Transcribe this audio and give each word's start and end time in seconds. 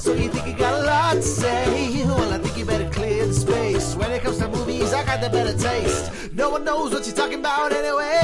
So 0.00 0.14
you 0.14 0.30
think 0.30 0.46
you 0.46 0.54
got 0.54 0.82
a 0.82 0.86
lot 0.86 1.12
to 1.16 1.22
say? 1.22 2.04
Well, 2.06 2.32
I 2.32 2.38
think 2.38 2.56
you 2.56 2.64
better 2.64 2.88
clear 2.88 3.26
the 3.26 3.34
space. 3.34 3.94
When 3.94 4.10
it 4.10 4.22
comes 4.22 4.38
to 4.38 4.48
movies, 4.48 4.94
I 4.94 5.04
got 5.04 5.20
the 5.20 5.28
better 5.28 5.52
taste. 5.56 6.32
No 6.32 6.48
one 6.48 6.64
knows 6.64 6.92
what 6.94 7.06
you're 7.06 7.14
talking 7.14 7.40
about 7.40 7.70
anyway. 7.70 8.20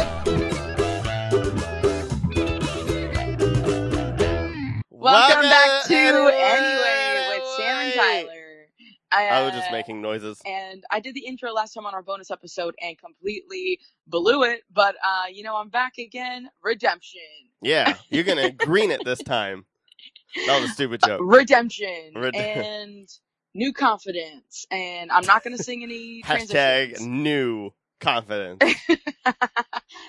Welcome 4.90 5.42
back 5.42 5.84
to 5.88 5.94
Anyway, 5.94 6.32
Anyway 6.34 7.38
with 7.38 7.48
Sam 7.58 7.76
and 7.76 7.94
Tyler. 7.94 8.66
I 9.12 9.42
was 9.42 9.52
Uh, 9.52 9.56
just 9.56 9.70
making 9.70 10.00
noises. 10.00 10.40
And 10.46 10.82
I 10.90 11.00
did 11.00 11.14
the 11.14 11.26
intro 11.26 11.52
last 11.52 11.74
time 11.74 11.84
on 11.84 11.92
our 11.92 12.02
bonus 12.02 12.30
episode 12.30 12.74
and 12.80 12.96
completely 12.98 13.80
blew 14.06 14.44
it. 14.44 14.62
But 14.72 14.96
uh, 15.06 15.24
you 15.30 15.42
know, 15.42 15.56
I'm 15.56 15.68
back 15.68 15.98
again. 15.98 16.48
Redemption. 16.62 17.20
Yeah, 17.60 17.96
you're 18.08 18.24
gonna 18.24 18.50
green 18.66 18.90
it 18.90 19.04
this 19.04 19.22
time. 19.22 19.66
That 20.46 20.60
was 20.60 20.70
a 20.70 20.72
stupid 20.74 21.00
joke. 21.04 21.20
Redemption. 21.22 22.12
Red- 22.14 22.34
and 22.36 23.08
new 23.54 23.72
confidence. 23.72 24.66
And 24.70 25.10
I'm 25.10 25.24
not 25.24 25.42
gonna 25.42 25.58
sing 25.58 25.82
any 25.82 26.22
Hashtag 26.24 27.00
new 27.00 27.72
confidence. 28.00 28.62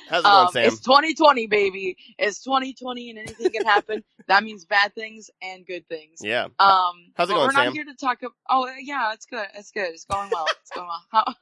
How's 0.10 0.22
it 0.22 0.24
going, 0.24 0.26
um, 0.26 0.52
Sam? 0.52 0.66
It's 0.66 0.80
2020, 0.82 1.48
baby. 1.48 1.98
It's 2.18 2.44
2020, 2.44 3.10
and 3.12 3.20
anything 3.20 3.50
can 3.52 3.66
happen. 3.66 4.04
that 4.28 4.44
means 4.44 4.66
bad 4.66 4.94
things 4.96 5.30
and 5.42 5.66
good 5.66 5.88
things. 5.88 6.20
Yeah. 6.22 6.48
Um, 6.60 7.12
How's 7.16 7.30
it 7.30 7.34
going, 7.34 7.48
We're 7.48 7.54
not 7.54 7.66
Sam? 7.66 7.74
here 7.74 7.86
to 7.86 7.96
talk. 7.96 8.20
About, 8.22 8.34
oh, 8.50 8.70
yeah, 8.82 9.14
it's 9.14 9.26
good. 9.26 9.48
It's 9.56 9.72
good. 9.72 9.90
It's 9.90 10.06
going 10.06 10.30
well. 10.32 10.46
It's 10.62 10.72
going 10.72 10.88
well. 10.88 11.06
How, 11.10 11.34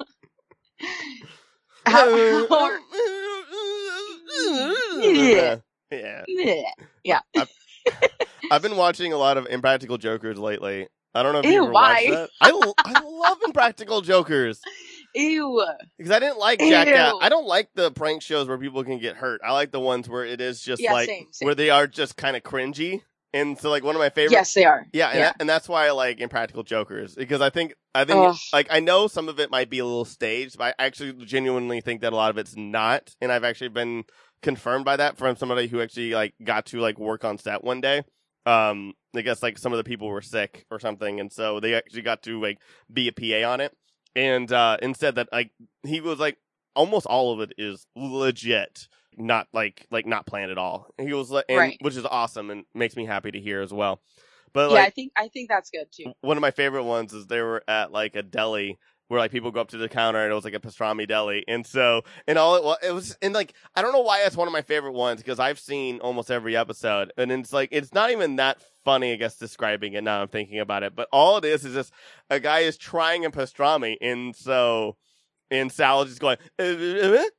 how, 1.87 2.79
yeah. 5.01 5.57
Yeah. 5.91 6.63
yeah. 7.03 7.45
I've 8.51 8.61
been 8.61 8.77
watching 8.77 9.13
a 9.13 9.17
lot 9.17 9.37
of 9.37 9.47
Impractical 9.47 9.97
Jokers 9.97 10.37
lately. 10.37 10.87
I 11.13 11.23
don't 11.23 11.31
know 11.33 11.39
if 11.39 11.45
Ew, 11.45 11.51
you 11.51 11.63
ever 11.63 11.71
why? 11.71 11.93
watched 11.93 12.07
that. 12.07 12.29
I, 12.41 12.73
I 12.85 13.03
love 13.03 13.37
Impractical 13.45 14.01
Jokers 14.01 14.61
Ew. 15.15 15.63
because 15.97 16.11
I 16.11 16.19
didn't 16.19 16.39
like 16.39 16.59
Jackass. 16.59 17.13
I 17.21 17.29
don't 17.29 17.47
like 17.47 17.69
the 17.73 17.91
prank 17.91 18.21
shows 18.21 18.47
where 18.49 18.57
people 18.57 18.83
can 18.83 18.99
get 18.99 19.15
hurt. 19.15 19.39
I 19.43 19.53
like 19.53 19.71
the 19.71 19.79
ones 19.79 20.09
where 20.09 20.25
it 20.25 20.41
is 20.41 20.61
just 20.61 20.81
Yeah, 20.81 20.91
like 20.91 21.07
same, 21.07 21.27
same. 21.31 21.45
where 21.45 21.55
they 21.55 21.69
are 21.69 21.87
just 21.87 22.17
kind 22.17 22.35
of 22.35 22.43
cringy. 22.43 23.01
And 23.33 23.57
so, 23.59 23.69
like 23.69 23.83
one 23.83 23.95
of 23.95 23.99
my 23.99 24.09
favorite 24.09 24.31
Yes, 24.31 24.53
they 24.53 24.63
are. 24.65 24.85
Yeah, 24.93 25.09
and, 25.09 25.17
Yeah. 25.17 25.23
That, 25.25 25.35
and 25.41 25.49
that's 25.49 25.67
why 25.67 25.87
I 25.87 25.91
like 25.91 26.19
Impractical 26.21 26.63
Jokers 26.63 27.15
because 27.15 27.41
I 27.41 27.49
think 27.49 27.73
I 27.93 28.05
think 28.05 28.25
Ugh. 28.25 28.35
like 28.53 28.67
I 28.69 28.79
know 28.79 29.07
some 29.07 29.27
of 29.29 29.39
it 29.41 29.51
might 29.51 29.69
be 29.69 29.79
a 29.79 29.85
little 29.85 30.05
staged, 30.05 30.57
but 30.57 30.75
I 30.79 30.85
actually 30.85 31.13
genuinely 31.25 31.81
think 31.81 32.01
that 32.01 32.13
a 32.13 32.15
lot 32.15 32.29
of 32.29 32.37
it's 32.37 32.55
not, 32.55 33.13
and 33.21 33.31
I've 33.31 33.43
actually 33.43 33.69
been 33.69 34.03
confirmed 34.45 34.85
by 34.85 34.95
that 34.95 35.17
from 35.17 35.35
somebody 35.35 35.67
who 35.67 35.81
actually 35.81 36.11
like 36.11 36.35
got 36.43 36.67
to 36.67 36.79
like 36.79 36.99
work 36.99 37.25
on 37.25 37.37
set 37.37 37.63
one 37.63 37.81
day. 37.81 38.03
Um, 38.45 38.93
I 39.15 39.21
guess 39.21 39.41
like 39.41 39.57
some 39.57 39.73
of 39.73 39.77
the 39.77 39.83
people 39.83 40.07
were 40.07 40.21
sick 40.21 40.65
or 40.69 40.79
something, 40.79 41.19
and 41.19 41.33
so 41.33 41.59
they 41.59 41.73
actually 41.73 42.03
got 42.03 42.21
to 42.23 42.39
like 42.39 42.59
be 42.93 43.07
a 43.09 43.11
PA 43.11 43.51
on 43.51 43.59
it, 43.59 43.75
and 44.15 44.49
uh, 44.51 44.77
and 44.81 44.95
said 44.95 45.15
that 45.15 45.29
like 45.33 45.49
he 45.83 45.99
was 45.99 46.19
like 46.19 46.37
almost 46.75 47.07
all 47.07 47.33
of 47.33 47.39
it 47.41 47.53
is 47.57 47.87
legit 47.95 48.87
not 49.17 49.47
like 49.51 49.87
like 49.89 50.05
not 50.05 50.27
planned 50.27 50.51
at 50.51 50.59
all. 50.59 50.87
He 50.99 51.11
was 51.13 51.31
like, 51.31 51.45
and, 51.49 51.57
Right. 51.57 51.77
which 51.81 51.95
is 51.97 52.05
awesome 52.05 52.51
and 52.51 52.65
makes 52.75 52.95
me 52.95 53.05
happy 53.05 53.31
to 53.31 53.39
hear 53.39 53.61
as 53.61 53.73
well. 53.73 53.99
But 54.53 54.71
yeah, 54.71 54.83
I 54.83 54.89
think 54.91 55.11
I 55.17 55.27
think 55.29 55.49
that's 55.49 55.71
good 55.71 55.87
too. 55.91 56.13
one 56.21 56.37
of 56.37 56.41
my 56.41 56.51
favorite 56.51 56.83
ones 56.83 57.13
is 57.13 57.25
they 57.25 57.41
were 57.41 57.63
at 57.67 57.91
like 57.91 58.15
a 58.15 58.21
deli 58.23 58.77
where 59.07 59.19
like 59.19 59.31
people 59.31 59.51
go 59.51 59.61
up 59.61 59.69
to 59.69 59.77
the 59.77 59.89
counter 59.89 60.19
and 60.21 60.31
it 60.31 60.35
was 60.35 60.45
like 60.45 60.53
a 60.53 60.59
pastrami 60.59 61.07
deli, 61.07 61.43
and 61.47 61.65
so 61.65 62.03
and 62.27 62.37
all 62.37 62.55
it 62.55 62.63
was 62.63 62.77
it 62.83 62.91
was 62.91 63.17
and 63.21 63.33
like 63.33 63.53
I 63.75 63.81
don't 63.81 63.93
know 63.93 64.01
why 64.01 64.23
it's 64.25 64.37
one 64.37 64.47
of 64.47 64.51
my 64.51 64.61
favorite 64.61 64.93
ones 64.93 65.21
because 65.21 65.39
I've 65.39 65.59
seen 65.59 65.99
almost 65.99 66.31
every 66.31 66.55
episode, 66.55 67.11
and 67.17 67.31
it's 67.31 67.53
like 67.53 67.69
it's 67.71 67.93
not 67.93 68.11
even 68.11 68.37
that 68.37 68.61
funny, 68.83 69.13
I 69.13 69.15
guess, 69.15 69.37
describing 69.37 69.93
it 69.93 70.03
now 70.03 70.21
I'm 70.21 70.27
thinking 70.27 70.59
about 70.59 70.83
it, 70.83 70.95
but 70.95 71.07
all 71.11 71.37
it 71.37 71.45
is 71.45 71.65
is 71.65 71.73
just 71.73 71.93
a 72.29 72.39
guy 72.39 72.59
is 72.59 72.77
trying 72.77 73.25
a 73.25 73.31
pastrami, 73.31 73.97
and 74.01 74.35
so. 74.35 74.97
And 75.51 75.71
Sal's 75.71 76.09
just 76.09 76.19
going, 76.19 76.37
and 76.57 77.29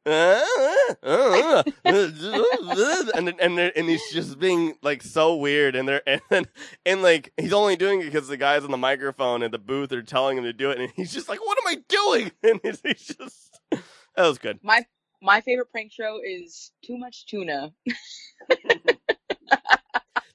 and 3.41 3.59
and 3.59 3.89
he's 3.89 4.12
just 4.12 4.39
being 4.39 4.75
like 4.83 5.03
so 5.03 5.37
weird, 5.37 5.75
and 5.75 5.89
they're 5.89 6.03
and 6.31 6.47
and 6.84 7.03
like 7.03 7.33
he's 7.37 7.53
only 7.53 7.75
doing 7.77 8.00
it 8.00 8.05
because 8.05 8.28
the 8.28 8.37
guys 8.37 8.62
on 8.65 8.71
the 8.71 8.77
microphone 8.77 9.43
at 9.43 9.50
the 9.50 9.59
booth 9.59 9.93
are 9.93 10.03
telling 10.03 10.39
him 10.39 10.44
to 10.44 10.53
do 10.53 10.71
it, 10.71 10.78
and 10.78 10.93
he's 10.94 11.12
just 11.12 11.28
like, 11.28 11.44
"What 11.44 11.59
am 11.59 11.67
I 11.67 11.83
doing?" 11.89 12.31
And 12.43 12.61
he's, 12.62 12.81
he's 12.83 13.17
just 13.17 13.61
that 13.71 14.28
was 14.28 14.38
good. 14.38 14.61
My 14.62 14.87
my 15.21 15.41
favorite 15.41 15.71
prank 15.73 15.93
show 15.93 16.21
is 16.25 16.71
Too 16.84 16.97
Much 16.97 17.27
Tuna. 17.27 17.73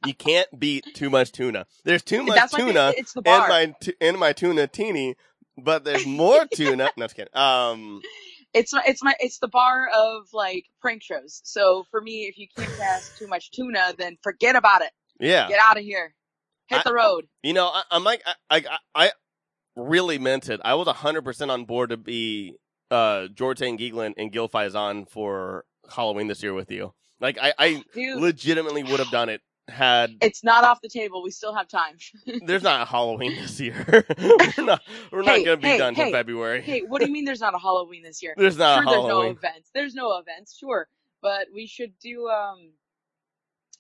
You 0.06 0.16
can't 0.16 0.48
beat 0.58 0.96
too 0.96 1.12
much 1.12 1.32
tuna. 1.32 1.68
There's 1.84 2.02
too 2.02 2.24
much 2.24 2.36
That's 2.36 2.54
my 2.54 2.60
tuna 2.60 2.94
in 2.98 3.24
bar. 3.24 3.48
my 3.48 3.76
t- 3.80 4.12
my 4.18 4.34
tuna 4.34 4.66
teeny, 4.66 5.16
but 5.58 5.84
there's 5.84 6.06
more 6.06 6.46
tuna. 6.54 6.90
No, 6.98 7.06
just 7.06 7.16
kidding. 7.16 7.36
Um, 7.36 8.02
It's 8.54 8.74
my 8.74 8.84
it's 8.86 9.02
my 9.02 9.14
it's 9.22 9.40
the 9.40 9.48
bar 9.48 9.88
of 9.98 10.24
like 10.34 10.66
prank 10.82 11.02
shows. 11.04 11.40
So 11.46 11.86
for 11.90 12.02
me, 12.02 12.24
if 12.26 12.38
you 12.38 12.48
can't 12.54 12.70
cast 12.78 13.18
too 13.18 13.26
much 13.28 13.50
tuna, 13.52 13.94
then 13.98 14.18
forget 14.24 14.58
about 14.58 14.82
it. 14.82 14.92
yeah. 15.22 15.48
Get 15.48 15.58
out 15.62 15.78
of 15.78 15.84
here. 15.84 16.14
Hit 16.68 16.80
I- 16.80 16.84
the 16.84 16.94
road. 16.94 17.28
You 17.44 17.54
know, 17.54 17.68
I, 17.68 17.84
I'm 17.92 18.04
like, 18.04 18.22
I, 18.26 18.36
I, 18.50 18.78
I 18.94 19.12
really 19.78 20.18
meant 20.18 20.50
it. 20.50 20.60
I 20.66 20.74
was 20.76 20.90
100% 20.90 21.50
on 21.50 21.64
board 21.64 21.92
to 21.92 21.98
be 21.98 22.58
uh, 22.90 23.28
St. 23.38 23.80
Geegland 23.80 24.16
and 24.18 24.34
Gil 24.34 24.50
Faizon 24.50 25.10
for 25.10 25.64
Halloween 25.90 26.28
this 26.28 26.44
year 26.44 26.54
with 26.54 26.72
you. 26.72 26.94
Like, 27.22 27.38
I, 27.42 27.54
I 27.58 27.84
Dude, 27.94 28.20
legitimately 28.20 28.84
would 28.84 29.00
have 29.00 29.12
done 29.12 29.30
it 29.30 29.40
had. 29.68 30.16
it's 30.22 30.44
not 30.44 30.64
off 30.64 30.82
the 30.82 30.90
table. 30.90 31.24
We 31.24 31.32
still 31.32 31.54
have 31.54 31.68
time. 31.68 31.98
There's 32.46 32.64
not 32.64 32.82
a 32.82 32.86
Halloween 32.86 33.36
this 33.36 33.60
year. 33.60 33.86
we're 34.18 34.64
not, 34.66 34.82
we're 35.12 35.24
not 35.24 35.44
going 35.44 35.46
to 35.46 35.58
be 35.58 35.68
hey, 35.68 35.78
done 35.78 35.96
till 35.96 36.12
February. 36.12 36.62
hey, 36.62 36.82
what 36.82 37.00
do 37.00 37.08
you 37.08 37.14
mean 37.14 37.26
there's 37.26 37.42
not 37.42 37.54
a 37.54 37.60
Halloween 37.60 38.04
this 38.04 38.22
year? 38.22 38.34
There's 38.38 38.58
not 38.58 38.84
sure, 38.84 38.88
a 38.88 38.96
there's 38.96 39.08
no 39.08 39.22
events. 39.22 39.70
There's 39.74 39.96
no 39.96 40.18
events, 40.18 40.58
sure, 40.58 40.88
but 41.22 41.48
we 41.54 41.68
should 41.68 41.94
do. 42.00 42.28
um 42.28 42.72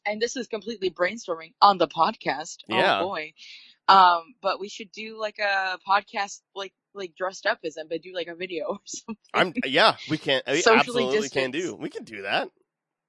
And 0.06 0.22
this 0.22 0.36
is 0.36 0.47
completely 0.47 0.90
brainstorming 0.90 1.53
on 1.62 1.78
the 1.78 1.88
podcast. 1.88 2.58
Yeah. 2.68 3.02
Oh 3.02 3.08
boy. 3.08 3.34
Um, 3.88 4.36
but 4.41 4.59
we 4.59 4.70
should 4.70 4.91
do 4.91 5.20
like 5.20 5.40
a 5.40 5.78
podcast, 5.88 6.41
like 6.56 6.74
like 6.94 7.16
dressed 7.16 7.46
up 7.46 7.59
as 7.64 7.75
them, 7.75 7.88
but 7.90 8.02
do 8.02 8.14
like 8.14 8.28
a 8.28 8.36
video 8.36 8.66
or 8.70 8.80
something. 8.86 9.18
I'm, 9.34 9.53
yeah, 9.66 9.96
we 10.09 10.18
can. 10.18 10.41
We 10.47 10.62
Socially 10.62 10.80
absolutely 10.80 11.30
can 11.30 11.52
do. 11.52 11.75
We 11.75 11.90
can 11.90 12.03
do 12.03 12.24
that. 12.24 12.50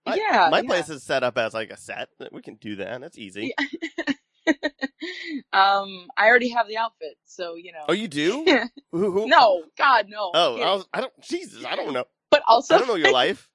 Yeah, 0.07 0.49
My 0.51 0.61
yeah. 0.61 0.67
place 0.69 0.89
is 0.89 1.03
set 1.03 1.23
up 1.23 1.39
as 1.39 1.55
like 1.55 1.71
a 1.71 1.77
set. 1.77 2.09
We 2.33 2.43
can 2.43 2.57
do 2.57 2.77
that. 2.77 3.01
That's 3.01 3.19
easy. 3.19 3.55
um, 5.53 6.09
I 6.17 6.27
already 6.29 6.49
have 6.51 6.67
the 6.69 6.77
outfit, 6.79 7.17
so 7.25 7.55
you 7.55 7.73
know. 7.73 7.85
Oh, 7.89 7.93
you 7.93 8.09
do? 8.09 8.45
Who, 8.93 9.11
who? 9.13 9.27
no, 9.29 9.63
God, 9.79 10.07
no. 10.09 10.31
Oh, 10.35 10.57
Yeah. 10.59 10.65
I, 10.71 10.75
was, 10.75 10.87
I 10.93 11.01
don't. 11.01 11.13
Jesus, 11.23 11.65
I 11.65 11.77
don't 11.77 11.93
know. 11.93 12.05
but 12.31 12.43
also, 12.47 12.75
I 12.75 12.79
don't 12.79 12.89
know 12.89 12.97
your 12.97 13.13
life. 13.13 13.49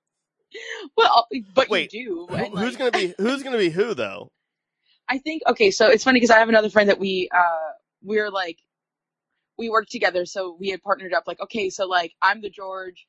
well, 0.95 1.27
but 1.53 1.69
Wait, 1.69 1.93
you 1.93 2.27
do. 2.27 2.35
Who- 2.35 2.35
who's 2.57 2.73
like, 2.73 2.77
gonna 2.79 2.91
be 2.91 3.13
who's 3.17 3.43
gonna 3.43 3.57
be 3.57 3.69
who 3.69 3.93
though? 3.93 4.31
I 5.09 5.17
think 5.19 5.41
okay, 5.47 5.71
so 5.71 5.87
it's 5.87 6.03
funny 6.03 6.17
because 6.19 6.31
I 6.31 6.39
have 6.39 6.49
another 6.49 6.69
friend 6.69 6.89
that 6.89 6.99
we 6.99 7.29
uh 7.35 7.71
we're 8.03 8.29
like 8.31 8.57
we 9.57 9.69
work 9.69 9.87
together, 9.89 10.25
so 10.25 10.55
we 10.59 10.69
had 10.69 10.81
partnered 10.81 11.13
up 11.13 11.23
like 11.27 11.39
okay, 11.41 11.69
so 11.69 11.85
like 11.87 12.13
I'm 12.21 12.41
the 12.41 12.49
George 12.49 13.05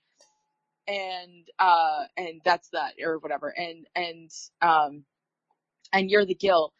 and 0.88 1.47
uh 1.59 2.04
and 2.16 2.41
that's 2.44 2.71
that 2.71 2.94
or 3.04 3.19
whatever 3.19 3.49
and 3.56 3.87
and 3.94 4.31
um 4.62 5.04
and 5.93 6.10
you're 6.10 6.25
the 6.25 6.34
Gil 6.34 6.72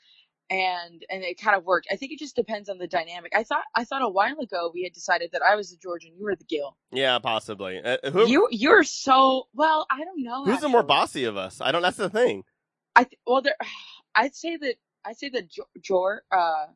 and 0.51 1.05
and 1.11 1.23
it 1.23 1.39
kind 1.39 1.57
of 1.57 1.65
worked. 1.67 1.89
I 1.93 1.97
think 1.97 2.13
it 2.13 2.19
just 2.19 2.35
depends 2.35 2.71
on 2.71 2.79
the 2.79 2.87
dynamic. 2.87 3.33
I 3.37 3.43
thought 3.45 3.65
I 3.75 3.85
thought 3.85 4.01
a 4.03 4.09
while 4.09 4.39
ago 4.41 4.71
we 4.73 4.83
had 4.83 4.95
decided 4.95 5.31
that 5.33 5.43
I 5.43 5.57
was 5.57 5.71
the 5.71 5.77
George 5.77 6.05
and 6.07 6.17
you 6.17 6.25
were 6.25 6.35
the 6.37 6.45
Gil. 6.45 6.75
Yeah, 6.91 7.19
possibly. 7.19 7.83
Uh, 7.83 7.99
who, 8.11 8.27
You 8.27 8.49
you're 8.51 8.83
so 8.83 9.49
well, 9.55 9.87
I 9.91 10.05
don't 10.05 10.23
know. 10.25 10.45
who's 10.47 10.61
the 10.61 10.69
more 10.71 10.83
bossy 10.83 11.25
of 11.25 11.37
us? 11.37 11.61
I 11.61 11.71
don't. 11.71 11.83
That's 11.83 11.99
the 11.99 12.09
thing. 12.09 12.45
I 12.97 13.05
th- 13.05 13.21
well, 13.27 13.43
there. 13.43 13.57
I'd 14.15 14.35
say 14.35 14.57
that 14.57 14.75
I'd 15.05 15.19
say 15.19 15.29
that 15.29 15.49
George, 15.83 16.23
uh, 16.33 16.67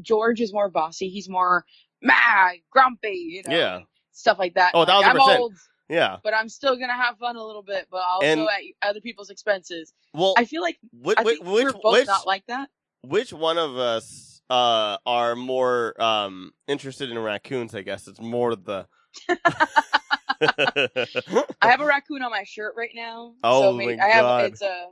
George 0.00 0.40
is 0.40 0.52
more 0.52 0.68
bossy. 0.68 1.08
He's 1.08 1.28
more 1.28 1.64
mad, 2.02 2.56
grumpy, 2.70 3.08
you 3.42 3.42
know, 3.48 3.56
Yeah. 3.56 3.80
stuff 4.12 4.38
like 4.38 4.54
that. 4.54 4.72
Oh, 4.74 4.80
Like, 4.80 4.88
thousand 4.88 5.12
percent. 5.16 5.52
Yeah. 5.88 6.16
but 6.24 6.34
I'm 6.34 6.48
still 6.48 6.76
gonna 6.76 6.92
have 6.96 7.16
fun 7.18 7.36
a 7.36 7.44
little 7.44 7.62
bit, 7.62 7.86
but 7.90 8.02
also 8.02 8.26
And- 8.26 8.40
at 8.40 8.60
other 8.90 9.00
people's 9.00 9.30
expenses. 9.30 9.92
Well, 10.14 10.34
I 10.36 10.44
feel 10.44 10.62
like 10.62 10.78
which 10.92 11.18
I 11.18 11.22
which 11.22 11.38
we're 11.40 11.72
both 11.72 11.92
which, 11.92 12.06
not 12.06 12.26
like 12.26 12.44
that. 12.46 12.68
which 13.02 13.32
one 13.32 13.58
of 13.58 13.76
us 13.76 14.40
uh 14.50 14.96
are 15.06 15.34
more 15.36 16.00
um 16.02 16.52
interested 16.68 17.10
in 17.10 17.18
raccoons? 17.18 17.74
I 17.74 17.82
guess 17.82 18.06
it's 18.08 18.20
more 18.20 18.56
the. 18.56 18.86
I 20.40 21.06
have 21.62 21.80
a 21.80 21.86
raccoon 21.86 22.22
on 22.22 22.30
my 22.30 22.44
shirt 22.44 22.74
right 22.76 22.90
now. 22.94 23.34
Oh 23.42 23.62
so 23.62 23.72
my 23.76 23.96
I 24.00 24.08
have 24.08 24.22
God. 24.22 24.44
it's 24.44 24.62
a 24.62 24.86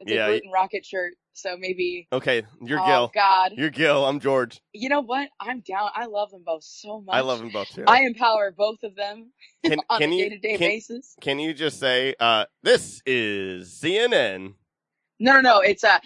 it's 0.00 0.12
Yeah, 0.12 0.14
a 0.14 0.18
Gluten 0.20 0.50
Rocket 0.52 0.86
shirt. 0.86 1.14
So 1.34 1.56
maybe 1.58 2.08
okay, 2.12 2.44
you're 2.62 2.80
oh 2.80 2.80
Gil. 2.80 3.14
God, 3.14 3.52
You're 3.56 3.70
Gil. 3.70 4.04
I'm 4.06 4.20
George. 4.20 4.60
you 4.72 4.88
know 4.90 5.02
what? 5.02 5.30
I'm 5.40 5.60
down. 5.60 5.90
I 5.94 6.06
love 6.06 6.32
them 6.32 6.44
both 6.44 6.64
so 6.64 7.00
much. 7.02 7.14
I 7.14 7.20
love 7.22 7.40
them 7.40 7.50
both 7.50 7.70
too. 7.74 7.88
I 7.88 8.02
empower 8.02 8.52
both 8.52 8.82
of 8.84 8.96
them 8.96 9.32
can 9.64 9.82
on 9.90 10.02
can 10.02 10.12
a 10.12 10.12
you 10.12 10.30
day-to-day 10.30 10.58
basis. 10.58 11.18
can 11.20 11.38
you 11.38 11.54
just 11.54 11.80
say 11.80 12.14
uh 12.20 12.46
this 12.62 13.02
is 13.06 13.70
CNN? 13.70 14.54
No, 15.20 15.34
no, 15.34 15.40
no. 15.42 15.60
It's 15.60 15.84
uh 15.84 15.98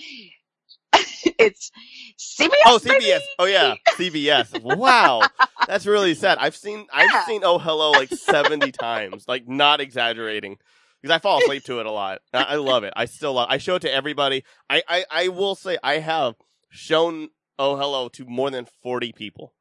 it's 1.39 1.71
CBS. 2.19 2.51
Oh, 2.65 2.79
baby! 2.87 3.01
CBS. 3.01 3.31
Oh 3.39 3.47
yeah, 3.47 3.77
CBS. 3.89 4.55
Wow, 4.55 5.33
that's 5.67 5.87
really 5.87 6.15
sad. 6.15 6.39
I've 6.39 6.57
seen 6.57 6.87
I've 6.93 7.15
Yeah. 7.15 7.25
seen 7.25 7.43
Oh 7.45 7.59
Hello 7.59 7.95
like 7.95 8.13
seventy 8.13 8.73
times, 8.73 9.27
like 9.29 9.49
not 9.49 9.81
exaggerating, 9.81 10.59
because 11.03 11.15
I 11.15 11.19
fall 11.19 11.39
asleep 11.39 11.65
to 11.67 11.81
it 11.81 11.87
a 11.87 11.91
lot. 11.91 12.21
I, 12.33 12.43
I 12.43 12.55
love 12.57 12.85
it. 12.85 12.93
I 12.97 13.05
still 13.07 13.35
love. 13.35 13.49
I 13.51 13.59
show 13.59 13.77
it 13.77 13.83
to 13.83 13.93
everybody. 13.93 14.45
I, 14.69 14.83
I 14.89 15.05
I 15.11 15.29
will 15.29 15.55
say 15.55 15.79
I 15.83 15.99
have 15.99 16.35
shown 16.71 17.29
Oh 17.59 17.77
Hello 17.77 18.09
to 18.11 18.25
more 18.25 18.51
than 18.51 18.67
forty 18.83 19.13
people. 19.13 19.53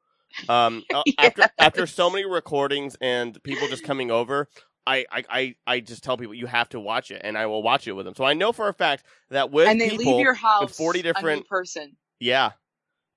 Um, 0.49 0.83
after 1.17 1.49
after 1.57 1.87
so 1.87 2.09
many 2.09 2.25
recordings 2.25 2.95
and 3.01 3.41
people 3.43 3.67
just 3.67 3.83
coming 3.83 4.11
over. 4.11 4.47
I, 4.89 5.05
I, 5.11 5.23
I, 5.29 5.55
I 5.67 5.79
just 5.81 6.01
tell 6.01 6.15
people 6.15 6.33
you 6.33 6.45
have 6.45 6.69
to 6.69 6.79
watch 6.79 7.11
it, 7.11 7.19
and 7.21 7.37
I 7.37 7.47
will 7.47 7.61
watch 7.61 7.89
it 7.89 7.91
with 7.91 8.05
them. 8.05 8.15
So 8.15 8.23
I 8.23 8.31
know 8.31 8.53
for 8.53 8.69
a 8.69 8.73
fact 8.73 9.03
that 9.31 9.51
with 9.51 9.67
and 9.67 9.81
they 9.81 9.89
people, 9.89 10.13
leave 10.15 10.21
your 10.23 10.33
house 10.33 10.77
40 10.77 10.99
a 10.99 11.03
new 11.03 11.11
different- 11.13 11.47
person. 11.49 11.97
yeah. 12.21 12.51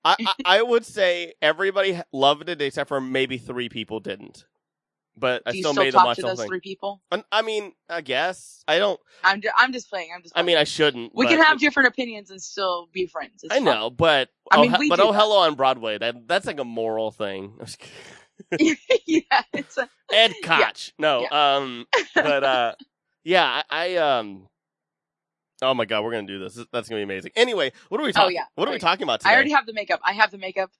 I, 0.03 0.17
I, 0.19 0.33
I 0.57 0.61
would 0.63 0.85
say 0.85 1.31
everybody 1.41 1.97
loved 2.11 2.49
it 2.49 2.61
except 2.61 2.89
for 2.89 2.99
maybe 2.99 3.37
three 3.37 3.69
people 3.69 4.01
didn't. 4.01 4.43
But 5.17 5.43
I 5.45 5.51
Do 5.51 5.57
you 5.57 5.63
still 5.63 5.73
still 5.73 5.83
made 5.83 5.93
them 5.93 5.99
talk 5.99 6.05
watch 6.07 6.17
to 6.17 6.23
those 6.23 6.39
thing. 6.39 6.47
three 6.47 6.59
people? 6.61 7.01
I 7.31 7.41
mean, 7.41 7.73
I 7.89 8.01
guess. 8.01 8.63
I 8.67 8.79
don't. 8.79 8.99
I'm 9.23 9.41
ju- 9.41 9.49
I'm 9.57 9.73
just 9.73 9.89
playing. 9.89 10.09
I'm 10.15 10.23
just. 10.23 10.37
I 10.37 10.41
mean, 10.41 10.57
I 10.57 10.63
shouldn't. 10.63 11.13
we 11.13 11.27
can 11.27 11.41
have 11.41 11.59
different 11.59 11.89
opinions 11.89 12.31
and 12.31 12.41
still 12.41 12.87
be 12.93 13.07
friends. 13.07 13.43
It's 13.43 13.53
I 13.53 13.57
fine. 13.57 13.65
know, 13.65 13.89
but. 13.89 14.29
I 14.51 14.57
oh, 14.57 14.61
mean, 14.61 14.75
we 14.79 14.89
but 14.89 14.99
oh, 14.99 15.11
that. 15.11 15.19
hello 15.19 15.39
on 15.39 15.55
Broadway. 15.55 15.97
That 15.97 16.27
That's 16.27 16.45
like 16.45 16.59
a 16.59 16.63
moral 16.65 17.11
thing. 17.11 17.53
Just 17.59 17.81
yeah, 19.05 19.41
it's 19.53 19.77
a, 19.77 19.89
Ed 20.13 20.33
Koch. 20.43 20.93
No. 20.97 21.27
Um, 21.29 21.85
but, 22.15 22.43
uh, 22.43 22.75
yeah, 23.23 23.45
I, 23.45 23.63
I, 23.69 23.95
um, 23.97 24.47
oh 25.61 25.73
my 25.73 25.85
God, 25.85 26.03
we're 26.03 26.11
going 26.11 26.27
to 26.27 26.33
do 26.33 26.39
this. 26.39 26.55
That's 26.55 26.89
going 26.89 27.01
to 27.01 27.05
be 27.07 27.13
amazing. 27.13 27.31
Anyway, 27.35 27.71
what 27.89 28.01
are 28.01 28.03
we 28.03 28.11
talking 28.11 28.27
Oh, 28.27 28.29
yeah. 28.29 28.45
What 28.55 28.67
are 28.67 28.71
Oh, 28.71 28.73
we 28.73 28.79
talking 28.79 29.03
about 29.03 29.21
today? 29.21 29.31
I 29.31 29.35
already 29.35 29.51
have 29.51 29.65
the 29.65 29.73
makeup. 29.73 30.01
I 30.03 30.13
have 30.13 30.31
the 30.31 30.37
makeup. 30.37 30.71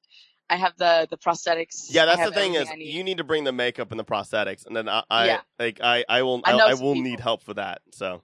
I 0.52 0.58
have 0.58 0.76
the 0.78 1.08
the 1.10 1.18
prosthetics. 1.18 1.86
Yeah, 1.90 2.06
that's 2.06 2.24
the 2.26 2.32
thing 2.32 2.56
is 2.56 2.70
need. 2.76 2.94
you 2.94 3.04
need 3.04 3.18
to 3.20 3.24
bring 3.24 3.46
the 3.46 3.54
makeup 3.54 3.90
and 3.92 4.00
the 4.00 4.04
prosthetics, 4.04 4.66
and 4.68 4.76
then 4.76 4.90
I, 4.90 5.04
I 5.10 5.26
Yeah. 5.28 5.42
like 5.58 5.80
I, 5.82 6.04
I 6.10 6.22
will 6.24 6.42
I 6.44 6.52
I, 6.52 6.58
know 6.58 6.66
I 6.68 6.74
some 6.76 6.84
will 6.86 6.94
people. 6.94 7.10
need 7.10 7.20
help 7.22 7.42
for 7.44 7.54
that. 7.54 7.82
So 7.94 8.22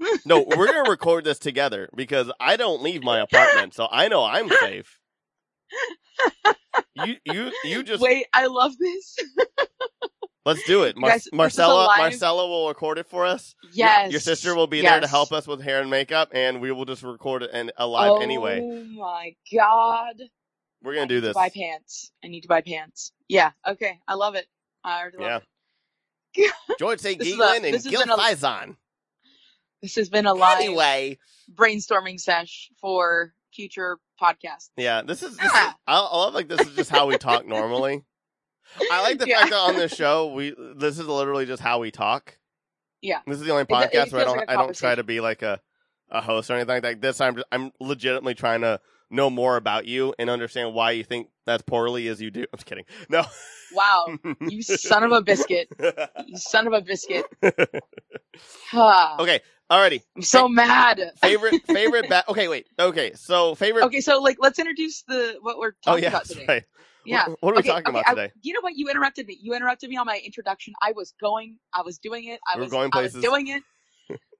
no, 0.26 0.42
we're 0.56 0.66
gonna 0.66 0.90
record 0.90 1.24
this 1.24 1.38
together 1.38 1.88
because 1.94 2.30
I 2.40 2.56
don't 2.56 2.82
leave 2.82 3.04
my 3.04 3.20
apartment, 3.20 3.72
so 3.74 3.86
I 3.90 4.08
know 4.08 4.24
I'm 4.24 4.48
safe. 4.48 4.98
You 6.96 7.14
you 7.24 7.52
you 7.64 7.82
just 7.84 8.02
Wait, 8.02 8.26
I 8.32 8.46
love 8.46 8.72
this. 8.78 9.16
let's 10.44 10.62
do 10.64 10.82
it. 10.82 10.96
Mar- 10.98 11.10
guys, 11.10 11.18
this 11.20 11.26
is 11.26 11.32
a 11.32 11.36
Marcella 11.36 11.84
live- 11.86 11.98
Marcella 11.98 12.48
will 12.48 12.68
record 12.68 12.98
it 12.98 13.06
for 13.08 13.24
us. 13.24 13.54
Your- 13.62 13.86
Yes. 13.86 14.10
your, 14.10 14.20
sister 14.20 14.54
will 14.56 14.66
be 14.66 14.80
there 14.82 15.00
to 15.00 15.06
help 15.06 15.32
us 15.32 15.46
with 15.46 15.60
hair 15.62 15.80
and 15.80 15.90
makeup, 15.90 16.30
and 16.32 16.60
we 16.60 16.72
will 16.72 16.84
just 16.84 17.02
record 17.04 17.42
it 17.44 17.50
and 17.52 17.72
uh, 17.78 17.86
live 17.86 18.22
anyway. 18.22 18.60
Oh 18.62 18.84
my 18.84 19.34
god. 19.52 20.16
We're 20.84 20.94
gonna 20.94 21.06
do 21.06 21.20
this. 21.20 21.34
buy 21.34 21.48
pants. 21.48 22.12
I 22.22 22.28
need 22.28 22.42
to 22.42 22.48
buy 22.48 22.60
pants. 22.60 23.12
Yeah. 23.28 23.52
Okay. 23.66 23.98
I 24.06 24.14
love 24.14 24.34
it. 24.34 24.46
I 24.84 25.00
already 25.00 25.16
love 25.18 25.42
Yeah. 26.36 26.44
it. 26.46 26.52
George 26.78 27.00
St. 27.00 27.20
Geegland 27.20 27.64
and 27.72 27.82
Gil 27.82 28.02
Faizon. 28.02 28.76
This 29.82 29.94
has 29.96 30.08
been 30.08 30.26
a 30.26 30.34
live 30.34 30.58
Anyway. 30.60 31.18
brainstorming 31.52 32.20
sesh 32.20 32.70
for 32.80 33.32
future 33.52 33.98
podcasts. 34.20 34.70
Yeah, 34.76 35.02
this 35.02 35.22
is. 35.22 35.36
This 35.36 35.46
is 35.46 35.52
Ah. 35.54 35.76
I, 35.86 35.98
I 35.98 36.16
love 36.16 36.34
like 36.34 36.48
this 36.48 36.60
is 36.66 36.74
just 36.76 36.90
how 36.90 37.06
we 37.06 37.16
talk 37.18 37.46
normally. 37.46 38.02
I 38.90 39.02
like 39.02 39.18
the 39.18 39.28
Yeah. 39.28 39.40
fact 39.40 39.50
that 39.50 39.58
on 39.60 39.76
this 39.76 39.94
show 39.96 40.32
we 40.32 40.54
this 40.76 40.98
is 40.98 41.06
literally 41.06 41.46
just 41.46 41.62
how 41.62 41.78
we 41.78 41.90
talk. 41.90 42.36
Yeah. 43.00 43.20
This 43.26 43.38
is 43.38 43.44
the 43.44 43.50
only 43.52 43.62
it 43.62 43.68
podcast 43.68 44.12
where 44.12 44.22
I 44.22 44.24
don't 44.24 44.36
like 44.38 44.50
I 44.50 44.54
don't 44.54 44.74
try 44.74 44.94
to 44.94 45.04
be 45.04 45.20
like 45.20 45.42
a 45.42 45.60
a 46.10 46.20
host 46.20 46.50
or 46.50 46.54
anything 46.54 46.82
like 46.82 47.00
this. 47.00 47.20
I'm 47.20 47.36
just, 47.36 47.46
I'm 47.52 47.70
legitimately 47.80 48.34
trying 48.34 48.62
to 48.62 48.80
know 49.10 49.30
more 49.30 49.56
about 49.56 49.86
you 49.86 50.14
and 50.18 50.28
understand 50.30 50.74
why 50.74 50.92
you 50.92 51.04
think 51.04 51.28
as 51.46 51.62
poorly 51.62 52.08
as 52.08 52.20
you 52.20 52.30
do. 52.30 52.42
I'm 52.42 52.56
just 52.58 52.66
kidding. 52.66 52.84
No. 53.08 53.24
Wow. 53.74 54.16
You 54.40 54.62
son 54.62 55.02
of 55.04 55.12
a 55.12 55.22
biscuit. 55.22 55.68
You 56.26 56.36
son 56.36 56.66
of 56.66 56.72
a 56.72 56.80
biscuit. 56.80 57.24
Okay. 58.74 59.40
Alrighty. 59.70 60.02
I'm 60.16 60.22
so 60.22 60.48
mad. 60.48 61.00
Favorite 61.20 61.62
favorite 61.66 62.08
ba- 62.08 62.24
Okay, 62.28 62.48
wait. 62.48 62.66
Okay. 62.78 63.12
So 63.14 63.54
favorite 63.54 63.84
Okay, 63.86 64.00
so 64.00 64.20
like 64.20 64.36
let's 64.40 64.58
introduce 64.58 65.02
the 65.08 65.36
what 65.40 65.58
we're 65.58 65.72
Oh 65.72 65.74
talking 65.84 66.02
yeah, 66.04 66.08
about 66.10 66.26
today. 66.26 66.44
right. 66.46 66.64
Yeah. 67.06 67.28
What, 67.28 67.42
what 67.42 67.50
are 67.52 67.54
we 67.56 67.60
Okay, 67.60 67.68
talking 67.70 67.88
okay, 67.88 68.00
about 68.00 68.06
I- 68.06 68.14
today? 68.14 68.32
you 68.42 68.52
know 68.54 68.60
what? 68.60 68.74
You 68.76 68.90
interrupted 68.90 69.26
me. 69.26 69.38
You 69.40 69.54
interrupted 69.54 69.88
me 69.90 69.96
on 69.96 70.06
my 70.06 70.20
introduction. 70.24 70.74
I 70.82 70.92
was 70.92 71.14
going. 71.20 71.58
I 71.72 71.82
was 71.82 71.98
doing 71.98 72.24
it. 72.26 72.40
I 72.52 72.56
We 72.56 72.62
was 72.62 72.70
going 72.70 72.90
I 72.92 73.02
was 73.02 73.12
places. 73.12 73.22
doing 73.24 73.48
it. 73.48 73.62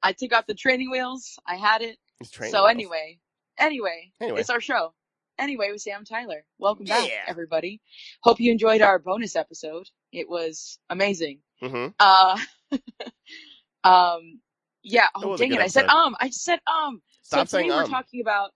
I 0.02 0.12
took 0.12 0.32
off 0.34 0.46
the 0.46 0.54
training 0.54 0.90
wheels. 0.90 1.38
I 1.46 1.56
had 1.56 1.80
it. 1.82 1.96
So 2.22 2.40
wheels. 2.64 2.70
anyway, 2.70 3.18
anyway, 3.58 4.12
Anyway. 4.20 4.40
it's 4.40 4.50
our 4.50 4.60
show. 4.60 4.92
Anyway, 5.38 5.70
with 5.72 5.82
Sam 5.82 6.04
Tyler. 6.04 6.44
Welcome 6.58 6.84
back, 6.84 7.08
Yeah. 7.08 7.24
everybody. 7.26 7.80
Hope 8.22 8.38
you 8.38 8.52
enjoyed 8.52 8.80
our 8.82 8.98
bonus 9.00 9.34
episode. 9.34 9.88
It 10.12 10.28
was 10.28 10.78
amazing. 10.90 11.40
Mhm. 11.62 11.92
Uh, 11.98 12.38
um, 13.84 14.40
yeah. 14.82 15.08
Oh, 15.14 15.36
dang 15.36 15.52
it! 15.52 15.60
I 15.60 15.66
said 15.66 15.86
um. 15.86 16.14
I 16.20 16.30
said 16.30 16.60
um. 16.66 17.02
Stop 17.22 17.48
so 17.48 17.58
saying 17.58 17.68
we're 17.68 17.82
um. 17.84 17.90
talking 17.90 18.20
about. 18.20 18.50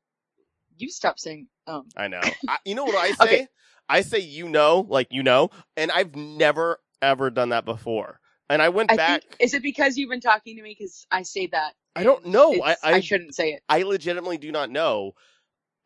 You 0.76 0.90
stop 0.90 1.18
saying 1.18 1.48
um. 1.66 1.88
I 1.96 2.08
know. 2.08 2.20
I, 2.48 2.58
you 2.64 2.74
know 2.74 2.84
what 2.84 2.96
I 2.96 3.10
say? 3.12 3.24
Okay. 3.24 3.46
I 3.88 4.02
say 4.02 4.18
you 4.20 4.48
know, 4.48 4.86
like 4.88 5.08
you 5.10 5.22
know, 5.22 5.50
and 5.76 5.90
I've 5.90 6.14
never 6.14 6.78
ever 7.02 7.30
done 7.30 7.48
that 7.50 7.64
before. 7.64 8.20
And 8.50 8.62
I 8.62 8.68
went 8.70 8.92
I 8.92 8.96
back. 8.96 9.22
think 9.22 9.36
is 9.40 9.54
it 9.54 9.62
because 9.62 9.96
you've 9.96 10.10
been 10.10 10.20
talking 10.20 10.56
to 10.56 10.62
me 10.62 10.74
because 10.78 11.06
I 11.10 11.22
say 11.22 11.48
that. 11.48 11.74
I 11.98 12.04
don't 12.04 12.26
know. 12.26 12.52
it's- 12.52 12.76
I- 12.82 12.94
I- 12.94 13.00
shouldn't 13.00 13.34
say 13.34 13.52
it. 13.54 13.62
I 13.68 13.82
legitimately 13.82 14.38
do 14.38 14.52
not 14.52 14.70
know. 14.70 15.12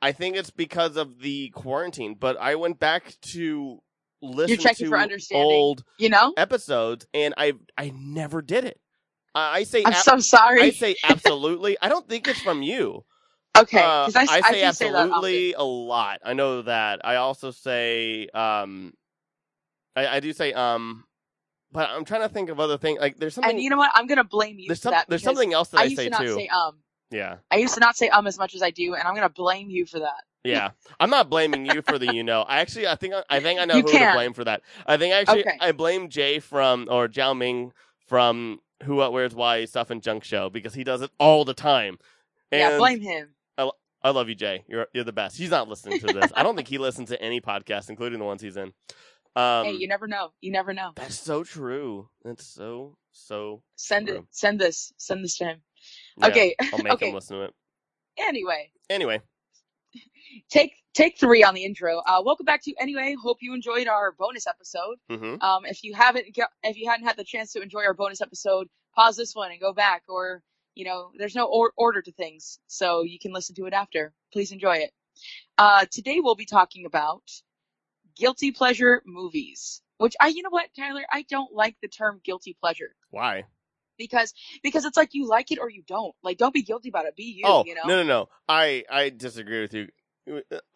I 0.00 0.12
think 0.12 0.36
it's 0.36 0.50
because 0.50 0.96
of 0.96 1.20
the 1.20 1.50
quarantine, 1.50 2.14
but 2.18 2.36
I 2.36 2.56
went 2.56 2.78
back 2.80 3.14
to 3.32 3.80
listen 4.20 4.58
checking 4.58 4.86
to 4.86 4.90
for 4.90 4.98
understanding. 4.98 5.46
old 5.48 5.84
You 5.98 6.08
know. 6.10 6.34
episodes, 6.36 7.06
and 7.14 7.34
I 7.36 7.54
I 7.78 7.92
never 7.94 8.42
did 8.42 8.64
it. 8.64 8.80
I 9.34 9.58
I 9.58 9.62
say 9.64 9.84
I'm 9.84 9.92
ab- 9.92 10.02
so 10.04 10.18
sorry. 10.18 10.62
I 10.62 10.70
say 10.70 10.96
absolutely. 11.04 11.76
I 11.80 11.88
don't 11.88 12.08
think 12.08 12.26
it's 12.28 12.40
from 12.40 12.62
you. 12.62 13.04
okay, 13.56 13.80
Uh, 13.82 14.10
I, 14.28 14.40
I 14.44 14.52
say 14.52 14.52
say 14.52 14.62
absolutely 14.62 15.52
a 15.54 15.62
lot. 15.62 16.20
I 16.24 16.32
know 16.34 16.62
that. 16.62 17.00
I 17.04 17.16
also 17.16 17.50
say 17.52 18.26
um, 18.34 18.92
I, 19.94 20.06
I 20.16 20.20
do 20.20 20.32
say 20.32 20.52
um, 20.52 21.04
but 21.72 21.88
I'm 21.90 22.04
trying 22.04 22.22
to 22.22 22.28
think 22.28 22.50
of 22.50 22.60
other 22.60 22.78
things. 22.78 23.00
Like 23.00 23.18
there's 23.18 23.34
something. 23.34 23.50
And 23.52 23.60
you 23.62 23.70
know 23.70 23.76
what? 23.78 23.90
I'm 23.94 24.06
gonna 24.06 24.24
blame 24.24 24.58
you 24.58 24.68
there's 24.68 24.78
for 24.78 24.84
some, 24.84 24.92
that. 24.92 25.06
There's 25.08 25.22
something 25.22 25.52
else 25.52 25.68
that 25.70 25.78
I 25.78 25.82
I, 25.82 25.84
used 25.84 25.96
say 25.96 26.04
to 26.04 26.10
not 26.10 26.20
too. 26.20 26.34
say 26.34 26.48
um. 26.48 26.78
yeah, 27.10 27.36
I 27.50 27.56
used 27.56 27.74
to 27.74 27.80
not 27.80 27.96
say 27.96 28.08
um 28.08 28.26
as 28.26 28.38
much 28.38 28.54
as 28.54 28.62
I 28.62 28.70
do, 28.70 28.94
and 28.94 29.02
I'm 29.06 29.14
gonna 29.14 29.28
blame 29.28 29.70
you 29.70 29.86
for 29.86 30.00
that. 30.00 30.22
yeah. 30.44 30.70
I'm 31.00 31.10
not 31.10 31.28
blaming 31.30 31.66
you 31.66 31.82
for 31.82 31.98
the 31.98 32.12
you 32.14 32.22
know. 32.24 32.42
I 32.42 32.60
actually 32.60 32.86
I 32.86 32.94
think 32.96 33.14
I, 33.14 33.22
I 33.30 33.40
think 33.40 33.60
I 33.60 33.64
know 33.64 33.76
You 33.76 33.82
who 33.82 33.88
to 33.92 33.96
can. 33.98 34.14
blame 34.14 34.32
for 34.32 34.44
that. 34.44 34.62
I 34.86 34.96
think 34.96 35.14
actually 35.14 35.40
Okay. 35.40 35.56
I 35.60 35.72
blame 35.72 36.08
Jay 36.08 36.38
from 36.38 36.88
or 36.90 37.08
Jiao 37.08 37.36
Ming 37.36 37.72
from 38.06 38.60
Who 38.84 38.96
What 38.96 39.12
Where's 39.12 39.34
Why 39.34 39.64
Stuff 39.64 39.90
and 39.90 40.02
Junk 40.02 40.24
Show 40.24 40.50
because 40.50 40.74
he 40.74 40.84
does 40.84 41.02
it 41.02 41.10
all 41.18 41.44
the 41.44 41.54
time. 41.54 41.98
yeah, 42.50 42.76
blame 42.78 43.00
him. 43.00 43.28
I 44.04 44.10
love 44.10 44.28
you, 44.28 44.34
Jay. 44.34 44.64
You're 44.66 44.88
you're 44.92 45.04
the 45.04 45.12
best. 45.12 45.38
He's 45.38 45.50
not 45.50 45.68
listening 45.68 46.00
to 46.00 46.08
this. 46.08 46.32
I 46.34 46.42
don't 46.42 46.56
think 46.56 46.66
he 46.66 46.76
listens 46.78 47.10
to 47.10 47.22
any 47.22 47.40
podcast, 47.40 47.88
including 47.88 48.18
the 48.18 48.24
ones 48.24 48.42
he's 48.42 48.56
in. 48.56 48.72
Um, 49.34 49.64
hey, 49.66 49.72
you 49.72 49.88
never 49.88 50.06
know. 50.06 50.32
You 50.40 50.52
never 50.52 50.72
know. 50.74 50.92
that's 50.96 51.18
so 51.18 51.42
true. 51.44 52.08
That's 52.24 52.46
so 52.46 52.96
so. 53.12 53.62
Send 53.76 54.08
it. 54.08 54.22
Send 54.30 54.60
this. 54.60 54.92
Send 54.98 55.24
this 55.24 55.36
to 55.38 55.44
him. 55.46 55.62
yeah, 56.18 56.26
Okay. 56.28 56.54
I'll 56.72 56.78
make 56.82 56.92
okay. 56.94 57.08
him 57.08 57.14
listen 57.14 57.38
to 57.38 57.44
it. 57.44 57.54
Anyway, 58.18 58.70
Anyway, 58.90 59.20
take 60.50 60.72
take 60.94 61.18
three 61.18 61.42
on 61.42 61.54
the 61.54 61.64
intro. 61.64 61.98
Uh, 62.06 62.20
welcome 62.24 62.44
back 62.44 62.62
to 62.64 62.74
anyway. 62.78 63.14
Hope 63.22 63.38
you 63.40 63.54
enjoyed 63.54 63.88
our 63.88 64.12
bonus 64.12 64.46
episode. 64.46 64.96
hmm 65.08 65.36
Um, 65.40 65.64
if 65.64 65.82
you 65.82 65.94
haven't 65.94 66.26
if 66.62 66.76
you 66.76 66.88
hadn't 66.90 67.06
had 67.06 67.16
the 67.16 67.24
chance 67.24 67.52
to 67.52 67.62
enjoy 67.62 67.80
our 67.84 67.94
bonus 67.94 68.20
episode, 68.20 68.68
pause 68.94 69.16
this 69.16 69.34
one 69.34 69.50
and 69.50 69.60
go 69.60 69.72
back. 69.72 70.02
Or 70.08 70.42
you 70.74 70.84
know, 70.84 71.10
there's 71.18 71.34
no 71.34 71.46
or- 71.46 71.72
order 71.76 72.02
to 72.02 72.12
things, 72.12 72.58
so 72.66 73.02
you 73.02 73.18
can 73.18 73.32
listen 73.32 73.54
to 73.56 73.66
it 73.66 73.72
after. 73.72 74.12
Please 74.32 74.52
enjoy 74.52 74.76
it. 74.76 74.90
Uh, 75.58 75.84
today 75.90 76.20
we'll 76.20 76.34
be 76.34 76.46
talking 76.46 76.86
about 76.86 77.22
guilty 78.16 78.52
pleasure 78.52 79.02
movies. 79.06 79.80
Which 79.98 80.14
I, 80.20 80.28
you 80.28 80.42
know 80.42 80.50
what, 80.50 80.68
Tyler, 80.76 81.02
I 81.10 81.22
don't 81.22 81.52
like 81.54 81.76
the 81.80 81.88
term 81.88 82.20
guilty 82.24 82.56
pleasure 82.60 82.96
why? 83.10 83.44
because 83.98 84.34
because 84.62 84.84
it's 84.84 84.96
like 84.96 85.14
you 85.14 85.28
like 85.28 85.50
it 85.52 85.58
or 85.58 85.70
you 85.70 85.82
don't. 85.86 86.14
Like, 86.22 86.38
don't 86.38 86.54
be 86.54 86.62
guilty 86.62 86.88
about 86.88 87.06
it. 87.06 87.16
Be 87.16 87.24
you. 87.24 87.42
oh 87.46 87.64
you 87.66 87.74
know. 87.74 87.82
no 87.86 87.96
no 87.96 88.02
no! 88.02 88.28
I 88.48 88.84
I 88.90 89.10
disagree 89.10 89.60
with 89.60 89.74
you. 89.74 89.88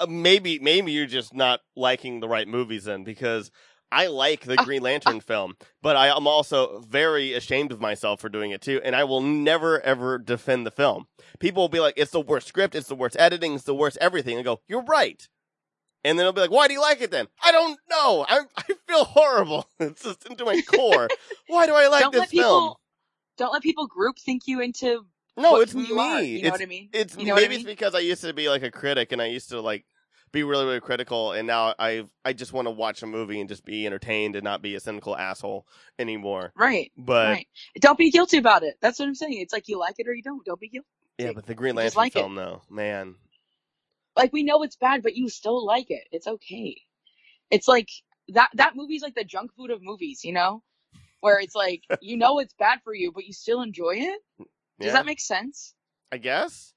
Uh, 0.00 0.07
maybe 0.09 0.59
maybe 0.59 0.93
you're 0.93 1.07
just 1.07 1.35
not 1.35 1.61
liking 1.76 2.21
the 2.21 2.28
right 2.28 2.49
movies 2.49 2.85
then 2.85 3.05
because. 3.05 3.50
I 3.93 4.09
like 4.09 4.40
the 4.40 4.61
Uh, 4.61 4.64
Green 4.64 4.83
Lantern 4.83 5.21
film, 5.21 5.57
but 5.81 5.95
I 5.95 6.09
am 6.09 6.26
also 6.26 6.81
very 6.81 7.35
ashamed 7.35 7.71
of 7.71 7.81
myself 7.81 8.21
for 8.21 8.28
doing 8.28 8.50
it 8.50 8.61
too, 8.61 8.81
and 8.83 8.97
I 8.97 9.05
will 9.05 9.21
never 9.21 9.81
ever 9.81 10.19
defend 10.19 10.66
the 10.66 10.73
film. 10.73 11.07
People 11.38 11.62
will 11.62 11.69
be 11.69 11.78
like, 11.78 11.95
"It's 11.97 12.11
the 12.11 12.21
worst 12.21 12.49
script, 12.49 12.75
it's 12.75 12.88
the 12.88 12.97
worst 12.97 13.16
editing, 13.16 13.55
it's 13.55 13.62
the 13.62 13.76
worst 13.76 13.97
everything." 14.00 14.38
I 14.38 14.43
go, 14.43 14.61
"You're 14.66 14.83
right," 14.83 15.28
and 16.07 16.19
then 16.19 16.25
they'll 16.25 16.33
be 16.33 16.41
like, 16.41 16.51
"Why 16.51 16.69
do 16.69 16.75
you 16.75 16.81
like 16.81 17.01
it 17.03 17.11
then?" 17.11 17.27
I 17.45 17.53
don't 17.53 17.79
know. 17.91 18.25
I 18.29 18.41
I 18.57 18.63
feel 18.89 19.05
horrible. 19.05 19.67
It's 19.81 20.03
just 20.03 20.27
into 20.27 20.45
my 20.45 20.61
core. 20.63 21.09
Why 21.49 21.67
do 21.67 21.75
I 21.75 21.89
like 21.89 22.03
don't 22.03 22.13
this 22.13 22.21
let 22.21 22.31
people 22.31 22.45
film? 22.61 22.75
don't 23.39 23.53
let 23.53 23.63
people 23.63 23.87
group 23.87 24.19
think 24.19 24.43
you 24.47 24.61
into 24.61 25.05
No, 25.37 25.53
what- 25.53 25.63
it's 25.63 25.75
me. 25.75 25.87
you 25.87 25.99
are. 25.99 26.23
You 26.23 26.43
know 26.43 26.49
it's 26.49 26.53
what 26.53 26.63
I 26.63 26.67
mean? 26.67 26.89
it's 26.93 27.17
You 27.17 27.27
know 27.27 27.35
what 27.35 27.41
I 27.41 27.49
maybe 27.49 27.57
it's 27.57 27.65
because 27.65 27.95
I 27.95 27.99
used 28.01 28.23
to 28.23 28.33
be 28.33 28.49
like 28.49 28.63
a 28.63 28.71
critic 28.71 29.13
and 29.13 29.21
I 29.21 29.27
used 29.27 29.51
to 29.51 29.61
like 29.61 29.85
be 30.33 30.43
really 30.43 30.65
really 30.67 30.81
critical, 30.81 31.33
and 31.33 31.47
now 31.47 31.75
I 31.79 32.05
I 32.25 32.33
just 32.33 32.53
want 32.53 32.67
to 32.67 32.71
watch 32.73 33.03
a 33.03 33.07
movie 33.07 33.41
and 33.41 33.49
just 33.49 33.65
be 33.65 33.87
entertained 33.87 34.35
and 34.37 34.45
not 34.45 34.61
be 34.61 34.75
a 34.75 34.81
cynical 34.81 35.17
asshole 35.17 35.67
anymore. 35.99 36.53
Right. 36.57 36.91
But 36.97 37.29
right. 37.29 37.49
Don't 37.81 37.97
be 37.97 38.11
guilty 38.11 38.37
about 38.39 38.63
it. 38.65 38.75
That's 38.83 38.99
what 38.99 39.07
I'm 39.09 39.15
saying. 39.15 39.39
It's 39.41 39.53
like 39.53 39.69
you 39.69 39.79
like 39.79 39.95
it 39.99 40.09
or 40.09 40.15
you 40.15 40.23
don't. 40.23 40.45
Don't 40.45 40.61
be 40.61 40.69
guilty. 40.69 40.89
yeah, 41.19 41.33
but 41.33 41.47
the 41.47 41.55
Green 41.55 41.75
Lantern 41.77 41.97
like 41.97 42.17
it. 42.17 42.19
film 42.19 42.35
though, 42.35 42.61
man, 42.69 43.15
Like 44.17 44.33
we 44.33 44.43
know 44.43 44.63
it's 44.63 44.77
bad, 44.77 45.03
but 45.03 45.15
you 45.15 45.29
still 45.29 45.65
like 45.65 45.91
it. 45.91 46.05
It's 46.11 46.27
okay. 46.27 46.77
It's 47.51 47.69
like 47.69 47.89
that 48.29 48.51
that 48.55 48.77
movie's 48.77 49.03
like 49.03 49.15
the 49.15 49.25
junk 49.25 49.53
food 49.57 49.71
of 49.71 49.83
movies, 49.83 50.25
you 50.25 50.33
know? 50.33 50.63
Where 51.21 51.41
it's 51.41 51.55
like 51.55 51.83
you 52.01 52.17
know 52.17 52.39
it's 52.39 52.55
bad 52.59 52.81
for 52.83 52.95
you, 52.95 53.13
but 53.13 53.27
you 53.27 53.33
still 53.33 53.63
enjoy 53.63 53.97
it. 53.97 54.21
Does 54.39 54.89
yeah, 54.89 54.93
that 54.93 55.07
make 55.07 55.21
sense? 55.21 55.75
I 56.11 56.19
guess. 56.19 56.73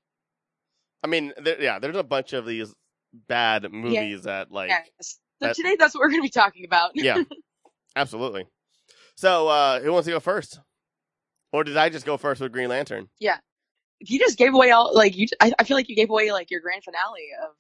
I 1.04 1.08
mean, 1.08 1.34
there, 1.42 1.62
yeah, 1.62 1.80
there's 1.80 1.96
a 1.96 2.04
bunch 2.04 2.34
of 2.34 2.46
these 2.46 2.74
bad 3.28 3.72
movies 3.72 4.24
that 4.24 4.52
like 4.52 4.70
yes. 4.70 5.20
So 5.42 5.48
that- 5.48 5.56
today 5.56 5.76
that's 5.80 5.96
what 5.96 6.02
we're 6.02 6.10
gonna 6.10 6.22
be 6.22 6.30
talking 6.30 6.66
about. 6.66 6.92
yeah, 6.96 7.24
absolutely. 7.96 8.46
So, 9.16 9.48
uh, 9.50 9.82
who 9.82 9.92
wants 9.92 10.06
to 10.06 10.12
go 10.12 10.20
first? 10.20 10.60
Or 11.52 11.64
did 11.64 11.78
I 11.78 11.90
just 11.90 12.06
go 12.06 12.16
first 12.16 12.40
with 12.42 12.52
Green 12.52 12.70
Lantern? 12.70 13.10
You 14.00 14.20
just 14.20 14.38
gave 14.38 14.54
away 14.54 14.72
all 14.72 14.94
like 14.94 15.16
you 15.18 15.28
I, 15.40 15.52
I 15.60 15.64
feel 15.64 15.76
like 15.78 15.90
you 15.90 15.96
gave 15.96 16.10
away 16.10 16.32
like 16.32 16.52
your 16.52 16.62
grand 16.62 16.84
finale 16.84 17.30
of 17.44 17.56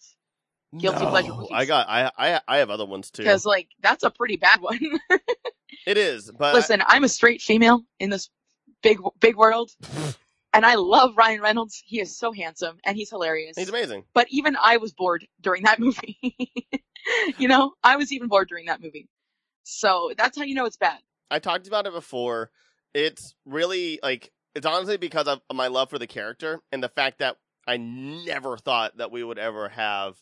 Guilty 0.77 1.05
pleasure 1.05 1.34
movies. 1.34 1.50
I 1.51 1.65
got 1.65 1.88
I 1.89 2.12
I 2.15 2.41
I 2.48 2.58
have 2.58 2.69
other 2.69 2.86
ones 2.86 3.10
too. 3.10 3.24
because 3.24 3.43
like 3.43 3.69
that's 3.81 4.03
a 4.03 4.12
pretty 4.12 4.36
bad 4.38 4.62
one. 4.62 4.79
It 5.88 5.98
is, 5.98 6.31
but 6.38 6.53
Listen, 6.53 6.84
I'm 6.86 7.03
a 7.03 7.10
straight 7.10 7.41
female 7.41 7.84
in 8.00 8.10
this 8.12 8.29
big 8.84 9.00
big 9.19 9.36
world, 9.36 9.72
and 10.53 10.65
I 10.65 10.75
love 10.75 11.17
Ryan 11.17 11.41
Reynolds. 11.41 11.81
He 11.84 12.00
is 12.00 12.15
so 12.15 12.31
handsome 12.31 12.77
and 12.86 12.96
he's 12.96 13.10
hilarious. 13.10 13.58
he's 13.58 13.69
amazing. 13.69 14.03
but 14.13 14.27
even 14.29 14.55
I 14.62 14.77
was 14.77 14.93
bored 14.93 15.25
during 15.41 15.63
that 15.63 15.79
movie. 15.79 16.19
you 17.38 17.48
know, 17.48 17.74
I 17.84 17.96
was 17.96 18.12
even 18.12 18.27
bored 18.27 18.50
during 18.50 18.67
that 18.67 18.81
movie. 18.81 19.08
So 19.63 20.12
that's 20.17 20.38
how 20.38 20.43
you 20.43 20.53
know 20.53 20.65
it's 20.65 20.77
bad. 20.77 21.00
I 21.31 21.39
talked 21.39 21.67
about 21.67 21.88
it 21.88 21.93
before. 21.93 22.51
It's 22.93 23.34
really 23.46 24.00
like 24.03 24.31
it's 24.60 24.66
honestly 24.68 24.98
because 24.98 25.25
of 25.28 25.39
my 25.54 25.68
love 25.68 25.89
for 25.89 25.98
the 25.98 26.06
character 26.06 26.60
and 26.74 26.84
the 26.84 26.89
fact 26.89 27.20
that 27.20 27.38
I 27.66 27.78
never 27.78 28.58
thought 28.58 28.98
that 28.98 29.10
we 29.10 29.24
would 29.24 29.39
ever 29.39 29.70
have 29.70 30.18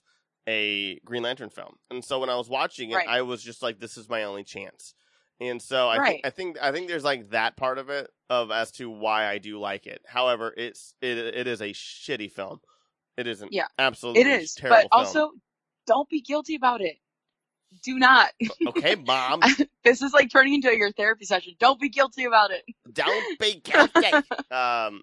a 0.47 0.99
Green 0.99 1.23
Lantern 1.23 1.49
film. 1.49 1.75
And 1.89 2.05
so 2.05 2.19
when 2.19 2.29
I 2.29 2.35
was 2.35 2.47
watching 2.47 2.91
it, 2.91 2.95
Right. 2.97 3.07
I 3.07 3.23
was 3.23 3.41
just 3.41 3.63
like, 3.63 3.79
this 3.79 3.97
is 3.97 4.07
my 4.07 4.25
only 4.25 4.43
chance. 4.43 4.93
And 5.41 5.59
so 5.59 5.89
I 5.89 5.97
Right. 5.97 6.09
think 6.11 6.25
I 6.25 6.29
think 6.29 6.57
I 6.61 6.71
think 6.71 6.87
there's 6.87 7.03
like 7.03 7.31
that 7.31 7.57
part 7.57 7.79
of 7.79 7.89
it 7.89 8.11
of 8.29 8.51
as 8.51 8.71
to 8.73 8.91
why 8.91 9.25
I 9.27 9.39
do 9.39 9.59
like 9.59 9.87
it. 9.87 10.01
However, 10.05 10.53
it's 10.55 10.93
it 11.01 11.17
it 11.17 11.47
is 11.47 11.61
a 11.61 11.69
shitty 11.73 12.31
film. 12.31 12.59
It 13.17 13.25
isn't. 13.25 13.51
Yeah. 13.51 13.67
absolutely. 13.79 14.21
It 14.21 14.27
is, 14.27 14.53
terrible 14.53 14.87
but 14.91 14.95
film. 14.95 15.05
also 15.05 15.31
don't 15.87 16.07
be 16.09 16.21
guilty 16.21 16.53
about 16.55 16.81
it. 16.81 16.97
Do 17.83 17.97
not. 17.99 18.31
okay, 18.67 18.95
mom, 18.95 19.41
this 19.83 20.01
is 20.01 20.13
like 20.13 20.29
turning 20.29 20.55
into 20.55 20.75
your 20.75 20.91
therapy 20.91 21.25
session. 21.25 21.53
Don't 21.59 21.79
be 21.79 21.89
guilty 21.89 22.23
about 22.25 22.51
it. 22.51 22.63
don't 22.93 23.39
be 23.39 23.61
guilty. 23.63 24.07
um, 24.51 25.01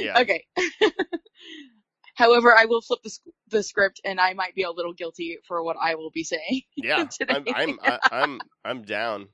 Yeah. 0.00 0.20
Okay. 0.20 0.44
However, 2.14 2.54
I 2.56 2.64
will 2.64 2.80
flip 2.80 3.00
the, 3.04 3.10
the 3.50 3.62
script, 3.62 4.00
and 4.04 4.18
I 4.18 4.32
might 4.32 4.54
be 4.54 4.62
a 4.62 4.70
little 4.70 4.94
guilty 4.94 5.38
for 5.46 5.62
what 5.62 5.76
I 5.80 5.96
will 5.96 6.10
be 6.10 6.24
saying. 6.24 6.62
yeah. 6.76 7.06
I'm 7.28 7.44
I'm 7.54 7.78
I, 7.82 7.98
I'm 8.10 8.40
I'm 8.64 8.82
down. 8.82 9.28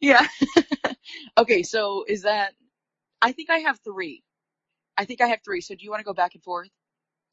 Yeah. 0.00 0.26
okay, 1.38 1.62
so 1.62 2.04
is 2.08 2.22
that? 2.22 2.52
I 3.22 3.32
think 3.32 3.50
I 3.50 3.58
have 3.58 3.78
three. 3.84 4.24
I 4.96 5.04
think 5.04 5.20
I 5.20 5.28
have 5.28 5.40
three. 5.44 5.60
So 5.60 5.74
do 5.74 5.84
you 5.84 5.90
want 5.90 6.00
to 6.00 6.04
go 6.04 6.14
back 6.14 6.34
and 6.34 6.42
forth? 6.42 6.70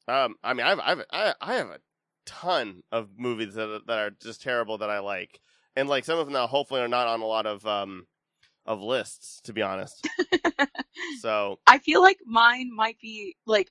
Um, 0.06 0.36
I 0.44 0.54
mean, 0.54 0.64
I've, 0.66 0.80
I've, 0.80 1.02
I, 1.12 1.34
I 1.40 1.54
have 1.54 1.66
a 1.68 1.78
ton 2.28 2.82
of 2.92 3.08
movies 3.16 3.54
that 3.54 3.68
are, 3.68 3.80
that 3.86 3.98
are 3.98 4.10
just 4.10 4.42
terrible 4.42 4.78
that 4.78 4.90
I 4.90 4.98
like, 4.98 5.40
and 5.74 5.88
like 5.88 6.04
some 6.04 6.18
of 6.18 6.26
them 6.26 6.34
now, 6.34 6.46
hopefully, 6.46 6.80
are 6.80 6.88
not 6.88 7.08
on 7.08 7.20
a 7.20 7.26
lot 7.26 7.46
of 7.46 7.66
um 7.66 8.06
of 8.66 8.82
lists. 8.82 9.40
To 9.44 9.52
be 9.52 9.62
honest, 9.62 10.06
so 11.20 11.58
I 11.66 11.78
feel 11.78 12.02
like 12.02 12.18
mine 12.26 12.70
might 12.74 12.98
be 13.00 13.36
like. 13.46 13.70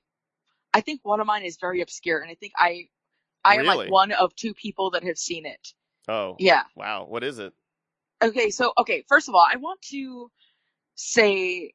I 0.74 0.82
think 0.82 1.00
one 1.02 1.18
of 1.18 1.26
mine 1.26 1.44
is 1.44 1.56
very 1.58 1.80
obscure, 1.80 2.20
and 2.20 2.30
I 2.30 2.34
think 2.34 2.52
I, 2.56 2.88
I 3.42 3.56
am 3.56 3.64
like 3.64 3.90
one 3.90 4.12
of 4.12 4.34
two 4.36 4.52
people 4.52 4.90
that 4.90 5.02
have 5.02 5.16
seen 5.16 5.46
it. 5.46 5.72
oh 6.08 6.36
Yeah. 6.38 6.64
wow, 6.76 7.06
what 7.08 7.24
is 7.24 7.38
it? 7.38 7.54
Okay, 8.22 8.50
so 8.50 8.72
okay, 8.78 9.02
first 9.08 9.28
of 9.28 9.34
all, 9.34 9.46
I 9.50 9.56
want 9.56 9.80
to 9.90 10.30
say 10.94 11.72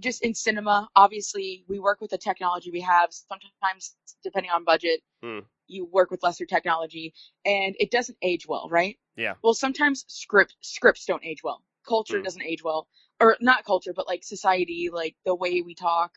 just 0.00 0.24
in 0.24 0.34
cinema, 0.34 0.88
obviously 0.96 1.64
we 1.68 1.78
work 1.78 2.00
with 2.00 2.10
the 2.10 2.18
technology 2.18 2.70
we 2.70 2.80
have. 2.80 3.10
Sometimes 3.10 3.96
depending 4.22 4.50
on 4.52 4.64
budget, 4.64 5.00
Hmm. 5.22 5.40
You 5.70 5.86
work 5.86 6.10
with 6.10 6.22
lesser 6.22 6.46
technology 6.46 7.14
and 7.44 7.74
it 7.78 7.90
doesn't 7.90 8.18
age 8.22 8.46
well, 8.46 8.68
right? 8.70 8.98
Yeah. 9.16 9.34
Well, 9.42 9.54
sometimes 9.54 10.04
script 10.08 10.56
scripts 10.60 11.04
don't 11.06 11.24
age 11.24 11.42
well. 11.44 11.62
Culture 11.88 12.18
Hmm. 12.18 12.24
doesn't 12.24 12.42
age 12.42 12.62
well. 12.62 12.88
Or 13.20 13.36
not 13.40 13.64
culture, 13.64 13.92
but 13.94 14.08
like 14.08 14.24
society, 14.24 14.90
like 14.92 15.16
the 15.24 15.34
way 15.34 15.62
we 15.62 15.74
talk 15.74 16.12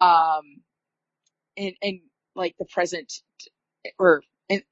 um 0.00 0.62
and 1.56 1.74
and 1.82 2.00
like 2.36 2.54
the 2.58 2.64
present 2.66 3.12
or 3.98 4.22
and 4.48 4.62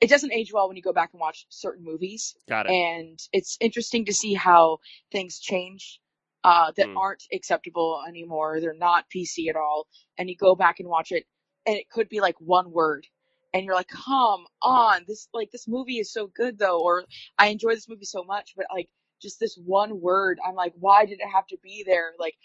it 0.00 0.08
doesn't 0.08 0.32
age 0.32 0.52
well 0.52 0.68
when 0.68 0.76
you 0.76 0.82
go 0.82 0.92
back 0.92 1.10
and 1.12 1.20
watch 1.20 1.46
certain 1.50 1.84
movies 1.84 2.34
Got 2.48 2.66
it. 2.66 2.72
and 2.72 3.18
it's 3.32 3.56
interesting 3.60 4.06
to 4.06 4.14
see 4.14 4.34
how 4.34 4.78
things 5.12 5.38
change 5.38 6.00
uh, 6.44 6.72
that 6.78 6.88
Hmm. 6.88 6.96
aren't 6.96 7.24
acceptable 7.32 8.02
anymore. 8.08 8.60
They're 8.60 8.72
not 8.72 9.04
PC 9.14 9.50
at 9.50 9.56
all, 9.56 9.86
and 10.16 10.30
you 10.30 10.36
go 10.36 10.54
back 10.54 10.80
and 10.80 10.88
watch 10.88 11.12
it, 11.12 11.26
and 11.66 11.76
it 11.76 11.90
could 11.90 12.08
be 12.08 12.20
like 12.20 12.36
one 12.40 12.72
word, 12.72 13.06
and 13.54 13.64
you're 13.64 13.74
like, 13.74 13.88
"Come 13.88 14.46
on, 14.62 15.04
this 15.08 15.28
like 15.34 15.50
this 15.52 15.68
movie 15.68 15.98
is 16.00 16.12
so 16.12 16.28
good 16.28 16.58
though," 16.58 16.80
or 16.82 17.04
"I 17.38 17.48
enjoy 17.48 17.74
this 17.74 17.88
movie 17.88 18.04
so 18.06 18.24
much," 18.24 18.54
but 18.56 18.66
like 18.72 18.88
just 19.22 19.40
this 19.40 19.56
one 19.64 20.00
word, 20.00 20.38
I'm 20.46 20.54
like, 20.54 20.74
"Why 20.80 21.06
did 21.06 21.20
it 21.20 21.28
have 21.28 21.46
to 21.48 21.58
be 21.62 21.84
there?" 21.86 22.12
Like 22.18 22.36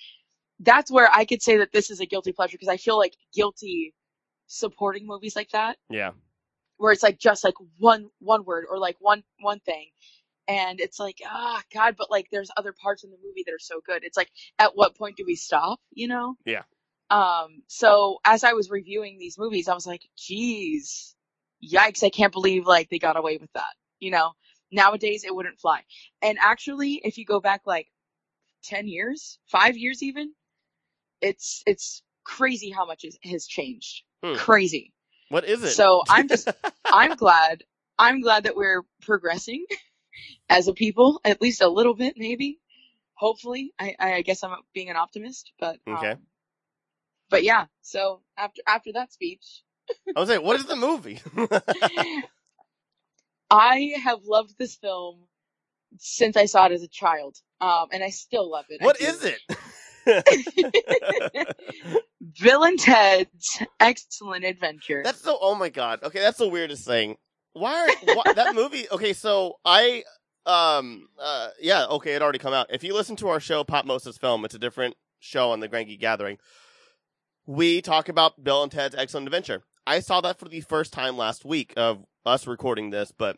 that's 0.59 0.91
where 0.91 1.09
I 1.13 1.25
could 1.25 1.41
say 1.41 1.57
that 1.57 1.71
this 1.73 1.91
is 1.91 1.99
a 2.01 2.05
guilty 2.05 2.31
pleasure 2.33 2.55
because 2.55 2.69
I 2.69 2.77
feel 2.77 2.97
like 2.97 3.15
guilty 3.33 3.93
supporting 4.47 5.07
movies 5.07 5.35
like 5.35 5.49
that 5.51 5.77
yeah, 5.89 6.11
where 6.77 6.91
it's 6.91 7.03
like 7.03 7.19
just 7.19 7.43
like 7.43 7.55
one 7.77 8.09
one 8.19 8.43
word 8.45 8.65
or 8.69 8.77
like 8.77 8.97
one 8.99 9.23
one 9.41 9.59
thing 9.61 9.89
and 10.47 10.79
it's 10.79 10.99
like 10.99 11.21
ah 11.27 11.61
god 11.73 11.95
but 11.97 12.11
like 12.11 12.27
there's 12.31 12.51
other 12.57 12.73
parts 12.73 13.03
in 13.03 13.11
the 13.11 13.17
movie 13.23 13.43
that 13.45 13.53
are 13.53 13.59
so 13.59 13.81
good 13.85 14.03
it's 14.03 14.17
like 14.17 14.29
at 14.59 14.75
what 14.75 14.97
point 14.97 15.17
do 15.17 15.25
we 15.25 15.35
stop 15.35 15.79
you 15.93 16.07
know 16.07 16.35
Yeah. 16.45 16.63
Um 17.09 17.61
so 17.67 18.17
as 18.25 18.43
i 18.43 18.53
was 18.53 18.69
reviewing 18.69 19.17
these 19.17 19.37
movies 19.37 19.67
i 19.67 19.73
was 19.73 19.87
like 19.87 20.01
geez 20.17 21.15
yikes 21.63 22.03
i 22.03 22.09
can't 22.09 22.33
believe 22.33 22.65
like 22.65 22.89
they 22.89 22.99
got 22.99 23.17
away 23.17 23.37
with 23.37 23.51
that 23.53 23.73
you 23.99 24.11
know 24.11 24.31
nowadays 24.71 25.23
it 25.23 25.33
wouldn't 25.33 25.59
fly 25.59 25.81
and 26.21 26.37
actually 26.41 27.01
if 27.03 27.17
you 27.17 27.25
go 27.25 27.39
back 27.39 27.61
like 27.65 27.87
10 28.63 28.87
years 28.87 29.39
5 29.47 29.77
years 29.77 30.01
even 30.03 30.33
it's 31.21 31.63
it's 31.65 32.01
crazy 32.23 32.71
how 32.71 32.85
much 32.85 33.03
is, 33.03 33.17
has 33.23 33.45
changed 33.45 34.03
Hmm. 34.23 34.35
crazy 34.35 34.91
what 35.29 35.45
is 35.45 35.63
it? 35.63 35.75
so 35.75 36.03
i'm 36.09 36.27
just 36.27 36.49
I'm 36.91 37.15
glad. 37.15 37.63
I'm 37.97 38.21
glad 38.21 38.43
that 38.43 38.55
we're 38.55 38.83
progressing 39.01 39.65
as 40.49 40.67
a 40.67 40.73
people, 40.73 41.19
at 41.25 41.41
least 41.41 41.61
a 41.61 41.67
little 41.67 41.93
bit, 41.93 42.15
maybe. 42.17 42.59
Hopefully, 43.15 43.73
I, 43.79 43.95
I 43.99 44.21
guess 44.21 44.43
I'm 44.43 44.55
being 44.73 44.89
an 44.89 44.97
optimist, 44.97 45.51
but 45.59 45.79
um, 45.87 45.95
Okay. 45.97 46.15
But 47.35 47.43
yeah, 47.43 47.65
so 47.81 48.21
after 48.37 48.61
after 48.65 48.93
that 48.93 49.11
speech, 49.11 49.61
I 50.15 50.21
was 50.21 50.29
like, 50.29 50.41
what 50.41 50.57
is 50.57 50.67
the 50.67 50.77
movie? 50.77 51.19
I 53.51 53.95
have 54.05 54.19
loved 54.23 54.53
this 54.57 54.77
film 54.77 55.27
since 55.97 56.37
I 56.37 56.45
saw 56.45 56.67
it 56.67 56.71
as 56.71 56.81
a 56.81 56.87
child, 56.87 57.35
um, 57.59 57.87
and 57.91 58.01
I 58.01 58.11
still 58.11 58.49
love 58.49 58.63
it. 58.69 58.81
What 58.81 59.01
is 59.01 59.25
it? 59.25 59.41
Bill 62.41 62.63
and 62.63 62.79
Ted's 62.79 63.61
Excellent 63.81 64.45
Adventure. 64.45 65.01
That's 65.03 65.19
so. 65.19 65.37
Oh 65.41 65.55
my 65.55 65.67
god. 65.67 66.03
Okay, 66.03 66.21
that's 66.21 66.37
the 66.37 66.47
weirdest 66.47 66.87
thing. 66.87 67.17
Why, 67.51 67.89
are, 67.89 68.15
why 68.15 68.31
that 68.33 68.55
movie? 68.55 68.87
Okay, 68.93 69.11
so 69.11 69.57
I 69.65 70.05
um 70.45 71.09
uh 71.19 71.49
yeah 71.59 71.87
okay 71.87 72.13
it 72.13 72.21
already 72.21 72.39
come 72.39 72.53
out. 72.53 72.67
If 72.69 72.85
you 72.85 72.93
listen 72.93 73.17
to 73.17 73.27
our 73.27 73.41
show 73.41 73.65
Pop 73.65 73.85
Moses 73.85 74.17
Film, 74.17 74.45
it's 74.45 74.55
a 74.55 74.59
different 74.59 74.95
show 75.19 75.51
on 75.51 75.59
the 75.59 75.67
Geek 75.67 75.99
Gathering. 75.99 76.37
We 77.45 77.81
talk 77.81 78.09
about 78.09 78.43
Bill 78.43 78.63
and 78.63 78.71
Ted's 78.71 78.95
Excellent 78.95 79.27
Adventure. 79.27 79.63
I 79.85 79.99
saw 79.99 80.21
that 80.21 80.39
for 80.39 80.47
the 80.49 80.61
first 80.61 80.91
time 80.93 81.15
last 81.17 81.45
week 81.45 81.73
of 81.77 82.03
us 82.25 82.47
recording 82.47 82.89
this, 82.89 83.11
but 83.11 83.37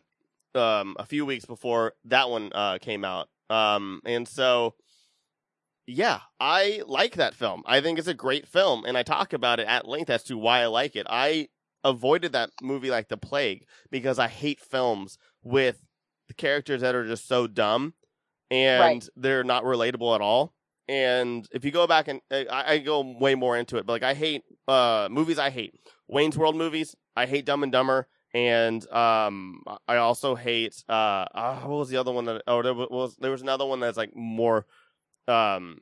um 0.54 0.96
a 0.98 1.04
few 1.04 1.26
weeks 1.26 1.44
before 1.44 1.92
that 2.06 2.30
one 2.30 2.50
uh 2.54 2.78
came 2.80 3.04
out. 3.04 3.28
Um 3.50 4.00
and 4.06 4.26
so 4.26 4.74
yeah, 5.86 6.20
I 6.40 6.82
like 6.86 7.14
that 7.14 7.34
film. 7.34 7.62
I 7.66 7.80
think 7.80 7.98
it's 7.98 8.08
a 8.08 8.14
great 8.14 8.46
film, 8.46 8.84
and 8.84 8.96
I 8.98 9.02
talk 9.02 9.32
about 9.32 9.58
it 9.60 9.66
at 9.66 9.88
length 9.88 10.10
as 10.10 10.22
to 10.24 10.36
why 10.36 10.60
I 10.60 10.66
like 10.66 10.96
it. 10.96 11.06
I 11.08 11.48
avoided 11.84 12.32
that 12.32 12.50
movie 12.60 12.90
like 12.90 13.08
the 13.08 13.16
plague 13.16 13.64
because 13.90 14.18
I 14.18 14.28
hate 14.28 14.60
films 14.60 15.16
with 15.42 15.82
the 16.28 16.34
characters 16.34 16.82
that 16.82 16.94
are 16.94 17.06
just 17.06 17.26
so 17.26 17.46
dumb 17.46 17.94
and 18.50 18.80
Right. 18.80 19.08
they're 19.16 19.44
not 19.44 19.64
relatable 19.64 20.14
at 20.14 20.20
all. 20.20 20.54
And 20.88 21.46
if 21.52 21.64
you 21.64 21.70
go 21.70 21.86
back 21.86 22.08
and 22.08 22.20
I, 22.30 22.46
I 22.74 22.78
go 22.78 23.00
way 23.20 23.34
more 23.34 23.56
into 23.56 23.76
it, 23.76 23.84
but 23.86 23.92
like 23.92 24.02
I 24.02 24.14
hate 24.14 24.42
uh 24.66 25.08
movies. 25.10 25.38
I 25.38 25.50
hate 25.50 25.74
Wayne's 26.08 26.38
World 26.38 26.56
movies. 26.56 26.96
I 27.14 27.26
hate 27.26 27.44
Dumb 27.44 27.62
and 27.62 27.70
Dumber, 27.72 28.06
And 28.32 28.88
um, 28.92 29.62
I 29.86 29.96
also 29.96 30.34
hate 30.34 30.82
uh, 30.88 30.92
uh 31.34 31.56
what 31.60 31.78
was 31.78 31.88
the 31.90 31.96
other 31.98 32.12
one 32.12 32.24
that 32.26 32.42
oh 32.46 32.62
there 32.62 32.74
was 32.74 33.16
there 33.16 33.30
was 33.30 33.42
another 33.42 33.66
one 33.66 33.80
that's 33.80 33.96
like 33.98 34.14
more 34.16 34.64
um 35.26 35.80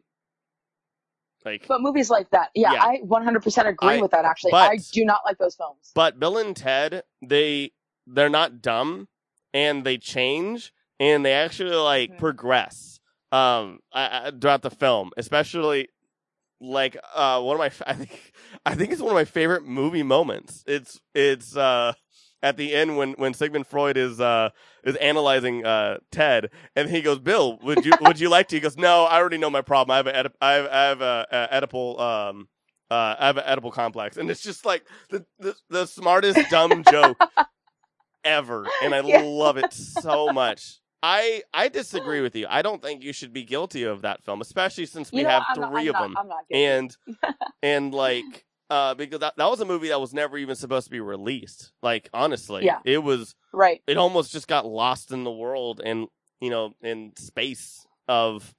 like 1.44 1.66
But 1.68 1.80
movies 1.80 2.10
like 2.10 2.30
that, 2.30 2.50
yeah, 2.54 2.72
Yeah. 2.72 2.82
I 2.84 3.00
100% 3.04 3.66
agree 3.66 3.88
I- 3.98 4.00
with 4.00 4.10
that. 4.10 4.24
Actually, 4.24 4.50
but- 4.50 4.70
I 4.70 4.78
do 4.92 5.04
not 5.04 5.20
like 5.24 5.38
those 5.38 5.54
films. 5.54 5.92
But 5.94 6.18
Bill 6.18 6.38
and 6.38 6.56
Ted, 6.56 7.04
they 7.22 7.72
they're 8.08 8.28
not 8.28 8.60
dumb 8.62 9.08
and 9.54 9.84
they 9.84 9.98
change 9.98 10.72
and 10.98 11.24
they 11.24 11.32
actually 11.32 11.74
like 11.76 12.12
Mhm. 12.12 12.18
progress 12.18 12.95
um 13.32 13.80
I, 13.92 14.28
I, 14.28 14.32
throughout 14.40 14.62
the 14.62 14.70
film, 14.70 15.10
especially 15.16 15.88
like 16.60 16.96
uh 17.14 17.40
one 17.42 17.54
of 17.56 17.58
my 17.60 17.70
I 17.86 17.94
think 17.94 18.32
I 18.64 18.74
think 18.74 18.92
it's 18.92 19.02
one 19.02 19.10
of 19.12 19.16
my 19.16 19.24
favorite 19.24 19.64
movie 19.64 20.02
moments. 20.02 20.64
It's 20.66 21.00
it's 21.14 21.56
uh 21.56 21.94
at 22.42 22.56
the 22.56 22.74
end 22.74 22.96
when 22.96 23.12
when 23.14 23.34
Sigmund 23.34 23.66
Freud 23.66 23.96
is 23.96 24.20
uh 24.20 24.50
is 24.84 24.96
analyzing 24.96 25.64
uh 25.66 25.98
Ted 26.10 26.50
and 26.76 26.88
he 26.90 27.02
goes, 27.02 27.18
"Bill, 27.18 27.58
would 27.62 27.84
you 27.84 27.96
would 28.00 28.20
you 28.20 28.28
like 28.28 28.48
to?" 28.48 28.56
He 28.56 28.60
goes, 28.60 28.76
"No, 28.76 29.04
I 29.04 29.16
already 29.16 29.38
know 29.38 29.50
my 29.50 29.62
problem. 29.62 29.94
I 29.94 29.96
have 29.98 30.06
a 30.06 30.32
I 30.40 30.52
have, 30.54 30.66
I 30.66 30.84
have 30.84 31.00
a, 31.00 31.26
a 31.52 31.60
Oedipal 31.62 32.00
um 32.00 32.48
uh, 32.90 33.16
I 33.18 33.26
have 33.26 33.36
an 33.36 33.42
edible 33.46 33.72
complex, 33.72 34.16
and 34.16 34.30
it's 34.30 34.42
just 34.42 34.64
like 34.64 34.86
the 35.10 35.26
the, 35.40 35.56
the 35.70 35.86
smartest 35.86 36.48
dumb 36.48 36.84
joke 36.84 37.24
ever, 38.24 38.72
and 38.80 38.94
I 38.94 39.00
Yeah. 39.00 39.18
love 39.20 39.56
it 39.56 39.72
so 39.72 40.30
much. 40.30 40.80
I 41.02 41.42
I 41.54 41.68
disagree 41.68 42.20
with 42.20 42.34
you. 42.34 42.46
I 42.48 42.62
don't 42.62 42.82
think 42.82 43.02
you 43.02 43.12
should 43.12 43.32
be 43.32 43.44
guilty 43.44 43.82
of 43.84 44.02
that 44.02 44.22
film, 44.24 44.40
especially 44.40 44.86
since 44.86 45.12
we 45.12 45.18
you 45.18 45.24
know, 45.24 45.30
have 45.30 45.42
I'm 45.50 45.60
not- 45.60 45.72
3 45.72 45.80
I'm 45.82 45.88
of 45.88 45.92
not- 45.94 46.02
them, 46.02 46.14
I'm 46.18 46.28
not 46.28 46.48
guilty. 46.48 46.64
and 46.64 46.96
and 47.62 47.94
like 47.94 48.44
uh 48.70 48.94
because 48.94 49.20
that, 49.20 49.34
that 49.36 49.46
was 49.48 49.60
a 49.60 49.64
movie 49.64 49.88
that 49.88 50.00
was 50.00 50.12
never 50.12 50.36
even 50.38 50.56
supposed 50.56 50.86
to 50.86 50.90
be 50.90 51.00
released. 51.00 51.72
Like 51.82 52.08
honestly, 52.12 52.64
Yeah. 52.64 52.80
it 52.84 52.98
was 52.98 53.34
right. 53.52 53.82
it 53.86 53.96
almost 53.96 54.32
just 54.32 54.48
got 54.48 54.66
lost 54.66 55.12
in 55.12 55.24
the 55.24 55.30
world 55.30 55.80
and 55.84 56.08
you 56.40 56.50
know 56.50 56.74
in 56.82 57.12
space 57.16 57.86
of 58.08 58.54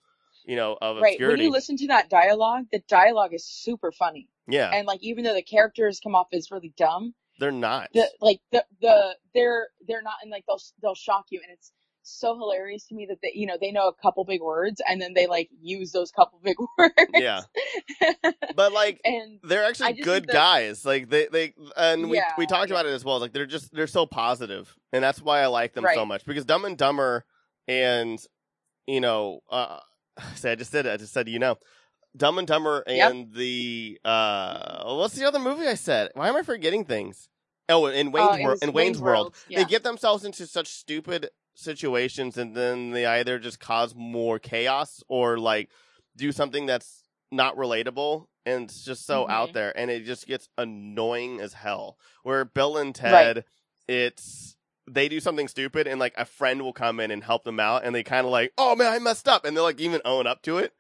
you 0.46 0.56
know 0.56 0.78
of 0.82 1.02
Right. 1.02 1.20
When 1.20 1.40
you 1.40 1.52
listen 1.52 1.76
to 1.78 1.88
that 1.88 2.10
dialogue, 2.10 2.66
the 2.72 2.80
dialogue 2.88 3.34
is 3.34 3.46
super 3.46 3.92
funny. 3.92 4.30
yeah, 4.48 4.72
And 4.74 4.88
like 4.88 5.04
even 5.04 5.24
though 5.26 5.34
the 5.34 5.42
characters 5.42 6.00
come 6.02 6.16
off 6.16 6.28
as 6.32 6.52
really 6.52 6.74
dumb, 6.78 7.14
they're 7.40 7.52
not. 7.52 7.90
the 7.94 8.08
like 8.22 8.40
the 8.54 8.64
the 8.82 9.16
they're 9.34 9.68
they're 9.88 10.02
not 10.02 10.16
and 10.22 10.32
like 10.32 10.46
they'll 10.48 10.62
they'll 10.82 10.96
shock 10.96 11.26
you 11.32 11.42
and 11.44 11.52
it's 11.52 11.72
so 12.10 12.38
hilarious 12.38 12.86
to 12.88 12.96
me 12.96 13.06
that 13.08 13.18
they 13.22 13.32
you 13.36 13.46
know 13.48 13.58
they 13.60 13.72
know 13.72 13.88
a 13.88 13.94
couple 14.02 14.24
big 14.26 14.42
words 14.42 14.82
and 14.88 15.02
then 15.02 15.14
they 15.14 15.28
like 15.28 15.50
use 15.62 15.92
those 15.92 16.12
couple 16.12 16.40
big 16.44 16.56
words. 16.78 16.94
yeah, 17.14 17.42
but 18.56 18.72
like 18.74 19.00
and 19.06 19.40
they're 19.44 19.64
actually 19.66 19.94
good 19.94 20.28
that- 20.28 20.34
guys. 20.34 20.86
Like 20.86 21.10
they, 21.10 21.28
they, 21.32 21.54
and 21.76 22.10
we 22.10 22.18
Yeah, 22.18 22.32
we 22.38 22.46
talked 22.46 22.70
yeah. 22.70 22.76
about 22.76 22.86
it 22.86 22.94
as 22.94 23.04
well. 23.06 23.20
Like 23.20 23.34
they're 23.34 23.46
just 23.46 23.74
they're 23.74 23.88
so 23.88 24.06
positive, 24.06 24.74
and 24.94 25.04
that's 25.04 25.22
why 25.22 25.42
I 25.42 25.48
like 25.48 25.74
them 25.74 25.86
so 25.94 26.06
much. 26.06 26.26
Because 26.26 26.46
Dumb 26.46 26.66
and 26.66 26.78
Dumber, 26.78 27.26
and 27.68 28.20
you 28.88 29.02
know, 29.02 29.42
uh, 29.50 29.80
say 30.36 30.52
I 30.52 30.56
just 30.56 30.72
said 30.72 30.86
it. 30.86 30.92
I 30.94 30.98
just 30.98 31.14
said 31.14 31.28
you 31.30 31.40
know, 31.40 31.58
Dumb 32.16 32.38
and 32.38 32.48
Dumber 32.48 32.84
Yep. 32.88 33.12
and 33.12 33.34
the 33.34 34.00
uh, 34.06 34.94
what's 34.96 35.16
the 35.16 35.26
other 35.26 35.40
movie 35.40 35.68
I 35.68 35.76
said? 35.76 36.12
Why 36.14 36.30
am 36.30 36.36
I 36.36 36.42
forgetting 36.44 36.86
things? 36.86 37.30
Oh, 37.70 37.86
in 37.88 38.14
Wayne's 38.14 38.28
Uh, 38.30 38.38
World. 38.44 38.50
was 38.52 38.62
In 38.62 38.72
Wayne's, 38.72 39.02
World, 39.02 39.36
yeah. 39.50 39.60
they 39.60 39.66
get 39.66 39.84
themselves 39.84 40.24
into 40.24 40.48
such 40.48 40.68
stupid 40.70 41.30
situations, 41.58 42.38
and 42.38 42.56
then 42.56 42.92
they 42.92 43.06
either 43.06 43.40
just 43.40 43.60
cause 43.60 43.96
more 43.96 44.40
chaos 44.40 45.04
or 45.08 45.38
like 45.38 45.70
do 46.16 46.32
something 46.32 46.66
that's 46.66 47.04
not 47.32 47.56
relatable 47.58 48.26
and 48.46 48.70
it's 48.70 48.86
just 48.86 49.06
so 49.06 49.26
Mhm. 49.26 49.30
out 49.30 49.54
there, 49.54 49.78
and 49.78 49.92
it 49.92 50.06
just 50.06 50.26
gets 50.26 50.48
annoying 50.58 51.42
as 51.42 51.52
hell. 51.54 51.98
Where 52.24 52.46
Bill 52.46 52.78
and 52.78 52.96
Ted, 52.96 53.44
it's 53.90 54.56
they 54.90 55.10
do 55.10 55.20
something 55.20 55.50
stupid, 55.50 55.86
and 55.86 56.00
like 56.00 56.14
a 56.16 56.24
friend 56.24 56.62
will 56.62 56.72
come 56.72 57.02
in 57.02 57.12
and 57.12 57.22
help 57.24 57.44
them 57.44 57.60
out, 57.60 57.84
and 57.84 57.94
they 57.94 58.04
kind 58.04 58.26
of 58.26 58.32
like, 58.32 58.54
oh 58.58 58.74
man, 58.76 58.94
I 58.94 59.00
messed 59.00 59.28
up, 59.28 59.44
and 59.44 59.56
they're 59.58 59.64
like 59.64 59.82
even 59.82 60.00
own 60.06 60.26
up 60.28 60.42
to 60.44 60.60
it, 60.60 60.74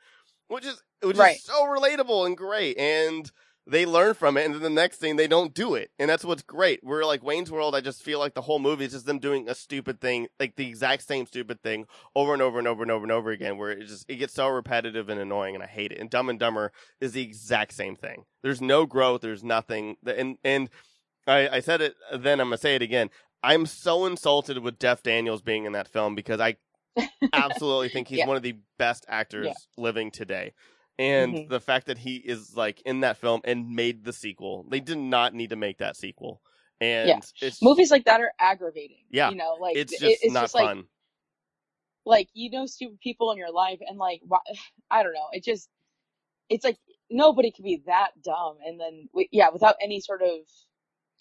which 0.47 0.65
is 0.65 0.81
which 1.03 1.17
Right. 1.17 1.35
is 1.35 1.43
so 1.43 1.65
relatable 1.65 2.25
and 2.25 2.37
great, 2.37 2.77
and 2.77 3.29
they 3.69 3.85
learn 3.85 4.13
from 4.13 4.37
it, 4.37 4.45
and 4.45 4.53
then 4.55 4.61
the 4.61 4.69
next 4.69 4.97
thing 4.97 5.15
they 5.17 5.27
don't 5.27 5.53
do 5.53 5.75
it, 5.75 5.91
and 5.99 6.09
that's 6.09 6.23
what's 6.23 6.41
great. 6.43 6.79
We're 6.83 7.03
like 7.05 7.21
Wayne's 7.23 7.51
World. 7.51 7.75
I 7.75 7.81
just 7.81 8.01
feel 8.01 8.17
like 8.19 8.33
the 8.33 8.41
whole 8.43 8.59
movie 8.59 8.85
is 8.85 8.93
just 8.93 9.05
them 9.05 9.19
doing 9.19 9.49
a 9.49 9.53
stupid 9.55 9.99
thing, 9.99 10.27
like 10.39 10.55
the 10.55 10.67
exact 10.67 11.03
same 11.07 11.25
stupid 11.25 11.61
thing 11.61 11.85
over 12.15 12.33
and 12.33 12.41
over 12.41 12.57
and 12.59 12.67
over 12.67 12.81
and 12.83 12.91
over 12.91 13.03
and 13.03 13.11
over 13.11 13.29
again, 13.31 13.57
where 13.57 13.71
it 13.71 13.85
just 13.87 14.09
it 14.09 14.15
gets 14.15 14.33
so 14.33 14.47
repetitive 14.47 15.09
and 15.09 15.19
annoying, 15.19 15.53
and 15.55 15.63
I 15.63 15.67
hate 15.67 15.91
it. 15.91 15.99
And 15.99 16.09
Dumb 16.09 16.29
and 16.29 16.39
Dumber 16.39 16.71
is 17.01 17.11
the 17.11 17.21
exact 17.21 17.73
same 17.73 17.95
thing. 17.95 18.23
There's 18.41 18.61
no 18.61 18.85
growth. 18.85 19.21
There's 19.21 19.43
nothing, 19.43 19.97
and 20.05 20.37
and 20.43 20.69
I, 21.27 21.49
I 21.49 21.59
said 21.59 21.81
it 21.81 21.95
then. 22.13 22.39
I'm 22.39 22.47
gonna 22.47 22.57
say 22.57 22.75
it 22.75 22.81
again. 22.81 23.09
I'm 23.43 23.65
so 23.65 24.05
insulted 24.05 24.57
with 24.59 24.79
Jeff 24.79 25.03
Daniels 25.03 25.41
being 25.41 25.65
in 25.65 25.73
that 25.73 25.87
film 25.87 26.15
because 26.15 26.39
I 26.39 26.55
absolutely 27.33 27.89
think 27.89 28.07
he's 28.07 28.19
Yeah. 28.19 28.27
one 28.27 28.37
of 28.37 28.43
the 28.43 28.55
best 28.79 29.05
actors 29.07 29.47
Yeah. 29.47 29.53
living 29.77 30.09
today. 30.11 30.53
And 30.99 31.33
Mhm. 31.35 31.49
the 31.49 31.59
fact 31.59 31.87
that 31.87 31.97
he 31.97 32.17
is 32.17 32.55
like 32.55 32.81
in 32.81 33.01
that 33.01 33.17
film 33.17 33.41
and 33.43 33.69
made 33.69 34.03
the 34.03 34.13
sequel, 34.13 34.65
they 34.69 34.79
did 34.79 34.97
not 34.97 35.33
need 35.33 35.51
to 35.51 35.55
make 35.55 35.77
that 35.79 35.95
sequel. 35.95 36.41
And 36.81 37.09
Yeah. 37.09 37.19
it's 37.41 37.61
movies 37.61 37.91
like 37.91 38.05
that 38.05 38.21
are 38.21 38.33
aggravating. 38.39 39.05
Yeah. 39.11 39.29
You 39.31 39.35
know, 39.37 39.55
like 39.59 39.75
it's 39.77 39.93
it- 39.93 39.99
just 39.99 40.23
it's 40.23 40.33
not 40.33 40.43
just 40.43 40.55
like 40.55 40.65
fun. 40.65 40.87
like 42.05 42.29
you 42.33 42.49
know 42.51 42.65
stupid 42.65 42.99
people 42.99 43.31
in 43.31 43.37
your 43.37 43.51
life 43.51 43.79
and 43.87 43.97
like 43.97 44.21
why, 44.25 44.39
I 44.91 45.03
don't 45.03 45.13
know. 45.13 45.27
It 45.33 45.43
just 45.43 45.69
it's 46.49 46.65
like 46.65 46.77
nobody 47.09 47.51
could 47.51 47.65
be 47.65 47.83
that 47.87 48.11
dumb 48.23 48.57
and 48.65 48.79
then 48.79 49.09
yeah, 49.31 49.49
without 49.51 49.75
any 49.81 49.99
sort 49.99 50.21
of 50.23 50.29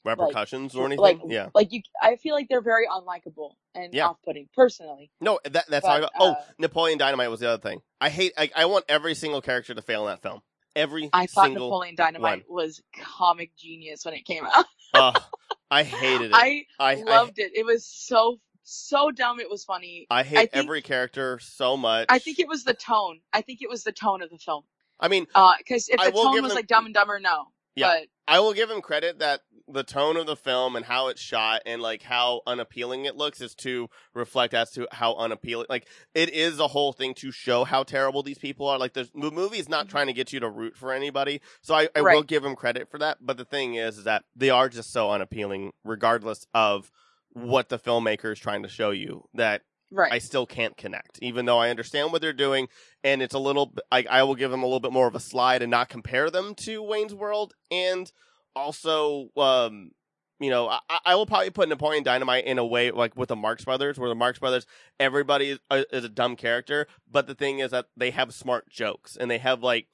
Repercussions 0.06 0.74
or 0.74 0.86
anything. 0.86 1.00
like 1.02 1.18
yeah. 1.26 1.48
like 1.54 1.72
you 1.72 1.82
I 2.00 2.16
feel 2.16 2.34
like 2.34 2.48
they're 2.48 2.60
very 2.62 2.86
unlikable 2.86 3.52
and 3.74 3.92
Yeah. 3.92 4.08
off-putting 4.08 4.48
personally. 4.54 5.10
No, 5.20 5.38
that, 5.44 5.66
that's 5.68 5.86
But, 5.86 6.02
how 6.02 6.06
I, 6.06 6.08
oh, 6.18 6.32
uh, 6.32 6.42
Napoleon 6.58 6.98
Dynamite 6.98 7.30
was 7.30 7.40
the 7.40 7.48
other 7.50 7.60
thing. 7.62 7.80
I 8.00 8.08
hate, 8.08 8.32
I, 8.38 8.50
I 8.56 8.64
want 8.66 8.84
every 8.88 9.14
single 9.14 9.40
character 9.42 9.74
to 9.74 9.82
fail 9.82 10.02
in 10.02 10.12
that 10.12 10.22
film. 10.22 10.40
Every 10.74 11.08
I 11.12 11.26
thought 11.26 11.50
Napoleon 11.52 11.94
Dynamite 11.94 12.44
was 12.48 12.82
comic 13.02 13.56
genius 13.56 14.04
when 14.04 14.14
it 14.14 14.24
came 14.24 14.44
out. 14.54 14.64
Ugh, 14.94 15.22
I 15.70 15.82
hated 15.82 16.30
it. 16.30 16.34
I 16.34 16.64
I, 16.78 16.94
loved 16.96 17.38
it. 17.38 17.52
It 17.54 17.64
was 17.66 17.86
so 17.86 18.38
so 18.62 19.10
dumb 19.10 19.40
it 19.40 19.48
was 19.48 19.64
funny. 19.64 20.06
I, 20.10 20.20
I 20.20 20.22
hate 20.24 20.36
I 20.36 20.40
think- 20.46 20.54
every 20.64 20.82
character 20.82 21.38
so 21.40 21.76
much. 21.76 22.06
I 22.08 22.18
think 22.18 22.38
it 22.38 22.48
was 22.48 22.64
the 22.64 22.74
tone. 22.74 23.20
I 23.32 23.40
think 23.40 23.62
it 23.62 23.70
was 23.70 23.84
the 23.84 23.92
tone 23.92 24.22
of 24.22 24.30
the 24.30 24.38
film. 24.38 24.64
I 25.00 25.08
mean, 25.08 25.26
Because 25.58 25.88
if 25.88 25.98
the 25.98 26.10
tone 26.10 26.42
was 26.42 26.50
them- 26.50 26.56
like 26.56 26.66
Dumb 26.66 26.86
and 26.86 26.94
Dumber, 26.94 27.20
no. 27.20 27.46
Yeah. 27.74 27.88
But 28.00 28.08
I 28.26 28.40
will 28.40 28.54
give 28.54 28.70
him 28.70 28.80
credit 28.80 29.18
that 29.20 29.42
the 29.68 29.82
tone 29.82 30.16
of 30.16 30.26
the 30.26 30.36
film 30.36 30.76
and 30.76 30.84
how 30.84 31.08
it's 31.08 31.20
shot 31.20 31.60
and 31.66 31.82
like 31.82 32.02
how 32.02 32.40
unappealing 32.46 33.04
it 33.04 33.16
looks 33.16 33.40
is 33.40 33.54
to 33.56 33.88
reflect 34.14 34.54
as 34.54 34.70
to 34.70 34.86
how 34.92 35.14
unappealing. 35.16 35.66
Like 35.68 35.88
it 36.14 36.30
is 36.30 36.60
a 36.60 36.68
whole 36.68 36.92
thing 36.92 37.14
to 37.14 37.32
show 37.32 37.64
how 37.64 37.82
terrible 37.82 38.22
these 38.22 38.38
people 38.38 38.68
are. 38.68 38.78
Like 38.78 38.92
the 38.92 39.08
the 39.14 39.30
movie 39.30 39.58
is 39.58 39.68
not 39.68 39.86
Mhm. 39.86 39.90
trying 39.90 40.06
to 40.06 40.12
get 40.12 40.32
you 40.32 40.40
to 40.40 40.48
root 40.48 40.76
for 40.76 40.92
anybody, 40.92 41.40
so 41.62 41.74
I, 41.74 41.88
I 41.96 42.00
will 42.00 42.22
give 42.22 42.44
him 42.44 42.54
credit 42.54 42.88
for 42.90 42.98
that. 42.98 43.18
But 43.20 43.38
the 43.38 43.44
thing 43.44 43.74
is, 43.74 43.98
is 43.98 44.04
that 44.04 44.24
they 44.36 44.50
are 44.50 44.68
just 44.68 44.92
so 44.92 45.10
unappealing, 45.10 45.72
regardless 45.84 46.46
of 46.54 46.90
what 47.32 47.68
the 47.68 47.78
filmmaker 47.78 48.32
is 48.32 48.38
trying 48.38 48.62
to 48.62 48.68
show 48.68 48.90
you. 48.90 49.24
That 49.34 49.62
right. 49.90 50.12
I 50.12 50.18
still 50.18 50.46
can't 50.46 50.76
connect, 50.76 51.18
even 51.20 51.44
though 51.44 51.58
I 51.58 51.70
understand 51.70 52.12
what 52.12 52.22
they're 52.22 52.32
doing, 52.32 52.68
and 53.02 53.20
it's 53.20 53.34
a 53.34 53.38
little. 53.38 53.74
I 53.90 54.22
will 54.22 54.36
give 54.36 54.50
them 54.52 54.62
a 54.62 54.66
little 54.66 54.80
bit 54.80 54.92
more 54.92 55.08
of 55.08 55.14
a 55.16 55.20
slide 55.20 55.60
and 55.60 55.70
not 55.70 55.88
compare 55.88 56.30
them 56.30 56.54
to 56.60 56.82
Wayne's 56.82 57.14
World, 57.14 57.54
and 57.70 58.10
also, 58.56 59.28
um, 59.36 59.92
you 60.40 60.50
know, 60.50 60.68
I, 60.68 60.98
I 61.04 61.14
will 61.14 61.26
probably 61.26 61.50
put 61.50 61.68
Napoleon 61.68 62.02
Dynamite 62.02 62.44
in 62.46 62.58
a 62.58 62.66
way 62.66 62.90
like 62.90 63.16
with 63.16 63.28
the 63.28 63.36
Marx 63.36 63.64
Brothers, 63.64 63.98
where 63.98 64.08
the 64.08 64.14
Marx 64.14 64.38
Brothers, 64.38 64.66
everybody 64.98 65.50
is 65.50 65.58
a, 65.70 65.84
is 65.96 66.04
a 66.04 66.08
dumb 66.08 66.36
character, 66.36 66.86
but 67.10 67.26
the 67.26 67.34
thing 67.34 67.60
is 67.60 67.70
that 67.70 67.86
they 67.96 68.10
have 68.10 68.34
smart 68.34 68.68
jokes 68.68 69.16
and 69.16 69.30
they 69.30 69.38
have 69.38 69.62
like 69.62 69.86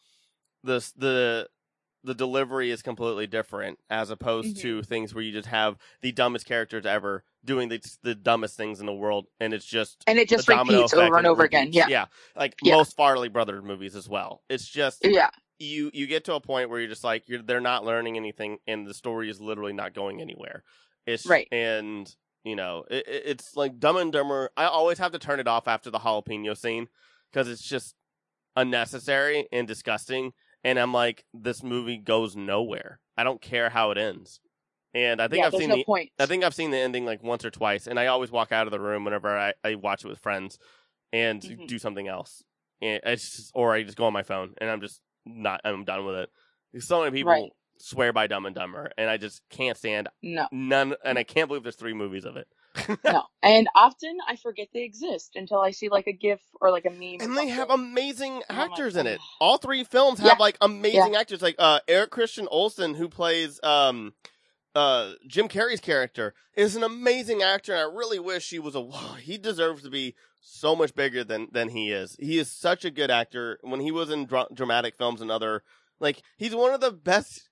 the 0.64 0.78
the 0.96 1.48
the 2.04 2.14
delivery 2.14 2.72
is 2.72 2.82
completely 2.82 3.28
different 3.28 3.78
as 3.88 4.10
opposed 4.10 4.56
Mhm. 4.56 4.60
to 4.62 4.82
things 4.82 5.14
where 5.14 5.22
you 5.22 5.30
just 5.30 5.46
have 5.48 5.76
the 6.00 6.10
dumbest 6.10 6.46
characters 6.46 6.84
ever 6.84 7.22
doing 7.44 7.68
the 7.68 7.80
the 8.02 8.14
dumbest 8.16 8.56
things 8.56 8.80
in 8.80 8.86
the 8.86 8.94
world, 8.94 9.26
and 9.38 9.54
it's 9.54 9.64
just 9.66 10.02
and 10.08 10.18
it 10.18 10.28
just 10.28 10.48
repeats 10.48 10.92
over 10.94 11.18
and 11.18 11.26
over 11.26 11.44
again. 11.44 11.68
Yeah. 11.72 11.86
yeah, 11.88 12.06
like 12.34 12.56
Yeah. 12.62 12.74
most 12.76 12.96
Farrelly 12.96 13.32
Brothers 13.32 13.62
movies 13.62 13.94
as 13.94 14.08
well. 14.08 14.42
It's 14.48 14.66
just 14.66 15.04
Yeah. 15.04 15.30
You 15.58 15.90
you 15.94 16.06
get 16.06 16.24
to 16.24 16.34
a 16.34 16.40
point 16.40 16.70
where 16.70 16.80
you're 16.80 16.88
just 16.88 17.04
like 17.04 17.28
you're 17.28 17.42
they're 17.42 17.60
not 17.60 17.84
learning 17.84 18.16
anything, 18.16 18.58
and 18.66 18.86
the 18.86 18.94
story 18.94 19.28
is 19.30 19.40
literally 19.40 19.72
not 19.72 19.94
going 19.94 20.20
anywhere. 20.20 20.62
It's 21.06 21.26
Right. 21.26 21.48
and 21.52 22.14
you 22.44 22.56
know 22.56 22.84
it, 22.90 23.06
it- 23.06 23.22
it's 23.26 23.56
like 23.56 23.78
Dumb 23.78 23.96
and 23.96 24.12
Dumber. 24.12 24.50
I 24.56 24.64
always 24.64 24.98
have 24.98 25.12
to 25.12 25.18
turn 25.18 25.40
it 25.40 25.48
off 25.48 25.68
after 25.68 25.90
the 25.90 25.98
jalapeno 26.00 26.56
scene 26.56 26.88
because 27.30 27.48
it's 27.48 27.62
just 27.66 27.94
unnecessary 28.56 29.46
and 29.52 29.66
disgusting. 29.66 30.32
And 30.64 30.78
I'm 30.78 30.92
like, 30.92 31.24
this 31.34 31.62
movie 31.62 31.98
goes 31.98 32.36
nowhere. 32.36 33.00
I 33.16 33.24
don't 33.24 33.40
care 33.40 33.68
how 33.70 33.90
it 33.90 33.98
ends. 33.98 34.40
And 34.94 35.20
I 35.22 35.26
think 35.28 35.40
yeah, 35.40 35.46
I've 35.46 35.54
seen 35.54 35.70
no 35.70 35.76
the 35.76 35.84
point. 35.84 36.10
I 36.18 36.26
think 36.26 36.44
I've 36.44 36.54
seen 36.54 36.70
the 36.70 36.78
ending 36.78 37.04
like 37.06 37.22
once 37.22 37.44
or 37.44 37.50
twice, 37.50 37.86
and 37.86 37.98
I 37.98 38.06
always 38.08 38.30
walk 38.30 38.52
out 38.52 38.66
of 38.66 38.70
the 38.70 38.78
room 38.80 39.04
whenever 39.04 39.36
I, 39.36 39.54
I 39.64 39.74
watch 39.76 40.04
it 40.04 40.08
with 40.08 40.18
friends 40.18 40.58
and 41.12 41.40
Mhm. 41.42 41.66
do 41.66 41.78
something 41.78 42.08
else. 42.08 42.42
And 42.82 43.00
it's 43.04 43.36
just, 43.36 43.52
or 43.54 43.72
I 43.74 43.82
just 43.84 43.96
go 43.96 44.04
on 44.04 44.12
my 44.12 44.22
phone 44.22 44.54
and 44.58 44.68
I'm 44.70 44.80
just 44.80 45.00
not 45.26 45.60
I'm 45.64 45.84
done 45.84 46.04
with 46.06 46.16
it. 46.16 46.30
So 46.82 47.00
many 47.00 47.12
people 47.12 47.30
Right. 47.30 47.52
swear 47.78 48.12
by 48.12 48.26
Dumb 48.26 48.46
and 48.46 48.54
Dumber, 48.54 48.92
and 48.98 49.10
I 49.10 49.16
just 49.18 49.42
can't 49.50 49.76
stand 49.78 50.08
No, 50.22 50.48
none. 50.52 50.94
And 51.04 51.18
I 51.18 51.24
can't 51.24 51.48
believe 51.48 51.62
there's 51.62 51.76
three 51.76 51.94
movies 51.94 52.24
of 52.24 52.36
it. 52.36 52.48
no. 53.04 53.24
And 53.42 53.68
often 53.74 54.18
I 54.28 54.36
forget 54.36 54.68
they 54.74 54.84
exist 54.84 55.32
until 55.36 55.60
I 55.60 55.72
see 55.72 55.88
like 55.90 56.06
a 56.08 56.12
GIF 56.12 56.40
or 56.60 56.70
like 56.70 56.86
a 56.86 56.90
meme. 56.90 57.20
and 57.20 57.36
they 57.36 57.48
have 57.48 57.70
amazing 57.70 58.42
And 58.48 58.60
I'm 58.60 58.70
like, 58.70 58.70
actors 58.72 58.96
in 58.96 59.06
it. 59.06 59.20
All 59.40 59.58
three 59.58 59.84
films 59.84 60.20
have 60.20 60.26
Yeah. 60.26 60.34
like 60.38 60.58
amazing 60.60 61.16
actors, 61.16 61.42
like 61.42 61.56
uh, 61.58 61.80
Eric 61.88 62.10
Christian 62.10 62.48
Olsen, 62.50 62.94
who 62.94 63.08
plays 63.08 63.60
um, 63.62 64.14
uh, 64.74 65.12
Jim 65.26 65.48
Carrey's 65.48 65.80
character, 65.80 66.34
is 66.54 66.76
an 66.76 66.82
amazing 66.82 67.42
actor, 67.42 67.72
and 67.72 67.80
I 67.80 67.84
really 67.94 68.18
wish 68.18 68.50
he 68.50 68.58
was 68.58 68.74
a. 68.74 68.80
He 69.20 69.38
deserves 69.38 69.82
to 69.82 69.90
be 69.90 70.14
so 70.40 70.74
much 70.74 70.94
bigger 70.94 71.22
than 71.24 71.48
than 71.52 71.68
he 71.70 71.92
is. 71.92 72.16
He 72.18 72.38
is 72.38 72.50
such 72.50 72.84
a 72.84 72.90
good 72.90 73.10
actor. 73.10 73.58
When 73.62 73.80
he 73.80 73.90
was 73.90 74.10
in 74.10 74.26
dra- 74.26 74.48
dramatic 74.52 74.96
films 74.96 75.20
and 75.20 75.30
other, 75.30 75.62
like 76.00 76.22
he's 76.36 76.54
one 76.54 76.74
of 76.74 76.80
the 76.80 76.90
best 76.92 77.48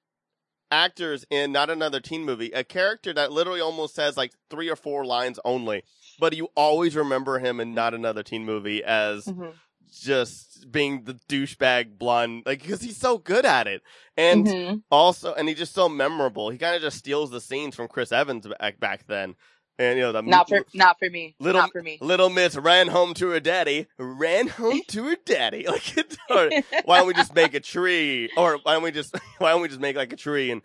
actors 0.70 1.24
in 1.30 1.52
not 1.52 1.70
another 1.70 2.00
teen 2.00 2.24
movie. 2.24 2.50
A 2.52 2.64
character 2.64 3.12
that 3.12 3.32
literally 3.32 3.60
almost 3.60 3.94
says 3.94 4.16
like 4.16 4.32
three 4.50 4.68
or 4.68 4.76
four 4.76 5.04
lines 5.04 5.38
only, 5.44 5.82
but 6.18 6.36
you 6.36 6.48
always 6.56 6.94
remember 6.96 7.38
him 7.38 7.60
in 7.60 7.74
not 7.74 7.92
another 7.94 8.22
teen 8.22 8.44
movie 8.44 8.82
as 8.84 9.26
Mhm. 9.26 9.54
Just 9.98 10.70
being 10.70 11.04
the 11.04 11.14
douchebag 11.28 11.98
blonde, 11.98 12.42
like 12.46 12.62
because 12.62 12.80
he's 12.82 12.96
so 12.96 13.18
good 13.18 13.44
at 13.44 13.66
it, 13.66 13.82
and 14.16 14.46
Mhm. 14.46 14.82
also, 14.90 15.34
and 15.34 15.48
he's 15.48 15.58
just 15.58 15.74
so 15.74 15.88
memorable. 15.88 16.50
He 16.50 16.58
kind 16.58 16.76
of 16.76 16.82
just 16.82 16.98
steals 16.98 17.30
the 17.30 17.40
scenes 17.40 17.74
from 17.74 17.88
Chris 17.88 18.12
Evans 18.12 18.46
back 18.58 18.78
back 18.80 19.06
then, 19.06 19.34
and 19.78 19.96
you 19.98 20.02
know 20.04 20.12
the 20.12 20.22
not 20.22 20.48
for 20.48 20.64
not 20.74 20.98
for 20.98 21.08
me. 21.10 21.34
Little- 21.38 21.60
not 21.62 21.72
for 21.72 21.82
me. 21.82 21.98
little 22.00 22.28
Miss 22.30 22.56
ran 22.56 22.88
home 22.88 23.14
to 23.14 23.28
her 23.30 23.40
daddy, 23.40 23.86
ran 23.98 24.48
home 24.48 24.80
to 24.88 25.04
her 25.04 25.16
daddy. 25.24 25.66
Like, 25.68 25.96
or 26.30 26.50
why 26.84 26.98
don't 26.98 27.06
we 27.08 27.14
just 27.14 27.34
make 27.34 27.54
a 27.54 27.60
tree, 27.60 28.30
or 28.36 28.58
why 28.62 28.74
don't 28.74 28.82
we 28.82 28.90
just 28.92 29.14
why 29.38 29.50
don't 29.50 29.62
we 29.62 29.68
just 29.68 29.80
make 29.80 29.96
like 29.96 30.12
a 30.12 30.16
tree 30.16 30.50
and 30.50 30.62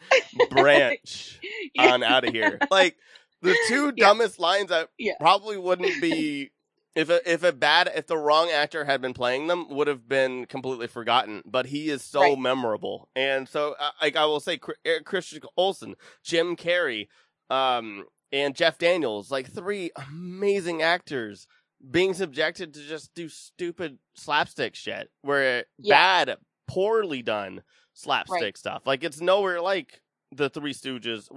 branch 0.51 1.39
on 1.79 2.03
out 2.03 2.25
of 2.27 2.33
here? 2.33 2.59
Like 2.71 2.97
the 3.41 3.55
two 3.67 3.93
Yeah. 3.95 4.05
dumbest 4.07 4.39
lines 4.39 4.69
that 4.69 4.89
Yeah. 4.97 5.13
probably 5.19 5.57
wouldn't 5.57 6.01
be 6.01 6.51
if 6.95 7.09
a, 7.09 7.31
if 7.31 7.43
a 7.43 7.51
bad 7.51 7.91
if 7.95 8.07
the 8.07 8.17
wrong 8.17 8.49
actor 8.49 8.85
had 8.85 9.01
been 9.01 9.13
playing 9.13 9.47
them 9.47 9.69
would 9.69 9.87
have 9.87 10.07
been 10.07 10.45
completely 10.45 10.87
forgotten. 10.87 11.41
But 11.45 11.67
he 11.67 11.89
is 11.89 12.03
so 12.03 12.19
Right. 12.21 12.39
memorable, 12.39 13.09
and 13.15 13.47
so 13.47 13.75
uh, 13.79 13.91
like 14.01 14.15
I 14.15 14.25
will 14.25 14.39
say, 14.39 14.59
Christian 15.05 15.41
Olsen, 15.57 15.95
Jim 16.23 16.55
Carrey, 16.55 17.07
um, 17.49 18.05
and 18.31 18.55
Jeff 18.55 18.77
Daniels, 18.77 19.31
like 19.31 19.51
three 19.51 19.91
amazing 20.09 20.81
actors. 20.81 21.47
Being 21.91 22.13
subjected 22.13 22.73
to 22.73 22.87
just 22.87 23.13
do 23.13 23.27
stupid 23.29 23.99
slapstick 24.15 24.75
shit, 24.75 25.11
where 25.21 25.65
Yeah. 25.77 25.95
bad, 26.25 26.37
poorly 26.67 27.21
done 27.21 27.61
slapstick 27.93 28.41
Right. 28.41 28.57
stuff. 28.57 28.87
Like 28.87 29.03
it's 29.03 29.19
nowhere 29.21 29.61
like 29.61 30.01
the 30.31 30.49
Three 30.49 30.73
Stooges 30.73 31.27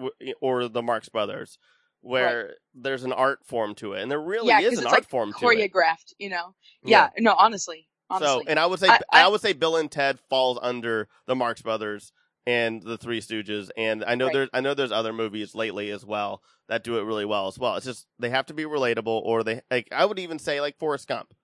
or 0.40 0.68
the 0.68 0.80
Marx 0.82 1.08
Brothers, 1.08 1.58
where 2.00 2.54
there's 2.74 3.04
an 3.04 3.12
art 3.12 3.40
form 3.44 3.74
to 3.76 3.92
it, 3.94 4.02
and 4.02 4.10
there 4.10 4.20
really 4.20 4.48
Yeah, 4.48 4.60
is 4.60 4.78
an 4.78 4.86
art 4.86 4.92
like, 4.94 5.08
form 5.08 5.32
to 5.32 5.48
it. 5.48 5.72
choreographed, 5.72 6.14
you 6.18 6.30
know. 6.30 6.54
Yeah, 6.84 7.10
no, 7.18 7.34
honestly, 7.34 7.88
honestly. 8.08 8.44
So, 8.44 8.48
and 8.48 8.58
I 8.58 8.66
would 8.66 8.78
say, 8.80 8.88
I- 8.88 9.00
I, 9.12 9.22
I- 9.24 9.28
would 9.28 9.40
say, 9.40 9.52
Bill 9.52 9.76
and 9.76 9.90
Ted 9.90 10.18
falls 10.30 10.58
under 10.62 11.08
the 11.26 11.34
Marx 11.34 11.60
Brothers 11.62 12.12
and 12.46 12.82
the 12.82 12.96
Three 12.96 13.20
Stooges, 13.20 13.70
and 13.76 14.04
I 14.04 14.14
know 14.14 14.26
Right. 14.26 14.32
there's, 14.34 14.48
I 14.52 14.60
know 14.60 14.74
there's 14.74 14.92
other 14.92 15.12
movies 15.12 15.54
lately 15.54 15.90
as 15.90 16.04
well 16.04 16.42
that 16.68 16.84
do 16.84 16.98
it 16.98 17.02
really 17.02 17.24
well 17.24 17.46
as 17.48 17.58
well. 17.58 17.76
It's 17.76 17.84
just 17.86 18.06
they 18.18 18.30
have 18.30 18.46
to 18.46 18.54
be 18.54 18.64
relatable, 18.64 19.06
or 19.24 19.42
they, 19.42 19.60
like, 19.70 19.88
I 19.92 20.04
would 20.04 20.18
even 20.18 20.38
say, 20.38 20.60
like 20.60 20.78
Forrest 20.78 21.08
Gump, 21.08 21.34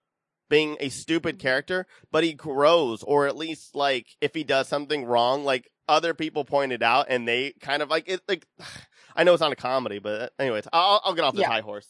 being 0.49 0.77
a 0.81 0.89
stupid 0.89 1.37
Mhm. 1.37 1.41
character, 1.41 1.87
but 2.13 2.23
he 2.25 2.33
grows, 2.35 3.03
or 3.03 3.27
at 3.27 3.37
least 3.37 3.75
like 3.75 4.07
if 4.21 4.35
he 4.35 4.45
does 4.45 4.69
something 4.69 5.05
wrong, 5.05 5.45
like 5.45 5.71
other 5.89 6.15
people 6.15 6.45
pointed 6.45 6.83
out, 6.83 7.07
and 7.11 7.27
they 7.29 7.53
kind 7.61 7.83
of 7.83 7.91
like 7.91 8.09
it, 8.09 8.21
like. 8.29 8.47
I 9.17 9.25
know 9.25 9.35
it's 9.35 9.41
not 9.41 9.53
a 9.53 9.57
comedy, 9.57 9.99
but 9.99 10.33
anyways, 10.39 10.67
I'll, 10.73 11.01
I'll 11.05 11.15
get 11.15 11.25
off 11.25 11.35
this 11.35 11.43
Yeah. 11.43 11.51
high 11.53 11.61
horse. 11.61 11.89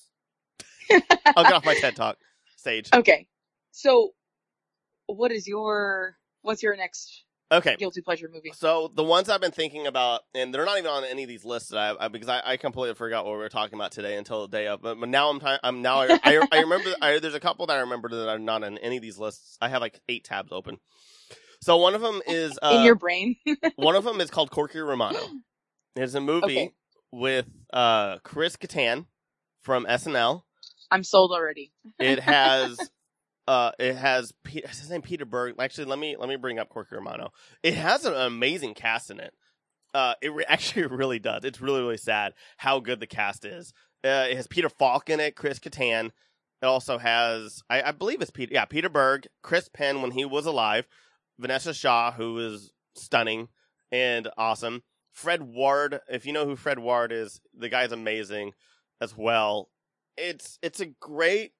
I'll 1.36 1.44
get 1.44 1.54
off 1.54 1.64
my 1.64 1.74
TED 1.74 1.96
talk 1.96 2.18
stage. 2.56 2.90
okay, 2.94 3.26
so 3.72 4.10
what 5.06 5.32
is 5.32 5.46
your 5.46 6.16
what's 6.42 6.62
your 6.62 6.76
next 6.76 7.24
Okay, 7.52 7.76
guilty 7.78 8.00
pleasure 8.02 8.28
movie? 8.32 8.52
So 8.54 8.90
the 8.94 9.04
ones 9.04 9.28
I've 9.28 9.40
been 9.40 9.52
thinking 9.52 9.86
about, 9.86 10.22
and 10.34 10.52
they're 10.54 10.64
not 10.64 10.78
even 10.78 10.90
on 10.90 11.04
any 11.04 11.22
of 11.24 11.28
these 11.28 11.44
lists 11.44 11.70
that 11.70 11.78
I, 12.00 12.06
I 12.06 12.08
because 12.08 12.28
I, 12.28 12.42
I 12.44 12.56
completely 12.56 12.94
forgot 12.94 13.24
what 13.24 13.32
we 13.32 13.38
were 13.38 13.48
talking 13.48 13.74
about 13.78 13.92
today 13.92 14.16
until 14.16 14.42
the 14.46 14.56
day 14.56 14.66
of. 14.68 14.82
But, 14.82 14.98
now 15.08 15.30
I'm 15.30 15.40
I'm 15.62 15.82
now 15.82 16.00
I, 16.02 16.14
I, 16.24 16.42
I 16.52 16.58
remember 16.60 16.94
I, 17.02 17.18
there's 17.20 17.34
a 17.34 17.40
couple 17.40 17.66
that 17.66 17.76
I 17.76 17.80
remember 17.80 18.08
that 18.08 18.28
are 18.28 18.38
not 18.38 18.64
on 18.64 18.78
any 18.78 18.96
of 18.96 19.02
these 19.02 19.18
lists. 19.18 19.58
I 19.60 19.68
have 19.68 19.80
like 19.82 20.00
eight 20.08 20.24
tabs 20.24 20.52
open. 20.52 20.78
So 21.62 21.76
one 21.78 21.94
of 21.94 22.02
them 22.02 22.22
is 22.26 22.58
uh, 22.62 22.76
In 22.76 22.82
your 22.82 22.96
brain? 22.96 23.36
one 23.76 23.96
of 23.96 24.04
them 24.04 24.20
is 24.20 24.30
called 24.30 24.50
Corky 24.50 24.80
Romano. 24.80 25.32
It's 25.96 26.14
a 26.14 26.20
movie 26.20 26.56
Okay. 26.56 26.72
With 27.14 27.46
uh, 27.72 28.18
Chris 28.18 28.56
Kattan 28.56 29.06
from 29.62 29.86
SNL. 29.86 30.42
I'm 30.90 31.04
sold 31.04 31.32
already. 31.32 31.72
It 31.98 32.20
has 32.20 32.78
uh 33.46 33.72
it 33.78 33.96
has 33.96 34.32
Pe- 34.44 34.66
his 34.66 34.90
name 34.90 35.02
Peter 35.02 35.24
Berg. 35.24 35.54
Actually, 35.58 35.86
let 35.86 35.98
me 35.98 36.16
let 36.18 36.28
me 36.28 36.36
bring 36.36 36.58
up 36.58 36.68
Corky 36.68 36.94
Romano. 36.94 37.30
It 37.62 37.74
has 37.74 38.04
an 38.04 38.14
amazing 38.14 38.74
cast 38.74 39.10
in 39.10 39.20
it. 39.20 39.34
Uh, 39.92 40.14
it 40.22 40.32
re- 40.32 40.44
actually 40.48 40.86
really 40.86 41.18
does. 41.18 41.44
It's 41.44 41.60
really 41.60 41.80
really 41.80 41.96
sad 41.96 42.34
how 42.58 42.80
good 42.80 43.00
the 43.00 43.06
cast 43.06 43.44
is. 43.44 43.72
Uh, 44.04 44.26
it 44.30 44.36
has 44.36 44.46
Peter 44.46 44.68
Falk 44.68 45.08
in 45.08 45.20
it, 45.20 45.36
Chris 45.36 45.58
Kattan. 45.58 46.06
It 46.62 46.66
also 46.66 46.98
has 46.98 47.62
I, 47.68 47.82
I 47.82 47.92
believe 47.92 48.20
it's 48.22 48.30
Peter 48.30 48.52
yeah 48.54 48.64
Peter 48.64 48.88
Berg, 48.88 49.26
Chris 49.42 49.68
Penn 49.68 50.02
when 50.02 50.10
he 50.12 50.24
was 50.24 50.46
alive, 50.46 50.86
Vanessa 51.38 51.74
Shaw 51.74 52.12
who 52.12 52.38
is 52.38 52.72
stunning 52.96 53.48
and 53.92 54.28
awesome. 54.36 54.82
Fred 55.14 55.42
Ward, 55.42 56.00
if 56.08 56.26
you 56.26 56.32
know 56.32 56.44
who 56.44 56.56
Fred 56.56 56.80
Ward 56.80 57.12
is, 57.12 57.40
the 57.56 57.68
guy's 57.70 57.92
amazing 57.92 58.52
as 59.00 59.16
well. 59.16 59.70
It's 60.16 60.58
it's 60.60 60.80
a 60.80 60.86
great 60.86 61.52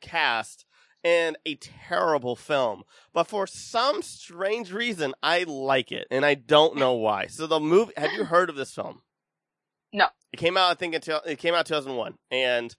cast 0.00 0.66
and 1.04 1.38
a 1.46 1.54
terrible 1.54 2.34
film. 2.34 2.82
But 3.14 3.28
for 3.28 3.46
some 3.46 4.02
strange 4.02 4.72
reason, 4.72 5.14
I 5.22 5.44
like 5.44 5.92
it, 5.92 6.08
and 6.10 6.26
I 6.26 6.34
don't 6.34 6.76
know 6.76 6.94
why. 6.94 7.28
So 7.28 7.46
the 7.46 7.60
movie, 7.60 7.92
have 7.96 8.12
you 8.12 8.24
heard 8.24 8.50
of 8.50 8.56
this 8.56 8.74
film? 8.74 9.02
No. 9.92 10.08
It 10.32 10.38
came 10.38 10.56
out, 10.56 10.72
I 10.72 10.74
think, 10.74 10.94
until 10.94 11.20
it 11.24 11.38
came 11.38 11.54
out 11.54 11.64
two 11.64 11.74
thousand 11.74 11.94
one, 11.94 12.18
and 12.30 12.74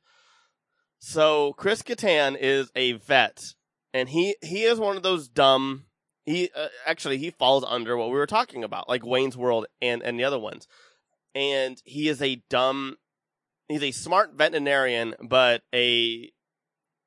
so 0.99 1.53
Chris 1.53 1.81
Kattan 1.81 2.37
is 2.37 2.69
a 2.75 2.93
vet, 2.93 3.55
and 3.93 4.09
he 4.09 4.35
he 4.43 4.63
is 4.63 4.77
one 4.77 4.97
of 4.97 5.03
those 5.03 5.27
dumb. 5.29 5.85
He 6.27 6.49
uh, 6.53 6.67
actually 6.85 7.17
he 7.17 7.31
falls 7.31 7.63
under 7.65 7.95
what 7.95 8.09
we 8.09 8.15
were 8.15 8.27
talking 8.27 8.63
about, 8.65 8.89
like 8.89 9.05
Wayne's 9.05 9.37
World 9.37 9.65
and 9.81 10.03
and 10.03 10.19
the 10.19 10.25
other 10.25 10.37
ones, 10.37 10.67
and 11.33 11.81
he 11.85 12.09
is 12.09 12.21
a 12.21 12.43
dumb. 12.49 12.97
He's 13.69 13.81
a 13.81 13.91
smart 13.91 14.33
veterinarian, 14.33 15.15
but 15.21 15.63
a 15.73 16.29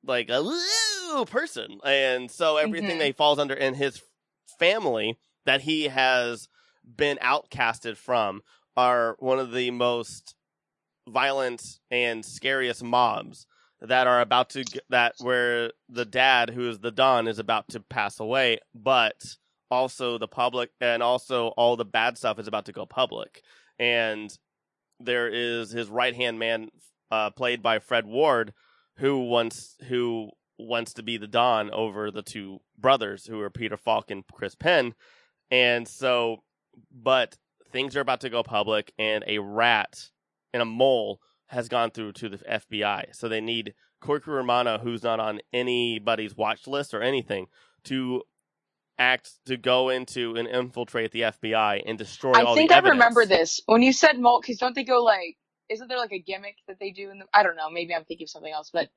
like 0.03 0.29
a 0.29 0.39
little 0.39 1.27
person, 1.27 1.79
and 1.85 2.31
so 2.31 2.57
everything 2.57 2.95
Mhm. 2.97 2.99
that 2.99 3.05
he 3.05 3.11
falls 3.11 3.37
under 3.37 3.53
in 3.53 3.75
his 3.75 4.01
family 4.57 5.19
that 5.45 5.61
he 5.61 5.89
has 5.89 6.47
been 6.83 7.17
outcasted 7.17 7.97
from 7.97 8.41
are 8.75 9.15
one 9.19 9.37
of 9.37 9.51
the 9.51 9.69
most 9.69 10.33
violent 11.07 11.79
and 11.91 12.25
scariest 12.25 12.83
mobs 12.83 13.45
that 13.81 14.07
are 14.07 14.21
about 14.21 14.51
to 14.51 14.63
that 14.89 15.15
where 15.19 15.71
the 15.89 16.05
dad 16.05 16.49
who 16.49 16.69
is 16.69 16.79
the 16.79 16.91
don 16.91 17.27
is 17.27 17.39
about 17.39 17.67
to 17.69 17.79
pass 17.79 18.19
away 18.19 18.59
but 18.75 19.15
also 19.71 20.17
the 20.17 20.27
public 20.27 20.69
and 20.81 21.01
also 21.01 21.47
all 21.49 21.77
the 21.77 21.85
bad 21.85 22.17
stuff 22.17 22.37
is 22.37 22.47
about 22.47 22.65
to 22.65 22.73
go 22.73 22.85
public. 22.85 23.41
And 23.79 24.37
there 24.99 25.29
is 25.29 25.71
his 25.71 25.89
right 25.89 26.13
hand 26.13 26.37
man 26.37 26.69
uh, 27.09 27.31
played 27.31 27.63
by 27.63 27.79
Fred 27.79 28.05
Ward 28.05 28.53
who 28.97 29.25
wants 29.25 29.77
who 29.87 30.29
wants 30.59 30.93
to 30.93 31.01
be 31.03 31.17
the 31.17 31.27
don 31.27 31.71
over 31.71 32.11
the 32.11 32.21
two 32.21 32.59
brothers 32.77 33.25
who 33.25 33.39
are 33.39 33.49
Peter 33.49 33.77
Falk 33.77 34.11
and 34.11 34.23
Chris 34.31 34.53
Penn. 34.53 34.93
And 35.49 35.87
so 35.87 36.43
but 36.91 37.37
things 37.71 37.95
are 37.95 38.01
about 38.01 38.21
to 38.21 38.29
go 38.29 38.43
public 38.43 38.93
and 38.99 39.23
a 39.25 39.39
rat 39.39 40.09
and 40.53 40.61
a 40.61 40.65
mole 40.65 41.21
has 41.51 41.69
gone 41.69 41.91
through 41.91 42.13
to 42.13 42.29
the 42.29 42.37
FBI. 42.37 43.15
So 43.15 43.27
they 43.29 43.41
need 43.41 43.73
Corky 44.01 44.31
Romano, 44.31 44.79
who's 44.79 45.03
not 45.03 45.19
on 45.19 45.39
anybody's 45.53 46.35
watch 46.35 46.65
list 46.67 46.93
or 46.93 47.01
anything, 47.01 47.47
to 47.85 48.23
act 48.97 49.31
to 49.45 49.57
go 49.57 49.89
into 49.89 50.35
and 50.35 50.47
infiltrate 50.47 51.11
the 51.11 51.21
FBI 51.21 51.81
and 51.85 51.97
destroy 51.97 52.33
all 52.33 52.53
I 52.53 52.55
think 52.55 52.71
I 52.71 52.77
evidence. 52.77 52.93
remember 52.99 53.25
this 53.25 53.61
when 53.65 53.81
you 53.81 53.93
said 53.93 54.19
mole. 54.19 54.41
Because 54.41 54.57
don't 54.57 54.75
they 54.75 54.83
go 54.83 55.03
like? 55.03 55.37
Isn't 55.69 55.87
there 55.87 55.97
like 55.97 56.11
a 56.11 56.19
gimmick 56.19 56.55
that 56.67 56.79
they 56.81 56.91
do 56.91 57.09
in 57.11 57.19
the? 57.19 57.25
I 57.33 57.43
don't 57.43 57.55
know. 57.55 57.69
Maybe 57.69 57.95
I'm 57.95 58.03
thinking 58.03 58.25
of 58.25 58.29
something 58.29 58.51
else, 58.51 58.69
but 58.73 58.89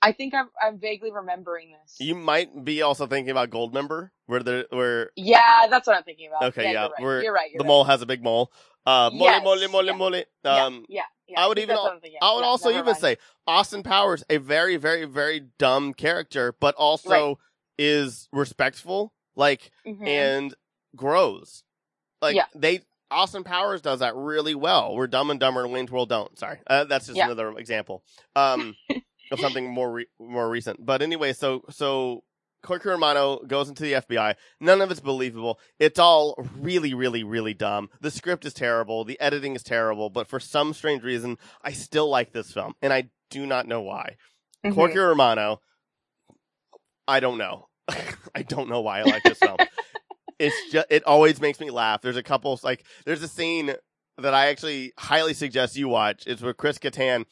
I 0.00 0.12
think 0.12 0.32
I'm 0.32 0.48
I'm 0.60 0.78
vaguely 0.80 1.12
remembering 1.12 1.74
this. 1.82 1.96
You 2.00 2.14
might 2.14 2.64
be 2.64 2.80
also 2.80 3.06
thinking 3.06 3.30
about 3.30 3.50
Goldmember, 3.50 4.10
where 4.26 4.42
the 4.42 4.66
where 4.70 5.10
yeah, 5.14 5.66
that's 5.68 5.86
what 5.86 5.94
I'm 5.96 6.04
thinking 6.04 6.28
about. 6.28 6.48
Okay, 6.48 6.64
yeah, 6.64 6.70
you're 6.72 6.80
right. 6.90 7.02
we're- 7.02 7.22
You're 7.24 7.34
right. 7.34 7.50
You're 7.52 7.58
the 7.58 7.64
right. 7.64 7.68
mole 7.68 7.84
has 7.84 8.00
a 8.00 8.06
big 8.06 8.22
mole. 8.22 8.50
Uh, 8.86 9.10
mole, 9.12 9.26
Yes, 9.26 9.44
mole, 9.44 9.68
mole, 9.68 9.84
yeah. 9.84 9.92
mole. 9.92 10.14
Um, 10.16 10.24
yeah, 10.88 10.96
yeah. 10.98 11.02
I 11.38 11.46
would 11.46 11.58
even 11.58 11.68
that's 11.68 11.78
al- 11.78 11.84
what 11.84 11.92
I'm 11.94 12.00
thinking. 12.00 12.18
I 12.22 12.34
would 12.34 12.40
Yeah, 12.40 12.46
also 12.46 12.70
even 12.70 12.84
mind. 12.86 12.98
say 12.98 13.16
Austin 13.46 13.82
Powers, 13.82 14.24
a 14.30 14.36
very, 14.38 14.76
very, 14.76 15.04
very 15.04 15.40
dumb 15.58 15.94
character, 15.94 16.54
but 16.60 16.74
also 16.76 17.10
Right. 17.28 17.36
is 17.78 18.28
respectful, 18.32 19.12
like 19.36 19.70
Mhm. 19.86 20.06
and 20.06 20.54
grows. 20.96 21.64
Like 22.20 22.36
Yeah. 22.36 22.46
they, 22.54 22.80
Austin 23.10 23.44
Powers 23.44 23.82
does 23.82 24.00
that 24.00 24.14
really 24.14 24.54
well. 24.54 24.94
We're 24.94 25.06
Dumb 25.06 25.30
and 25.30 25.38
Dumber, 25.40 25.64
and 25.64 25.72
Wayne's 25.72 25.90
World 25.90 26.08
don't. 26.08 26.38
Sorry, 26.38 26.58
uh, 26.66 26.84
that's 26.84 27.06
just 27.06 27.16
Yeah. 27.16 27.26
another 27.26 27.56
example 27.58 28.04
um, 28.36 28.74
of 29.30 29.40
something 29.40 29.68
more 29.70 29.90
re- 29.92 30.08
more 30.18 30.48
recent. 30.48 30.84
But 30.84 31.02
anyway, 31.02 31.32
so 31.32 31.62
so 31.70 32.24
Corky 32.62 32.88
Romano 32.88 33.40
goes 33.46 33.68
into 33.68 33.82
the 33.82 33.94
FBI. 33.94 34.34
None 34.60 34.80
of 34.80 34.90
it's 34.90 35.00
believable. 35.00 35.58
It's 35.78 35.98
all 35.98 36.34
really, 36.58 36.94
really, 36.94 37.24
really 37.24 37.54
dumb. 37.54 37.88
The 38.00 38.10
script 38.10 38.44
is 38.44 38.54
terrible. 38.54 39.04
The 39.04 39.20
editing 39.20 39.54
is 39.56 39.62
terrible. 39.62 40.10
But 40.10 40.28
for 40.28 40.38
some 40.40 40.72
strange 40.72 41.02
reason, 41.02 41.38
I 41.62 41.72
still 41.72 42.08
like 42.08 42.32
this 42.32 42.52
film, 42.52 42.74
and 42.80 42.92
I 42.92 43.10
do 43.30 43.46
not 43.46 43.66
know 43.66 43.80
why. 43.80 44.16
Mhm. 44.64 44.74
Corky 44.74 44.98
Romano, 44.98 45.60
I 47.08 47.20
don't 47.20 47.38
know. 47.38 47.68
I 48.34 48.42
don't 48.42 48.68
know 48.68 48.80
why 48.80 49.00
I 49.00 49.02
like 49.02 49.22
this 49.24 49.38
film. 49.38 49.56
it's 50.38 50.70
just 50.70 50.86
it 50.90 51.04
always 51.04 51.40
makes 51.40 51.60
me 51.60 51.70
laugh. 51.70 52.00
There's 52.02 52.16
a 52.16 52.22
couple 52.22 52.58
like 52.62 52.84
there's 53.04 53.22
a 53.22 53.28
scene 53.28 53.74
that 54.18 54.34
I 54.34 54.48
actually 54.48 54.92
highly 54.98 55.34
suggest 55.34 55.76
you 55.76 55.88
watch. 55.88 56.24
It's 56.26 56.42
with 56.42 56.56
Chris 56.56 56.78
Kattan. 56.78 57.24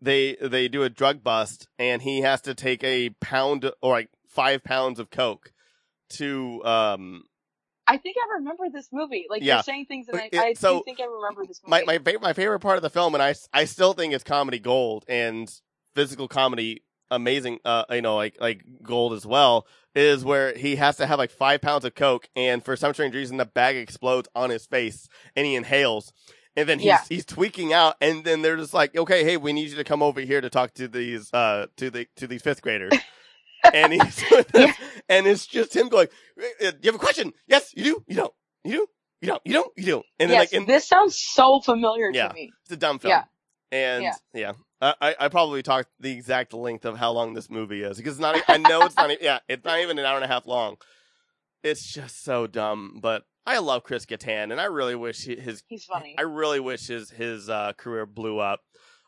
They 0.00 0.36
they 0.40 0.68
do 0.68 0.82
a 0.82 0.90
drug 0.90 1.22
bust 1.22 1.68
and 1.78 2.00
he 2.00 2.22
has 2.22 2.40
to 2.42 2.54
take 2.54 2.82
a 2.82 3.10
pound 3.20 3.70
or 3.82 3.92
like 3.92 4.08
five 4.30 4.64
pounds 4.64 4.98
of 4.98 5.10
coke 5.10 5.52
to 6.10 6.64
um 6.64 7.22
I 7.86 7.96
think 7.96 8.16
I 8.24 8.34
remember 8.38 8.64
this 8.72 8.88
movie. 8.92 9.26
Like 9.28 9.42
Yeah. 9.42 9.56
you're 9.56 9.62
saying 9.64 9.86
things, 9.86 10.08
and 10.08 10.20
I, 10.20 10.28
It- 10.30 10.38
I 10.38 10.52
so, 10.54 10.78
do 10.78 10.82
think 10.84 11.00
I 11.00 11.04
remember 11.06 11.44
this 11.44 11.60
movie. 11.66 11.84
my 11.86 11.98
my 11.98 12.16
my 12.22 12.32
favorite 12.32 12.60
part 12.60 12.76
of 12.76 12.82
the 12.82 12.90
film, 12.90 13.14
and 13.14 13.22
I, 13.22 13.34
I 13.52 13.64
still 13.64 13.92
think 13.94 14.14
it's 14.14 14.22
comedy 14.24 14.60
gold 14.60 15.04
and 15.08 15.52
physical 15.94 16.28
comedy 16.28 16.84
amazing. 17.10 17.58
Uh, 17.64 17.84
you 17.90 18.02
know, 18.02 18.14
like 18.14 18.40
like 18.40 18.62
gold 18.82 19.12
as 19.12 19.26
well 19.26 19.66
is 19.96 20.24
where 20.24 20.54
he 20.56 20.76
has 20.76 20.98
to 20.98 21.06
have 21.06 21.18
like 21.18 21.32
five 21.32 21.60
pounds 21.60 21.84
of 21.84 21.96
coke, 21.96 22.28
and 22.36 22.64
for 22.64 22.76
some 22.76 22.94
strange 22.94 23.14
reason, 23.14 23.38
the 23.38 23.44
bag 23.44 23.74
explodes 23.76 24.28
on 24.36 24.50
his 24.50 24.66
face, 24.66 25.08
and 25.34 25.44
he 25.46 25.56
inhales. 25.56 26.12
And 26.56 26.68
then 26.68 26.78
he's 26.78 26.86
Yeah. 26.86 27.00
he's 27.08 27.24
tweaking 27.24 27.72
out, 27.72 27.96
and 28.00 28.22
then 28.24 28.42
they're 28.42 28.56
just 28.56 28.74
like, 28.74 28.96
"Okay, 28.96 29.24
hey, 29.24 29.36
we 29.36 29.52
need 29.52 29.68
you 29.70 29.76
to 29.76 29.84
come 29.84 30.02
over 30.02 30.20
here 30.20 30.40
to 30.40 30.50
talk 30.50 30.74
to 30.74 30.86
these 30.86 31.32
uh 31.34 31.66
to 31.76 31.90
the 31.90 32.06
to 32.16 32.28
these 32.28 32.42
fifth 32.42 32.62
graders." 32.62 32.92
And 33.64 33.92
he's 33.92 34.24
Yeah. 34.54 34.72
and 35.08 35.26
it's 35.26 35.46
just 35.46 35.74
him 35.74 35.88
going, 35.88 36.08
"Uh, 36.38 36.72
"You 36.82 36.92
have 36.92 36.94
a 36.94 36.98
question? 36.98 37.32
Yes, 37.46 37.72
you 37.76 37.84
do. 37.84 38.04
You 38.08 38.16
don't. 38.16 38.32
You 38.64 38.72
do. 38.72 38.86
You 39.22 39.28
don't. 39.28 39.42
You 39.44 39.52
don't. 39.54 39.72
You 39.76 39.84
do." 39.84 39.96
And 40.18 40.30
then 40.30 40.38
yes, 40.40 40.52
like, 40.52 40.52
and, 40.60 40.66
this 40.68 40.88
sounds 40.88 41.18
so 41.18 41.60
familiar 41.60 42.10
Yeah. 42.12 42.28
to 42.28 42.34
me. 42.34 42.50
it's 42.62 42.72
a 42.72 42.76
dumb 42.76 42.98
film. 42.98 43.10
Yeah. 43.12 43.24
And 43.72 44.02
yeah, 44.04 44.14
Yeah. 44.34 44.52
I, 44.82 45.14
I 45.20 45.28
probably 45.28 45.62
talked 45.62 45.90
the 46.00 46.10
exact 46.10 46.54
length 46.54 46.86
of 46.86 46.96
how 46.96 47.12
long 47.12 47.34
this 47.34 47.50
movie 47.50 47.82
is 47.82 47.98
because 47.98 48.14
it's 48.14 48.20
not. 48.20 48.40
I 48.48 48.56
know 48.56 48.80
it's 48.82 48.96
not. 48.96 49.10
Yeah, 49.20 49.40
it's 49.48 49.64
not 49.64 49.78
even 49.80 49.98
an 49.98 50.06
hour 50.06 50.16
and 50.16 50.24
a 50.24 50.28
half 50.28 50.46
long. 50.46 50.76
It's 51.62 51.92
just 51.92 52.24
so 52.24 52.46
dumb, 52.46 52.98
but 53.02 53.24
I 53.44 53.58
love 53.58 53.84
Chris 53.84 54.06
Kattan, 54.06 54.50
and 54.52 54.58
I 54.58 54.64
really 54.64 54.94
wish 54.94 55.24
his. 55.26 55.62
He's 55.68 55.84
funny. 55.84 56.14
I 56.18 56.22
really 56.22 56.60
wish 56.60 56.86
his 56.86 57.10
his 57.10 57.50
uh, 57.50 57.74
career 57.76 58.06
blew 58.06 58.38
up. 58.38 58.60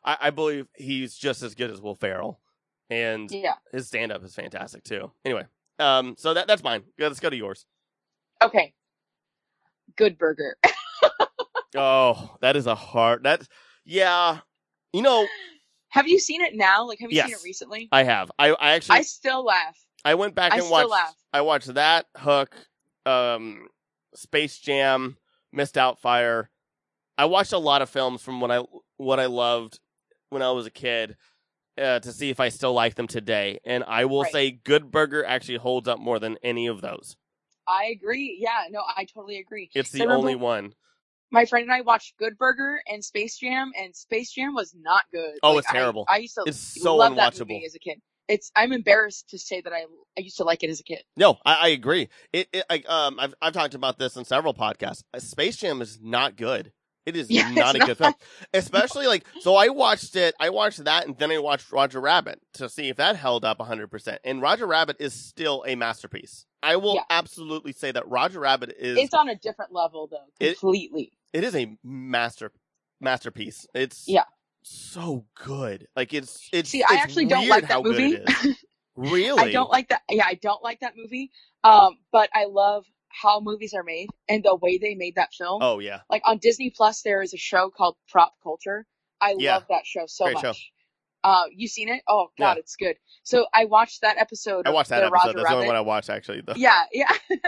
I, 0.05 0.19
I 0.21 0.31
believe 0.31 0.67
he's 0.77 1.17
just 1.17 1.43
as 1.43 1.55
good 1.55 1.71
as 1.71 1.81
Will 1.81 1.95
Ferrell, 1.95 2.39
and 2.93 3.31
yeah. 3.31 3.55
his 3.73 3.89
stand 3.89 4.13
up 4.13 4.23
is 4.23 4.35
fantastic 4.35 4.85
too. 4.85 5.11
Anyway, 5.25 5.47
um, 5.79 6.15
so 6.19 6.35
that 6.35 6.47
that's 6.47 6.63
mine. 6.63 6.83
Let's 6.99 7.21
go 7.21 7.31
to 7.31 7.37
yours. 7.37 7.67
Okay. 8.43 8.75
Good 9.97 10.19
Burger. 10.19 10.57
Oh, 11.75 12.37
that 12.43 12.55
is 12.55 12.67
a 12.67 12.75
hard. 12.75 13.23
That 13.23 13.49
yeah, 13.87 14.41
you 14.93 15.01
know 15.01 15.27
have 15.93 16.09
you 16.09 16.19
seen 16.19 16.41
it 16.41 16.55
now? 16.55 16.87
Like, 16.87 17.01
have 17.01 17.13
you 17.13 17.21
seen 17.21 17.33
it 17.33 17.45
recently? 17.45 17.89
I 17.93 18.05
have. 18.05 18.31
I 18.39 18.51
I 18.53 18.73
actually 18.73 18.99
I 18.99 19.03
still 19.03 19.45
laugh. 19.45 19.79
I 20.05 20.15
went 20.15 20.35
back 20.35 20.55
and 20.55 20.71
watched. 20.71 20.89
laugh. 20.89 21.15
I 21.35 21.43
watched 21.43 21.75
that 21.75 22.07
Hook, 22.17 22.55
um, 23.05 23.69
Space 24.15 24.59
Jam, 24.59 25.19
Mrs. 25.55 25.73
Doubtfire. 25.73 26.47
I 27.19 27.27
watched 27.27 27.53
a 27.53 27.59
lot 27.59 27.83
of 27.83 27.91
films 27.91 28.23
from 28.23 28.41
when 28.41 28.51
I 28.51 28.65
what 28.97 29.21
I 29.21 29.27
loved 29.27 29.81
when 30.31 30.41
I 30.41 30.51
was 30.53 30.65
a 30.65 30.71
kid 30.71 31.17
uh, 31.79 32.01
to 32.01 32.13
see 32.13 32.31
if 32.31 32.41
I 32.41 32.49
still 32.49 32.73
like 32.73 32.95
them 32.95 33.07
today. 33.07 33.59
And 33.65 33.85
I 33.85 34.05
will 34.05 34.23
Right. 34.23 34.33
say, 34.33 34.51
Good 34.53 34.91
Burger 34.91 35.25
actually 35.25 35.59
holds 35.59 35.89
up 35.89 35.99
more 35.99 36.19
than 36.19 36.39
any 36.43 36.67
of 36.67 36.81
those. 36.81 37.17
I 37.67 37.87
agree. 37.87 38.39
Yeah, 38.41 38.65
no, 38.71 38.83
I 38.97 39.05
totally 39.05 39.39
agree. 39.39 39.71
It's 39.75 39.91
the 39.91 40.07
only 40.07 40.35
one. 40.35 40.75
My 41.31 41.47
friend 41.47 41.63
and 41.65 41.73
I 41.73 41.81
watched 41.81 42.17
Good 42.19 42.37
Burger 42.37 42.83
and 42.87 43.03
Space 43.03 43.39
Jam, 43.39 43.73
and 43.79 43.97
Space 43.97 44.33
Jam 44.33 44.55
was 44.55 44.75
not 44.75 45.05
good. 45.13 45.39
Oh, 45.43 45.51
Like, 45.51 45.59
it's 45.61 45.71
terrible. 45.71 46.07
I, 46.09 46.19
used 46.19 46.35
to 46.35 46.45
It's 46.45 46.59
so 46.59 46.97
love 46.97 47.17
that 47.17 47.39
movie 47.39 47.65
as 47.65 47.75
a 47.75 47.79
kid. 47.79 48.01
It's. 48.29 48.53
I'm 48.55 48.73
embarrassed 48.73 49.31
to 49.31 49.39
say 49.39 49.61
that 49.63 49.73
I 49.73 49.85
I 50.19 50.21
used 50.21 50.37
to 50.37 50.45
like 50.45 50.63
it 50.63 50.71
as 50.71 50.81
a 50.81 50.85
kid. 50.85 51.03
No, 51.17 51.39
I, 51.45 51.55
I 51.55 51.69
agree. 51.69 52.09
It, 52.33 52.49
it 52.53 52.65
I, 52.71 52.83
um, 52.87 53.19
I've 53.19 53.35
I've 53.41 53.53
talked 53.53 53.75
about 53.75 53.99
this 53.99 54.17
in 54.17 54.25
several 54.25 54.55
podcasts. 54.55 55.03
Space 55.19 55.57
Jam 55.57 55.81
is 55.83 55.99
not 56.03 56.37
good. 56.37 56.73
It 57.07 57.17
is 57.17 57.31
Yeah, 57.31 57.51
not 57.53 57.75
a 57.75 57.79
it's 57.79 57.87
good 57.87 57.99
film, 57.99 58.15
especially 58.55 59.07
like. 59.07 59.25
So 59.41 59.55
I 59.57 59.69
watched 59.69 60.17
it. 60.17 60.35
I 60.41 60.51
watched 60.51 60.85
that, 60.85 61.07
and 61.07 61.17
then 61.19 61.31
I 61.31 61.39
watched 61.39 61.73
Roger 61.73 62.01
Rabbit 62.01 62.41
to 62.55 62.69
see 62.69 62.89
if 62.89 62.97
that 62.97 63.17
held 63.17 63.45
up 63.45 63.59
100. 63.59 63.89
percent 63.91 64.21
And 64.25 64.41
Roger 64.43 64.67
Rabbit 64.67 64.97
is 65.01 65.13
still 65.15 65.65
a 65.67 65.75
masterpiece. 65.75 66.47
I 66.63 66.77
will 66.77 66.95
Yeah. 66.95 67.03
absolutely 67.11 67.73
say 67.73 67.91
that 67.93 68.07
Roger 68.09 68.41
Rabbit 68.41 68.75
is. 68.79 68.97
It's 68.99 69.15
on 69.15 69.29
a 69.29 69.35
different 69.35 69.73
level 69.73 70.07
though, 70.07 70.19
It- 70.39 70.59
completely. 70.61 71.13
it 71.33 71.43
is 71.45 71.57
a 71.57 71.77
master 71.83 72.53
masterpiece. 73.01 73.67
It's 73.75 74.05
Yeah. 74.07 74.25
so 74.63 75.25
good. 75.35 75.89
Like 75.97 76.15
it's 76.15 76.49
it's. 76.53 76.71
See, 76.71 76.83
I 76.85 76.95
it's 76.95 77.03
actually 77.03 77.27
don't 77.27 77.49
like 77.49 77.69
that 77.69 77.83
movie. 77.83 78.19
Really, 78.95 79.39
I 79.43 79.51
don't 79.53 79.71
like 79.71 79.89
that. 79.89 80.03
Yeah, 80.11 80.27
I 80.27 80.35
don't 80.35 80.63
like 80.63 80.81
that 80.81 80.93
movie. 80.99 81.31
Um, 81.65 81.97
but 82.13 82.29
I 82.35 82.45
love 82.45 82.85
how 83.21 83.41
movies 83.41 83.75
are 83.75 83.83
made 83.83 84.09
and 84.29 84.43
the 84.45 84.55
way 84.57 84.79
they 84.79 84.95
made 84.95 85.15
that 85.17 85.33
film. 85.35 85.61
Oh 85.63 85.79
yeah, 85.79 86.01
Like 86.11 86.23
on 86.25 86.39
Disney 86.39 86.71
Plus, 86.71 87.03
there 87.03 87.23
is 87.23 87.35
a 87.35 87.39
show 87.39 87.71
called 87.71 87.97
Prop 88.09 88.33
Culture. 88.43 88.87
I 89.21 89.35
Yeah. 89.39 89.55
love 89.55 89.67
that 89.69 89.87
show 89.87 90.05
so 90.07 90.25
Great 90.25 90.35
much. 90.43 90.43
show. 90.45 90.53
Uh, 91.25 91.45
you 91.55 91.69
seen 91.69 91.89
it? 91.89 92.03
Oh 92.09 92.29
God, 92.37 92.55
Yeah. 92.55 92.59
it's 92.61 92.75
good. 92.75 92.97
So 93.23 93.47
I 93.55 93.67
watched 93.67 94.01
that 94.01 94.17
episode. 94.19 94.67
I 94.67 94.71
watched 94.71 94.91
that 94.91 95.05
episode. 95.05 95.13
Roger 95.13 95.33
That's 95.39 95.49
the 95.51 95.55
only 95.55 95.67
one 95.69 95.77
I 95.77 95.81
watched 95.81 96.11
actually. 96.11 96.41
Though. 96.41 96.55
Yeah, 96.57 96.83
yeah. 96.93 97.13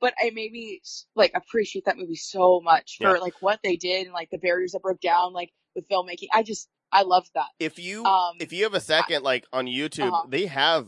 but 0.00 0.12
I 0.20 0.30
made 0.30 0.52
me 0.52 0.80
like 1.14 1.32
appreciate 1.34 1.86
that 1.86 1.96
movie 1.96 2.16
so 2.16 2.60
much 2.62 2.98
for 3.00 3.14
Yeah. 3.16 3.22
like 3.22 3.34
what 3.40 3.60
they 3.64 3.76
did 3.76 4.04
and 4.06 4.12
like 4.12 4.28
the 4.30 4.38
barriers 4.38 4.72
that 4.72 4.82
broke 4.82 5.00
down 5.00 5.32
like 5.32 5.50
with 5.74 5.88
filmmaking. 5.88 6.28
I 6.32 6.42
just 6.42 6.68
I 6.92 7.02
loved 7.02 7.30
that. 7.34 7.46
if 7.58 7.78
you 7.78 8.04
Um, 8.04 8.36
if 8.40 8.52
you 8.52 8.64
have 8.64 8.74
a 8.74 8.80
second 8.80 9.22
like 9.22 9.46
on 9.52 9.66
youtube 9.66 10.12
Uh-huh. 10.12 10.26
they 10.28 10.46
have 10.46 10.86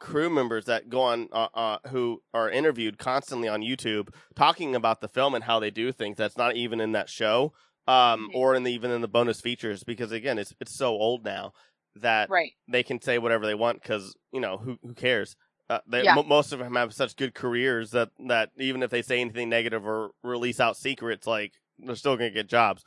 crew 0.00 0.30
members 0.30 0.64
that 0.64 0.88
go 0.88 1.02
on 1.02 1.28
uh, 1.30 1.48
uh 1.54 1.78
who 1.88 2.20
are 2.34 2.50
interviewed 2.50 2.98
constantly 2.98 3.48
on 3.48 3.60
youtube 3.60 4.08
talking 4.34 4.74
about 4.74 5.00
the 5.00 5.08
film 5.08 5.34
and 5.34 5.44
how 5.44 5.60
they 5.60 5.70
do 5.70 5.92
things 5.92 6.16
that's 6.16 6.38
not 6.38 6.56
even 6.56 6.80
in 6.80 6.92
that 6.92 7.08
show 7.08 7.52
um 7.86 8.28
Mhm. 8.30 8.34
or 8.34 8.54
in 8.54 8.62
the 8.64 8.72
even 8.72 8.90
in 8.90 9.02
the 9.02 9.08
bonus 9.08 9.40
features 9.40 9.84
because 9.84 10.10
again 10.10 10.38
it's 10.38 10.54
it's 10.60 10.74
so 10.74 10.88
old 10.88 11.24
now 11.24 11.52
that 11.96 12.30
right. 12.30 12.52
they 12.68 12.82
can 12.82 13.00
say 13.00 13.18
whatever 13.18 13.46
they 13.46 13.54
want 13.54 13.82
because 13.82 14.16
you 14.32 14.40
know 14.40 14.56
who 14.56 14.78
who 14.82 14.94
cares 14.94 15.36
uh, 15.68 15.78
they, 15.86 16.02
Yeah. 16.02 16.14
mo 16.14 16.22
most 16.24 16.52
of 16.52 16.58
them 16.58 16.74
have 16.74 16.92
such 16.92 17.14
good 17.14 17.34
careers 17.34 17.90
that 17.92 18.10
that 18.26 18.50
even 18.58 18.82
if 18.82 18.90
they 18.90 19.02
say 19.02 19.20
anything 19.20 19.48
negative 19.48 19.86
or 19.86 20.10
release 20.24 20.60
out 20.60 20.76
secrets 20.76 21.26
like 21.26 21.52
they're 21.78 21.94
still 21.94 22.16
gonna 22.16 22.30
get 22.30 22.48
jobs 22.48 22.82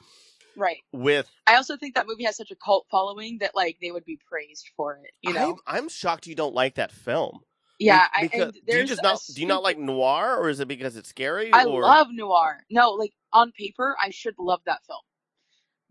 Right. 0.55 0.77
with 0.91 1.29
I 1.47 1.55
also 1.55 1.77
think 1.77 1.95
that 1.95 2.07
movie 2.07 2.23
has 2.25 2.37
such 2.37 2.51
a 2.51 2.55
cult 2.55 2.85
following 2.91 3.39
that 3.39 3.55
like 3.55 3.77
they 3.81 3.91
would 3.91 4.05
be 4.05 4.19
praised 4.29 4.69
for 4.77 4.99
it. 5.03 5.11
You 5.21 5.33
know? 5.33 5.57
I'm, 5.67 5.75
I'm 5.83 5.89
shocked 5.89 6.27
you 6.27 6.35
don't 6.35 6.53
like 6.53 6.75
that 6.75 6.91
film 6.91 7.39
yeah. 7.79 8.07
Be- 8.07 8.19
I, 8.19 8.21
because 8.23 8.41
and 8.41 8.65
do 8.67 8.77
you 8.77 8.85
just 8.85 9.03
not 9.03 9.19
do 9.33 9.41
you 9.41 9.47
not 9.47 9.63
like 9.63 9.77
noir 9.77 10.37
or 10.37 10.49
is 10.49 10.59
it 10.59 10.67
because 10.67 10.95
it's 10.95 11.09
scary? 11.09 11.51
I 11.51 11.65
or... 11.65 11.81
love 11.81 12.07
noir. 12.11 12.63
No, 12.69 12.91
like 12.91 13.13
on 13.31 13.51
paper, 13.51 13.95
I 14.01 14.09
should 14.09 14.35
love 14.39 14.61
that 14.65 14.85
film. 14.85 15.01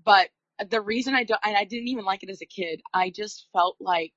But 0.04 0.30
the 0.70 0.80
reason 0.80 1.14
I 1.14 1.24
don't, 1.24 1.40
and 1.44 1.56
I 1.56 1.64
didn't 1.64 1.88
even 1.88 2.04
like 2.04 2.22
it 2.22 2.30
as 2.30 2.42
a 2.42 2.46
kid, 2.46 2.80
I 2.92 3.10
just 3.10 3.46
felt 3.52 3.76
like 3.80 4.12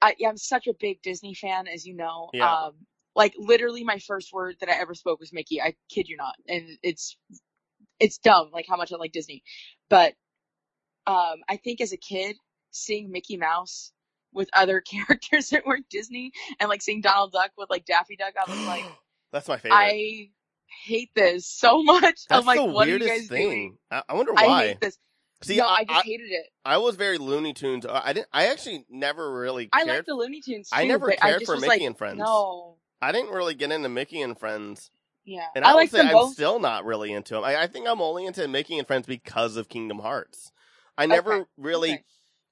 I, 0.00 0.14
I'm 0.26 0.36
such 0.36 0.66
a 0.66 0.74
big 0.78 1.02
Disney 1.02 1.34
fan, 1.34 1.66
as 1.68 1.84
you 1.84 1.94
know. 1.94 2.30
Yeah. 2.32 2.52
Um, 2.52 2.72
like 3.14 3.34
literally, 3.36 3.84
my 3.84 3.98
first 3.98 4.32
word 4.32 4.56
that 4.60 4.68
I 4.68 4.80
ever 4.80 4.94
spoke 4.94 5.20
was 5.20 5.32
Mickey. 5.32 5.60
I 5.60 5.74
kid 5.90 6.08
you 6.08 6.16
not, 6.16 6.34
and 6.48 6.78
it's 6.82 7.16
it's 8.02 8.18
dumb, 8.18 8.50
like 8.52 8.66
how 8.68 8.76
much 8.76 8.92
I 8.92 8.96
like 8.96 9.12
Disney. 9.12 9.42
But 9.88 10.14
um, 11.06 11.36
I 11.48 11.56
think 11.56 11.80
as 11.80 11.92
a 11.92 11.96
kid, 11.96 12.36
seeing 12.70 13.10
Mickey 13.10 13.36
Mouse 13.36 13.92
with 14.32 14.48
other 14.54 14.80
characters 14.90 15.50
that 15.50 15.64
weren't 15.66 15.88
Disney, 15.88 16.32
and 16.60 16.68
like 16.68 16.82
seeing 16.82 17.00
Donald 17.00 17.32
Duck 17.32 17.52
with 17.56 17.70
like 17.70 17.84
Daffy 17.86 18.16
Duck, 18.16 18.34
I 18.36 18.50
was 18.50 18.60
like. 18.66 18.84
that's 19.32 19.48
my 19.48 19.56
favorite. 19.56 19.76
I 19.76 20.30
hate 20.84 21.10
this 21.14 21.46
so 21.46 21.82
much. 21.84 22.02
that's 22.02 22.26
I'm 22.30 22.44
like, 22.44 22.58
the 22.58 22.64
what 22.64 22.86
are 22.88 22.90
you 22.90 22.98
weirdest 22.98 23.20
guys 23.22 23.28
thing. 23.28 23.48
doing? 23.48 23.78
I, 23.90 24.02
I 24.08 24.14
wonder 24.14 24.32
I 24.36 24.46
why. 24.46 24.66
hate 24.68 24.80
this. 24.80 24.98
See, 25.44 25.56
no, 25.56 25.66
I, 25.66 25.78
I 25.80 25.84
just 25.84 26.04
hated 26.06 26.30
it. 26.30 26.46
I 26.64 26.78
was 26.78 26.94
very 26.94 27.18
Looney 27.18 27.52
Tunes. 27.52 27.84
I 27.84 28.00
I 28.06 28.12
didn't. 28.12 28.28
I 28.32 28.46
actually 28.46 28.84
never 28.88 29.32
really 29.32 29.68
I 29.72 29.84
cared. 29.84 29.98
like 29.98 30.06
the 30.06 30.14
Looney 30.14 30.40
Tunes 30.40 30.70
too. 30.70 30.78
I 30.78 30.84
never 30.84 31.10
cared 31.10 31.42
I 31.42 31.44
for 31.44 31.56
Mickey 31.56 31.66
like, 31.66 31.80
and 31.82 31.98
Friends. 31.98 32.18
No, 32.18 32.76
I 33.00 33.10
didn't 33.10 33.30
really 33.32 33.54
get 33.54 33.72
into 33.72 33.88
Mickey 33.88 34.20
and 34.22 34.38
Friends, 34.38 34.90
yeah, 35.24 35.46
and 35.54 35.64
I, 35.64 35.70
I, 35.70 35.74
would 35.74 35.80
like 35.80 35.90
say 35.90 36.00
I'm 36.00 36.12
both. 36.12 36.32
still 36.32 36.58
not 36.58 36.84
really 36.84 37.12
into 37.12 37.34
them. 37.34 37.44
I, 37.44 37.62
I 37.62 37.66
think 37.66 37.86
I'm 37.88 38.00
only 38.00 38.26
into 38.26 38.46
Mickey 38.48 38.78
and 38.78 38.86
Friends 38.86 39.06
because 39.06 39.56
of 39.56 39.68
Kingdom 39.68 39.98
Hearts. 39.98 40.50
I 40.98 41.06
never 41.06 41.32
Okay, 41.34 41.44
really. 41.56 41.92
okay. 41.92 42.04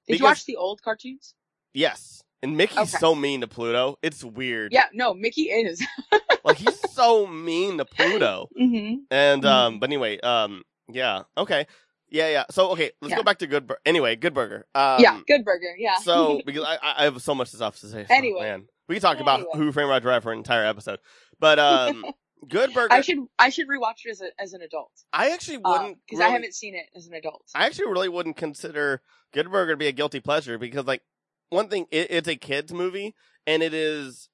Did 0.07 0.19
you 0.19 0.25
watch 0.25 0.45
the 0.45 0.55
old 0.57 0.81
cartoons? 0.81 1.35
Yes, 1.73 2.23
And 2.43 2.57
Mickey's 2.57 2.79
Okay. 2.79 2.97
so 2.97 3.13
mean 3.15 3.41
to 3.41 3.47
Pluto. 3.47 3.97
It's 4.01 4.23
weird. 4.23 4.73
Yeah, 4.73 4.85
no, 4.93 5.13
Mickey 5.13 5.43
is. 5.43 5.85
Like 6.43 6.57
he's 6.57 6.79
so 6.91 7.27
mean 7.27 7.77
to 7.77 7.85
Pluto. 7.85 8.49
hmm 8.57 8.95
And 9.11 9.43
Mhm. 9.43 9.45
um, 9.45 9.79
but 9.79 9.89
anyway, 9.89 10.19
um, 10.21 10.63
yeah, 10.91 11.21
okay, 11.37 11.67
yeah, 12.09 12.29
yeah. 12.29 12.45
So 12.49 12.71
okay, 12.71 12.91
let's 12.99 13.11
Yeah. 13.11 13.17
go 13.17 13.23
back 13.23 13.37
to 13.39 13.47
Good. 13.47 13.67
Bur- 13.67 13.77
anyway, 13.85 14.15
Good 14.15 14.33
Burger. 14.33 14.65
Um, 14.73 15.01
yeah, 15.01 15.19
good 15.27 15.45
burger. 15.45 15.75
Yeah. 15.77 15.97
So 15.97 16.41
because 16.45 16.63
I, 16.63 16.79
I 16.81 17.03
have 17.03 17.21
so 17.21 17.35
much 17.35 17.49
stuff 17.49 17.79
to 17.81 17.87
say. 17.87 18.05
So, 18.07 18.13
Anyway. 18.15 18.41
man, 18.41 18.67
we 18.89 18.95
can 18.95 19.01
talk 19.03 19.19
about 19.19 19.45
Who 19.53 19.71
Framed 19.71 19.89
Roger 19.91 20.07
Rabbit 20.07 20.23
for 20.23 20.31
an 20.31 20.39
entire 20.39 20.65
episode. 20.65 20.99
But 21.39 21.59
um, 21.59 22.05
Good 22.47 22.73
Burger. 22.73 22.91
I 22.93 23.01
should 23.01 23.19
I 23.37 23.49
should 23.49 23.67
rewatch 23.67 24.05
it 24.05 24.11
as 24.11 24.21
a, 24.21 24.29
as 24.41 24.53
an 24.53 24.61
adult 24.61 24.91
I 25.13 25.29
actually 25.31 25.57
uh, 25.57 25.69
wouldn't 25.69 25.97
because 26.05 26.19
really- 26.19 26.31
I 26.31 26.33
haven't 26.33 26.55
seen 26.55 26.75
it 26.75 26.85
as 26.95 27.07
an 27.07 27.13
adult. 27.13 27.43
I 27.53 27.65
actually 27.67 27.87
really 27.91 28.09
wouldn't 28.09 28.37
consider 28.37 29.01
Good 29.33 29.51
Burger 29.51 29.73
to 29.73 29.77
be 29.77 29.87
a 29.87 29.91
guilty 29.91 30.19
pleasure 30.19 30.57
because, 30.57 30.85
like, 30.85 31.03
one 31.49 31.67
thing, 31.69 31.85
it, 31.91 32.07
it's 32.09 32.27
a 32.27 32.35
kids 32.35 32.73
movie 32.73 33.15
and 33.47 33.61
it 33.63 33.73
is 33.73 34.29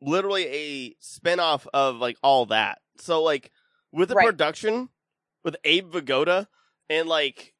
literally 0.00 0.46
a 0.46 0.94
spin-off 1.00 1.66
of 1.74 1.96
like 1.96 2.16
all 2.22 2.46
that. 2.46 2.78
So, 2.98 3.22
like, 3.22 3.50
with 3.92 4.08
the 4.08 4.14
Right. 4.16 4.26
production 4.26 4.88
with 5.44 5.56
Abe 5.64 5.92
Vigoda 5.92 6.46
and 6.88 7.08
like 7.08 7.54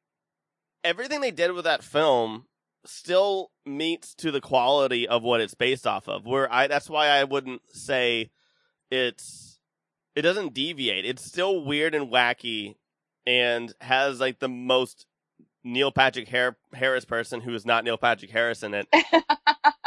everything 0.83 1.21
they 1.21 1.31
did 1.31 1.51
with 1.51 1.63
that 1.65 1.83
film 1.83 2.45
still 2.85 3.51
meets 3.65 4.13
to 4.15 4.31
the 4.31 4.41
quality 4.41 5.07
of 5.07 5.23
what 5.23 5.41
it's 5.41 5.53
based 5.55 5.85
off 5.87 6.07
of. 6.09 6.25
Where 6.25 6.51
I 6.51 6.67
that's 6.67 6.89
why 6.89 7.07
I 7.07 7.23
wouldn't 7.23 7.61
say 7.73 8.31
it's 8.91 9.44
it 10.15 10.21
doesn't 10.21 10.53
deviate. 10.53 11.05
It's 11.05 11.23
still 11.25 11.63
weird 11.63 11.93
and 11.95 12.11
wacky 12.11 12.75
and 13.27 13.73
has 13.81 14.19
like 14.19 14.39
the 14.39 14.49
most 14.49 15.05
Neil 15.63 15.91
Patrick 15.91 16.29
Har- 16.29 16.57
Harris 16.73 17.05
person 17.05 17.41
who 17.41 17.53
is 17.53 17.65
not 17.65 17.83
Neil 17.83 17.97
Patrick 17.97 18.31
Harris 18.31 18.63
in 18.63 18.73
it. 18.73 18.87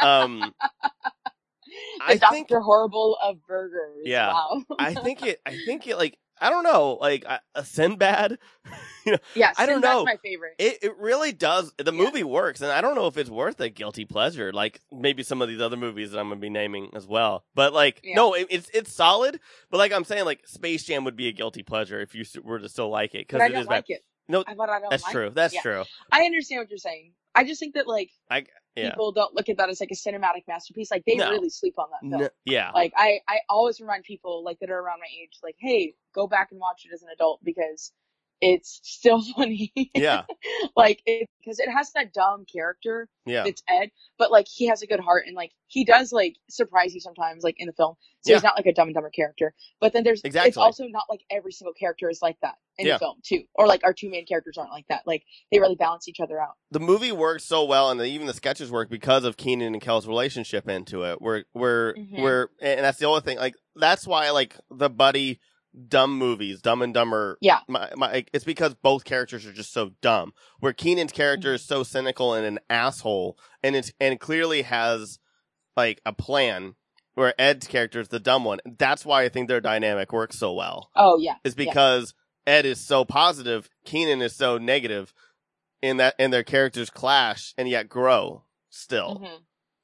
Um, 0.01 0.39
the 0.39 2.03
I 2.05 2.15
Doctor 2.15 2.33
think 2.33 2.49
Horrible 2.49 3.17
of 3.21 3.45
burgers. 3.45 4.03
Yeah. 4.05 4.31
Wow. 4.31 4.63
I 4.79 4.93
think 4.93 5.23
it. 5.25 5.41
I 5.45 5.57
think 5.65 5.87
it. 5.87 5.97
Like 5.97 6.17
I 6.41 6.49
don't 6.49 6.63
know. 6.63 6.97
Like 6.99 7.25
a, 7.55 7.63
Sinbad. 7.65 8.37
yeah, 9.35 9.53
I 9.57 9.65
don't 9.65 9.75
Sinbad's 9.81 9.81
know. 9.83 10.05
my 10.05 10.17
favorite. 10.23 10.53
It 10.59 10.79
it 10.83 10.97
really 10.97 11.31
does. 11.31 11.71
The 11.77 11.85
Yeah. 11.93 12.03
movie 12.03 12.23
works, 12.23 12.61
and 12.61 12.71
I 12.71 12.81
don't 12.81 12.95
know 12.95 13.07
if 13.07 13.17
it's 13.17 13.29
worth 13.29 13.59
a 13.59 13.69
guilty 13.69 14.05
pleasure. 14.05 14.51
Like 14.53 14.79
maybe 14.91 15.23
some 15.23 15.41
of 15.41 15.49
these 15.49 15.61
other 15.61 15.77
movies 15.77 16.11
that 16.11 16.19
I'm 16.19 16.29
gonna 16.29 16.39
be 16.41 16.49
naming 16.49 16.89
as 16.95 17.07
well. 17.07 17.43
But 17.55 17.73
like, 17.73 18.01
Yeah. 18.03 18.15
no, 18.15 18.33
it, 18.33 18.47
it's 18.49 18.69
it's 18.73 18.93
solid. 18.93 19.39
But 19.69 19.77
like 19.77 19.91
I'm 19.91 20.03
saying, 20.03 20.25
like 20.25 20.47
Space 20.47 20.83
Jam 20.83 21.03
would 21.05 21.15
be 21.15 21.27
a 21.27 21.31
guilty 21.33 21.63
pleasure 21.63 21.99
if 22.01 22.15
you 22.15 22.23
were 22.43 22.59
to 22.59 22.69
still 22.69 22.89
like 22.89 23.15
it 23.15 23.27
because 23.27 23.41
I 23.41 23.45
it 23.47 23.49
don't 23.49 23.61
is 23.61 23.67
like 23.67 23.87
bad. 23.87 23.95
it. 23.95 24.01
No, 24.27 24.43
but 24.45 24.69
I 24.69 24.79
don't 24.79 24.89
That's 24.91 25.03
like 25.03 25.11
true. 25.11 25.27
It. 25.27 25.35
That's 25.35 25.53
Yeah. 25.55 25.61
true. 25.61 25.83
I 26.11 26.21
understand 26.23 26.61
what 26.61 26.69
you're 26.69 26.77
saying. 26.77 27.13
I 27.35 27.43
just 27.45 27.59
think 27.59 27.75
that 27.75 27.87
like 27.87 28.11
I 28.29 28.45
yeah. 28.75 28.91
people 28.91 29.11
don't 29.11 29.33
look 29.33 29.49
at 29.49 29.57
that 29.57 29.69
as 29.69 29.79
like 29.79 29.89
a 29.91 29.95
cinematic 29.95 30.43
masterpiece. 30.47 30.91
Like 30.91 31.03
they 31.05 31.15
No. 31.15 31.31
really 31.31 31.49
sleep 31.49 31.75
on 31.79 31.87
that 31.91 32.07
film. 32.09 32.23
N- 32.23 32.29
yeah. 32.45 32.71
Like 32.71 32.93
I, 32.95 33.19
I 33.27 33.39
always 33.49 33.79
remind 33.79 34.03
people 34.03 34.43
like 34.43 34.59
that 34.59 34.69
are 34.69 34.77
around 34.79 34.99
my 34.99 35.07
age, 35.21 35.37
like, 35.43 35.55
hey, 35.59 35.95
go 36.13 36.27
back 36.27 36.49
and 36.51 36.59
watch 36.59 36.85
it 36.85 36.93
as 36.93 37.01
an 37.03 37.09
adult 37.13 37.39
because 37.43 37.91
it's 38.41 38.79
still 38.83 39.21
funny. 39.35 39.71
yeah. 39.93 40.23
like 40.77 41.01
it 41.05 41.27
because 41.43 41.59
it 41.59 41.69
has 41.69 41.91
that 41.93 42.13
dumb 42.13 42.45
character 42.51 43.09
Yeah. 43.25 43.43
that's 43.43 43.61
Ed, 43.67 43.91
but 44.17 44.31
like 44.31 44.47
he 44.47 44.67
has 44.67 44.81
a 44.81 44.87
good 44.87 45.01
heart 45.01 45.25
and 45.27 45.35
like 45.35 45.51
he 45.67 45.83
does 45.83 46.13
like 46.13 46.35
surprise 46.49 46.93
you 46.93 47.01
sometimes 47.01 47.43
like 47.43 47.55
in 47.57 47.67
the 47.67 47.73
film. 47.73 47.95
So 48.21 48.33
he's 48.33 48.43
not 48.43 48.55
like 48.57 48.65
a 48.65 48.73
dumb 48.73 48.87
and 48.89 48.95
dumber 48.95 49.09
character. 49.09 49.53
But 49.81 49.91
then 49.93 50.03
there's 50.03 50.21
exactly. 50.23 50.49
it's 50.49 50.57
also 50.57 50.85
not 50.87 51.03
like 51.09 51.21
every 51.29 51.51
single 51.51 51.73
character 51.73 52.09
is 52.09 52.21
like 52.21 52.37
that 52.41 52.55
in 52.77 52.85
Yeah. 52.87 52.93
the 52.93 52.99
film 52.99 53.17
too. 53.25 53.43
Or 53.55 53.67
like 53.67 53.81
our 53.83 53.93
two 53.93 54.09
main 54.09 54.25
characters 54.25 54.57
aren't 54.57 54.71
like 54.71 54.85
that. 54.87 55.01
Like 55.05 55.23
they 55.51 55.59
really 55.59 55.75
balance 55.75 56.07
each 56.07 56.19
other 56.21 56.39
out. 56.39 56.53
the 56.71 56.79
movie 56.79 57.11
works 57.11 57.43
so 57.43 57.65
well, 57.65 57.91
and 57.91 57.99
the, 57.99 58.05
even 58.05 58.25
the 58.27 58.33
sketches 58.33 58.71
work 58.71 58.89
because 58.89 59.25
of 59.25 59.35
Keenan 59.37 59.73
and 59.73 59.81
Kel's 59.81 60.07
relationship 60.07 60.69
into 60.69 61.03
it. 61.03 61.21
Where, 61.21 61.43
where, 61.51 61.93
Mhm. 61.95 62.21
where, 62.21 62.49
and 62.61 62.81
that's 62.85 62.99
the 62.99 63.05
only 63.05 63.21
thing. 63.21 63.37
Like 63.37 63.55
that's 63.75 64.07
why 64.07 64.29
like 64.31 64.55
the 64.71 64.89
buddy 64.89 65.39
dumb 65.87 66.17
movies, 66.17 66.61
Dumb 66.61 66.81
and 66.81 66.93
Dumber. 66.93 67.37
Yeah. 67.41 67.59
my, 67.67 67.89
my, 67.95 68.25
it's 68.33 68.43
because 68.45 68.73
both 68.75 69.03
characters 69.05 69.45
are 69.45 69.53
just 69.53 69.71
so 69.73 69.91
dumb. 70.01 70.33
Where 70.59 70.73
Keenan's 70.73 71.11
character 71.11 71.53
is 71.53 71.63
so 71.63 71.83
cynical 71.83 72.33
and 72.33 72.45
an 72.45 72.59
asshole, 72.69 73.37
and 73.63 73.75
it's 73.75 73.91
and 73.99 74.19
clearly 74.19 74.63
has 74.63 75.19
like 75.77 76.01
a 76.05 76.13
plan. 76.13 76.75
Where 77.15 77.33
Ed's 77.39 77.67
character 77.67 77.99
is 77.99 78.07
the 78.07 78.19
dumb 78.19 78.45
one. 78.45 78.59
That's 78.77 79.05
why 79.05 79.23
I 79.23 79.29
think 79.29 79.47
their 79.49 79.59
dynamic 79.59 80.13
works 80.13 80.37
so 80.39 80.53
well. 80.53 80.89
Oh 80.95 81.17
yeah. 81.19 81.35
Is 81.43 81.55
Yeah. 81.57 81.65
because 81.65 82.13
Ed 82.47 82.65
is 82.65 82.79
so 82.79 83.03
positive, 83.03 83.69
Keenan 83.83 84.21
is 84.21 84.35
so 84.35 84.57
negative, 84.57 85.13
in 85.81 85.97
that 85.97 86.15
and 86.17 86.31
their 86.31 86.43
characters 86.43 86.89
clash 86.89 87.53
and 87.57 87.67
yet 87.67 87.89
grow 87.89 88.43
still. 88.69 89.19
Mhm. 89.21 89.39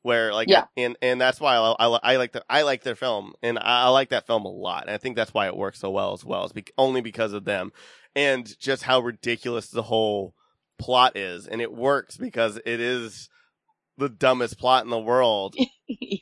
Where 0.06 0.32
like 0.34 0.48
Yeah. 0.50 0.66
and 0.78 0.96
and 1.02 1.20
that's 1.20 1.40
why 1.40 1.56
I, 1.56 1.76
I, 1.80 2.00
I 2.04 2.16
like 2.18 2.32
the 2.32 2.46
I 2.48 2.62
like 2.62 2.84
their 2.84 2.96
film 2.96 3.34
and 3.42 3.58
I, 3.58 3.86
I 3.86 3.88
like 3.90 4.10
that 4.10 4.28
film 4.28 4.46
a 4.46 4.50
lot 4.50 4.84
and 4.84 4.92
I 4.92 4.98
think 5.00 5.16
that's 5.16 5.34
why 5.34 5.48
it 5.48 5.58
works 5.58 5.80
so 5.80 5.90
well 5.90 6.14
as 6.14 6.24
well. 6.24 6.44
It's 6.44 6.54
be- 6.54 6.66
only 6.78 7.02
because 7.02 7.34
of 7.34 7.44
them 7.46 7.72
and 8.16 8.58
just 8.60 8.84
how 8.84 9.00
ridiculous 9.00 9.68
the 9.70 9.82
whole 9.82 10.36
plot 10.78 11.18
is 11.18 11.48
and 11.48 11.60
it 11.60 11.74
works 11.74 12.18
because 12.18 12.58
it 12.68 12.80
is 12.80 13.30
the 13.98 14.08
dumbest 14.10 14.60
plot 14.60 14.84
in 14.84 14.92
the 14.92 15.00
world 15.00 15.56
yeah. 15.88 16.20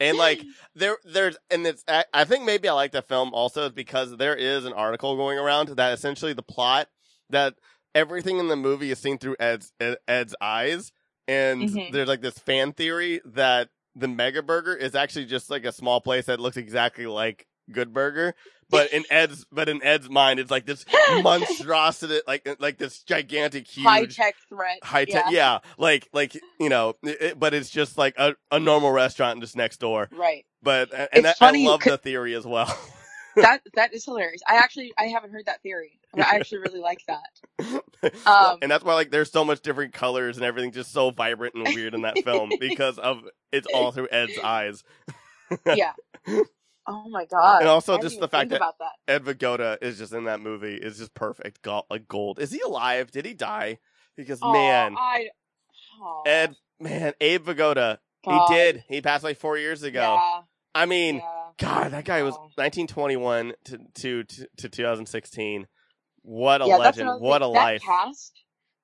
and 0.00 0.16
like 0.16 0.42
there, 0.74 0.96
there's, 1.04 1.36
and 1.50 1.66
it's. 1.66 1.84
I, 1.86 2.04
I 2.14 2.24
think 2.24 2.44
maybe 2.44 2.68
I 2.68 2.72
like 2.72 2.92
the 2.92 3.02
film 3.02 3.34
also 3.34 3.68
because 3.68 4.16
there 4.16 4.34
is 4.34 4.64
an 4.64 4.72
article 4.72 5.14
going 5.16 5.38
around 5.38 5.68
that 5.68 5.92
essentially 5.92 6.32
the 6.32 6.42
plot 6.42 6.88
that 7.30 7.54
everything 7.94 8.38
in 8.38 8.48
the 8.48 8.56
movie 8.56 8.90
is 8.90 8.98
seen 8.98 9.18
through 9.18 9.36
Ed's 9.40 9.72
Ed- 9.80 9.98
Ed's 10.06 10.34
eyes, 10.40 10.92
and 11.28 11.62
Mhm. 11.68 11.92
there's 11.92 12.08
like 12.08 12.20
this 12.20 12.38
fan 12.38 12.72
theory 12.72 13.20
that 13.24 13.68
the 13.94 14.08
Mega 14.08 14.42
Burger 14.42 14.74
is 14.74 14.94
actually 14.94 15.24
just 15.26 15.50
like 15.50 15.64
a 15.64 15.72
small 15.72 16.00
place 16.00 16.26
that 16.26 16.38
looks 16.40 16.56
exactly 16.56 17.06
like 17.06 17.46
Good 17.72 17.92
Burger, 17.92 18.34
but 18.70 18.92
in 18.92 19.04
Ed's, 19.10 19.44
but 19.50 19.68
in 19.68 19.82
Ed's 19.82 20.08
mind, 20.08 20.38
it's 20.38 20.50
like 20.50 20.66
this 20.66 20.84
monstrosity, 21.22 22.20
like 22.26 22.48
like 22.60 22.78
this 22.78 23.02
gigantic, 23.02 23.66
huge 23.66 23.86
High 23.86 24.04
tech 24.06 24.36
threat. 24.48 24.78
high 24.82 25.04
tech 25.04 25.24
yeah. 25.30 25.58
like 25.78 26.08
like 26.12 26.34
you 26.60 26.68
know 26.68 26.94
it, 27.02 27.38
but 27.38 27.54
it's 27.54 27.70
just 27.70 27.98
like 27.98 28.14
a, 28.18 28.36
a 28.50 28.60
normal 28.60 28.92
restaurant 28.92 29.40
just 29.40 29.56
next 29.56 29.78
door 29.80 30.08
Right. 30.12 30.44
but 30.62 30.92
and 30.92 31.08
It's 31.12 31.22
that, 31.22 31.38
funny 31.38 31.66
i 31.66 31.70
love 31.70 31.80
the 31.82 31.98
theory 31.98 32.34
as 32.34 32.46
well 32.46 32.66
That 33.36 33.60
that 33.74 33.92
is 33.94 34.04
hilarious. 34.04 34.40
I 34.48 34.56
actually 34.56 34.92
I 34.98 35.04
haven't 35.04 35.30
heard 35.30 35.46
that 35.46 35.62
theory. 35.62 35.98
I 36.16 36.20
actually 36.36 36.58
really 36.58 36.80
like 36.80 37.00
that. 37.06 37.82
Um, 38.26 38.58
and 38.62 38.70
that's 38.70 38.84
why 38.84 38.94
like 38.94 39.10
there's 39.10 39.32
so 39.32 39.44
much 39.44 39.62
different 39.62 39.92
colors 39.92 40.36
and 40.36 40.44
everything 40.44 40.70
just 40.70 40.92
so 40.92 41.10
vibrant 41.10 41.54
and 41.54 41.64
weird 41.74 41.94
in 41.94 42.02
that 42.02 42.16
film 42.24 42.50
because 42.60 42.98
of 42.98 43.22
it's 43.50 43.66
all 43.74 43.90
through 43.90 44.06
ed's 44.12 44.38
eyes 44.44 44.84
yeah. 45.74 45.92
Oh 46.86 47.08
my 47.08 47.24
god. 47.24 47.60
And 47.60 47.68
also 47.68 47.96
I 47.96 48.00
just 48.00 48.20
the 48.20 48.28
fact 48.28 48.50
that- 48.50 48.56
about 48.56 48.78
that. 48.78 48.92
ed 49.08 49.24
vigoda 49.24 49.78
is 49.82 49.98
just 49.98 50.12
in 50.12 50.24
that 50.24 50.40
movie 50.40 50.74
is 50.76 50.98
just 50.98 51.14
perfect 51.14 51.62
gold, 51.62 51.84
like 51.90 52.06
gold 52.06 52.38
is 52.38 52.52
he 52.52 52.60
alive 52.60 53.10
did 53.10 53.24
he 53.26 53.34
die 53.34 53.78
because 54.16 54.38
Aw, 54.42 54.52
man 54.52 54.94
I, 54.96 55.28
aw, 56.00 56.22
ed 56.26 56.54
man 56.78 57.12
abe 57.20 57.44
vigoda 57.46 57.98
God. 58.24 58.48
he 58.48 58.54
did 58.54 58.84
he 58.88 59.00
passed 59.00 59.24
like 59.24 59.38
four 59.38 59.56
years 59.58 59.82
ago 59.82 60.00
Yeah. 60.20 60.40
i 60.74 60.86
mean 60.86 61.16
yeah. 61.16 61.45
God, 61.58 61.92
that 61.92 62.04
guy 62.04 62.22
was 62.22 62.34
Oh. 62.34 62.50
1921 62.56 63.52
to 63.66 63.78
to 63.94 64.24
to, 64.24 64.48
to 64.58 64.68
2016. 64.68 65.66
What 66.22 66.62
a 66.62 66.66
yeah, 66.66 66.76
legend! 66.76 67.20
What 67.20 67.42
a. 67.42 67.46
That 67.46 67.48
life! 67.50 67.82
Cast. 67.82 68.32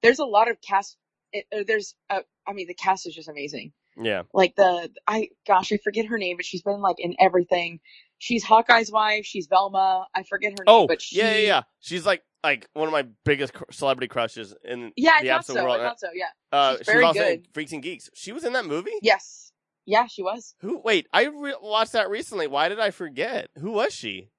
There's 0.02 0.18
a 0.20 0.24
lot 0.24 0.50
of 0.50 0.58
cast. 0.60 0.96
It, 1.32 1.46
uh, 1.54 1.64
there's. 1.66 1.94
Uh, 2.10 2.20
I 2.46 2.52
mean, 2.52 2.66
the 2.68 2.74
cast 2.74 3.06
is 3.06 3.14
just 3.14 3.28
amazing. 3.28 3.72
Yeah, 3.96 4.22
Like 4.32 4.54
the 4.56 4.88
I 5.06 5.28
gosh, 5.46 5.70
I 5.70 5.76
forget 5.76 6.06
her 6.06 6.16
name, 6.16 6.38
but 6.38 6.46
she's 6.46 6.62
been 6.62 6.80
like 6.80 6.96
in 6.98 7.14
everything. 7.20 7.80
She's 8.18 8.42
Hawkeye's 8.42 8.90
wife. 8.90 9.26
She's 9.26 9.48
Velma. 9.48 10.06
I 10.14 10.22
forget 10.22 10.52
her 10.58 10.64
name, 10.64 10.74
Oh, 10.74 10.86
but 10.86 11.02
she, 11.02 11.18
yeah, 11.18 11.32
yeah, 11.34 11.46
yeah. 11.46 11.62
She's 11.80 12.06
like 12.06 12.22
like 12.42 12.66
one 12.72 12.88
of 12.88 12.92
my 12.92 13.06
biggest 13.26 13.52
celebrity 13.70 14.08
crushes 14.08 14.54
in 14.64 14.92
Yeah, 14.96 15.20
the 15.20 15.28
absolute 15.30 15.58
so. 15.58 15.64
world. 15.64 15.80
I 15.80 15.88
thought 15.88 16.00
so. 16.00 16.08
Yeah. 16.14 16.24
uh, 16.52 16.76
she's 16.78 16.86
she 16.86 16.92
very 16.92 17.04
was 17.04 17.16
also 17.18 17.20
in 17.28 17.36
good. 17.36 17.48
Freaks 17.52 17.72
and 17.72 17.82
Geeks. 17.82 18.08
She 18.14 18.32
was 18.32 18.44
in 18.44 18.54
that 18.54 18.64
movie. 18.64 18.92
Yes. 19.02 19.51
Yeah, 19.86 20.06
she 20.06 20.22
was. 20.22 20.54
Who? 20.60 20.78
Wait, 20.84 21.08
I 21.12 21.26
re- 21.26 21.56
watched 21.60 21.92
that 21.92 22.08
recently. 22.10 22.46
Why 22.46 22.68
did 22.68 22.78
I 22.80 22.90
forget? 22.90 23.50
Who 23.58 23.72
was 23.72 23.92
she? 23.92 24.30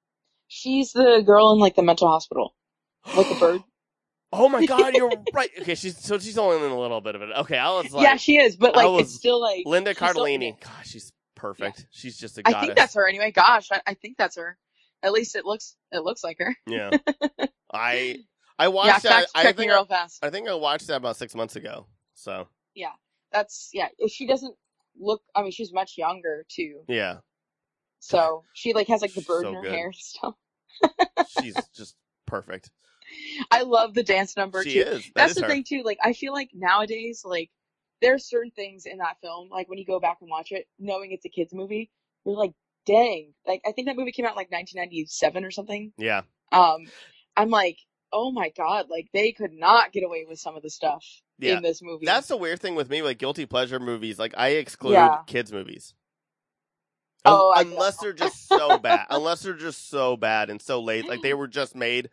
She's 0.47 0.93
the 0.93 1.21
girl 1.25 1.51
in 1.53 1.59
like 1.59 1.75
the 1.75 1.83
mental 1.83 2.07
hospital, 2.07 2.55
like 3.15 3.27
the 3.29 3.35
bird. 3.35 3.61
Oh 4.35 4.49
my 4.49 4.65
God, 4.65 4.95
you're 4.95 5.11
right. 5.31 5.51
Okay, 5.61 5.75
she's 5.75 5.95
so 5.95 6.17
she's 6.17 6.39
only 6.39 6.57
in 6.65 6.71
a 6.71 6.79
little 6.79 7.01
bit 7.01 7.13
of 7.13 7.21
it. 7.21 7.29
Okay, 7.41 7.55
I 7.55 7.69
was 7.69 7.93
like 7.93 8.03
yeah, 8.03 8.15
she 8.15 8.37
is, 8.37 8.55
but 8.55 8.75
like 8.75 8.87
was- 8.89 9.03
it's 9.03 9.13
still 9.13 9.39
like 9.39 9.61
Linda 9.67 9.93
Cardellini. 9.93 10.59
Gosh, 10.59 10.89
she's 10.89 11.11
perfect. 11.35 11.85
She's 11.91 12.17
just 12.17 12.39
a 12.39 12.41
I 12.43 12.51
goddess. 12.51 12.55
I 12.55 12.65
think 12.65 12.77
that's 12.77 12.93
her 12.95 13.07
anyway. 13.07 13.29
Gosh, 13.29 13.71
I, 13.71 13.81
I 13.85 13.93
think 13.93 14.17
that's 14.17 14.37
her. 14.37 14.57
At 15.03 15.11
least 15.11 15.35
it 15.35 15.45
looks 15.45 15.75
it 15.91 16.03
looks 16.03 16.23
like 16.23 16.37
her. 16.39 16.55
Yeah, 16.65 16.89
I 17.71 18.21
I 18.57 18.63
yeah, 18.63 18.67
watched 18.69 19.03
that. 19.03 19.25
fact 19.25 19.31
I 19.35 19.51
think 19.51 19.69
real 19.71 19.85
fast. 19.85 20.25
I 20.25 20.31
think 20.31 20.49
I 20.49 20.55
watched 20.55 20.87
that 20.87 20.97
about 20.97 21.15
six 21.17 21.35
months 21.35 21.55
ago. 21.55 21.85
So 22.15 22.47
yeah, 22.73 22.93
That's 23.31 23.69
yeah. 23.71 23.89
If 23.99 24.11
she 24.11 24.25
doesn't 24.25 24.55
look, 24.99 25.21
I 25.35 25.41
mean, 25.41 25.51
she's 25.51 25.73
much 25.73 25.97
younger 25.97 26.45
too. 26.49 26.81
yeah, 26.87 27.17
So 27.99 28.43
she 28.53 28.73
like 28.73 28.87
has 28.87 29.01
like 29.01 29.13
the 29.13 29.21
bird 29.21 29.43
So 29.43 29.49
in 29.49 29.55
her 29.55 29.61
good. 29.61 29.71
hair 29.71 29.85
and 29.87 29.95
stuff. 29.95 30.35
she's 31.25 31.55
just 31.75 31.95
perfect. 32.25 32.71
I 33.51 33.63
love 33.63 33.93
the 33.93 34.03
dance 34.03 34.35
number 34.37 34.63
She 34.63 34.79
too. 34.79 34.79
is. 34.79 35.03
That 35.05 35.13
That's 35.15 35.31
is 35.31 35.35
the 35.37 35.41
her. 35.43 35.47
thing 35.47 35.63
too. 35.63 35.83
Like 35.83 35.99
I 36.03 36.13
feel 36.13 36.33
like 36.33 36.49
nowadays, 36.53 37.23
like 37.25 37.49
there's 38.01 38.25
certain 38.27 38.51
things 38.51 38.85
in 38.85 38.97
that 38.99 39.17
film, 39.21 39.49
like 39.49 39.69
when 39.69 39.77
you 39.77 39.85
go 39.85 39.99
back 39.99 40.17
and 40.21 40.29
watch 40.29 40.51
it, 40.51 40.67
knowing 40.79 41.11
it's 41.11 41.25
a 41.25 41.29
kids 41.29 41.53
movie, 41.53 41.89
you're 42.25 42.35
like, 42.35 42.53
dang. 42.85 43.33
Like 43.45 43.61
I 43.65 43.71
think 43.71 43.87
that 43.87 43.95
movie 43.97 44.11
came 44.11 44.25
out 44.25 44.35
like 44.35 44.51
1997 44.51 45.45
or 45.45 45.51
something. 45.51 45.93
Yeah. 45.97 46.21
Um, 46.51 46.91
I'm 47.35 47.49
like, 47.49 47.77
oh 48.11 48.31
my 48.31 48.49
god, 48.55 48.87
like 48.89 49.07
they 49.13 49.31
could 49.31 49.53
not 49.53 49.91
get 49.91 50.03
away 50.03 50.25
with 50.27 50.39
some 50.39 50.55
of 50.55 50.63
the 50.63 50.69
stuff 50.69 51.05
Yeah. 51.47 51.57
in 51.57 51.63
this 51.63 51.81
movie. 51.81 52.05
That's 52.05 52.27
the 52.27 52.37
weird 52.37 52.59
thing 52.59 52.75
with 52.75 52.89
me, 52.89 53.01
like 53.01 53.17
guilty 53.17 53.45
pleasure 53.45 53.79
movies. 53.79 54.17
Like 54.19 54.33
I 54.37 54.49
exclude 54.49 54.93
Yeah. 54.93 55.19
kids 55.27 55.51
movies. 55.51 55.93
Oh, 57.25 57.53
unless 57.55 57.97
they're 57.97 58.11
just 58.13 58.47
so 58.49 58.77
bad. 58.77 59.05
Unless 59.09 59.43
they're 59.43 59.53
just 59.53 59.89
so 59.89 60.17
bad 60.17 60.49
and 60.49 60.61
so 60.61 60.81
late. 60.81 61.07
Like 61.07 61.21
they 61.21 61.33
were 61.33 61.47
just 61.47 61.73
made. 61.73 62.09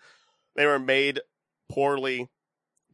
They 0.54 0.66
were 0.66 0.78
made 0.78 1.20
poorly, 1.68 2.28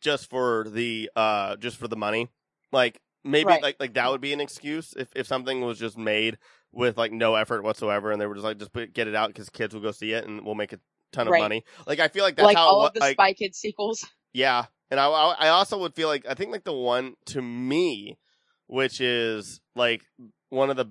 just 0.01 0.31
for 0.31 0.65
the 0.67 1.11
uh, 1.15 1.57
just 1.57 1.77
for 1.77 1.89
the 1.89 1.97
money. 1.97 2.29
Like 2.73 3.01
maybe 3.23 3.49
Right. 3.49 3.63
like 3.63 3.77
like 3.79 3.95
that 3.95 4.11
would 4.11 4.23
be 4.23 4.33
an 4.33 4.41
excuse 4.41 4.95
if 4.97 5.09
if 5.15 5.27
something 5.27 5.61
was 5.61 5.79
just 5.79 5.99
made 5.99 6.39
with 6.73 6.97
like 6.97 7.13
no 7.13 7.35
effort 7.35 7.63
whatsoever, 7.63 8.11
and 8.13 8.19
they 8.21 8.27
were 8.27 8.35
just 8.35 8.45
like 8.47 8.57
just 8.59 8.73
put, 8.73 8.95
get 8.95 9.09
it 9.09 9.15
out 9.15 9.29
because 9.29 9.51
kids 9.51 9.75
will 9.75 9.83
go 9.83 9.91
see 9.93 10.13
it 10.13 10.27
and 10.27 10.43
we'll 10.43 10.55
make 10.55 10.73
a 10.73 10.81
ton 11.13 11.27
of 11.27 11.33
Right. 11.33 11.41
money. 11.43 11.65
Like 11.87 12.01
I 12.01 12.09
feel 12.09 12.25
like 12.25 12.37
that's 12.37 12.47
like 12.47 12.57
how 12.57 12.67
all 12.67 12.85
it 12.87 12.89
of 12.89 12.95
the 12.95 13.01
like, 13.01 13.13
Spy 13.17 13.33
Kids 13.35 13.59
sequels. 13.59 14.07
yeah, 14.33 14.65
and 14.91 15.01
I, 15.01 15.07
I 15.07 15.35
I 15.47 15.49
also 15.49 15.79
would 15.81 15.95
feel 15.95 16.09
like 16.09 16.27
I 16.29 16.35
think 16.35 16.53
like 16.53 16.65
the 16.65 16.73
one 16.73 17.15
to 17.27 17.43
me, 17.43 18.19
which 18.67 19.01
is 19.01 19.61
like 19.75 20.03
one 20.51 20.71
of 20.71 20.77
the, 20.77 20.87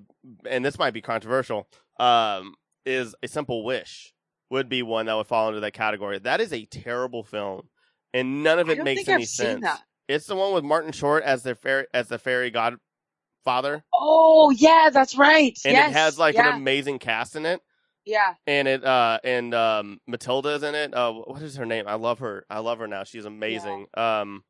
and 0.48 0.64
this 0.64 0.78
might 0.78 0.92
be 0.92 1.00
controversial, 1.00 1.68
um, 1.98 2.54
is 2.84 3.14
a 3.22 3.28
simple 3.28 3.64
wish 3.64 4.12
would 4.50 4.68
be 4.68 4.82
one 4.82 5.06
that 5.06 5.16
would 5.16 5.26
fall 5.26 5.48
into 5.48 5.60
that 5.60 5.72
category. 5.72 6.18
That 6.18 6.40
is 6.40 6.52
a 6.52 6.64
terrible 6.66 7.24
film, 7.24 7.68
and 8.12 8.42
none 8.42 8.58
of 8.58 8.68
it 8.70 8.82
makes 8.82 9.08
any 9.08 9.22
I've 9.22 9.28
sense. 9.28 9.66
It's 10.08 10.26
the 10.26 10.36
one 10.36 10.54
with 10.54 10.64
Martin 10.64 10.92
Short 10.92 11.24
as 11.24 11.42
the 11.42 11.54
fairy 11.54 11.86
as 11.92 12.08
the 12.08 12.18
fairy 12.18 12.50
godfather, 12.50 13.84
Oh 13.92 14.50
yeah, 14.50 14.90
that's 14.92 15.16
right. 15.16 15.58
and 15.64 15.72
yes. 15.74 15.90
it 15.90 15.94
has 15.94 16.18
like 16.18 16.36
yeah. 16.36 16.50
an 16.50 16.56
amazing 16.56 16.98
cast 16.98 17.34
in 17.34 17.46
it. 17.46 17.60
Yeah. 18.06 18.34
and 18.46 18.66
it 18.68 18.84
uh 18.84 19.18
and 19.24 19.52
um 19.54 20.00
Matilda's 20.06 20.62
in 20.62 20.74
it. 20.74 20.94
Uh, 20.94 21.12
what 21.12 21.42
is 21.42 21.56
her 21.56 21.66
name? 21.66 21.86
I 21.88 21.94
love 21.94 22.20
her. 22.20 22.46
I 22.48 22.60
love 22.60 22.78
her 22.78 22.86
now. 22.86 23.04
She's 23.04 23.24
amazing. 23.26 23.86
Um, 23.94 24.44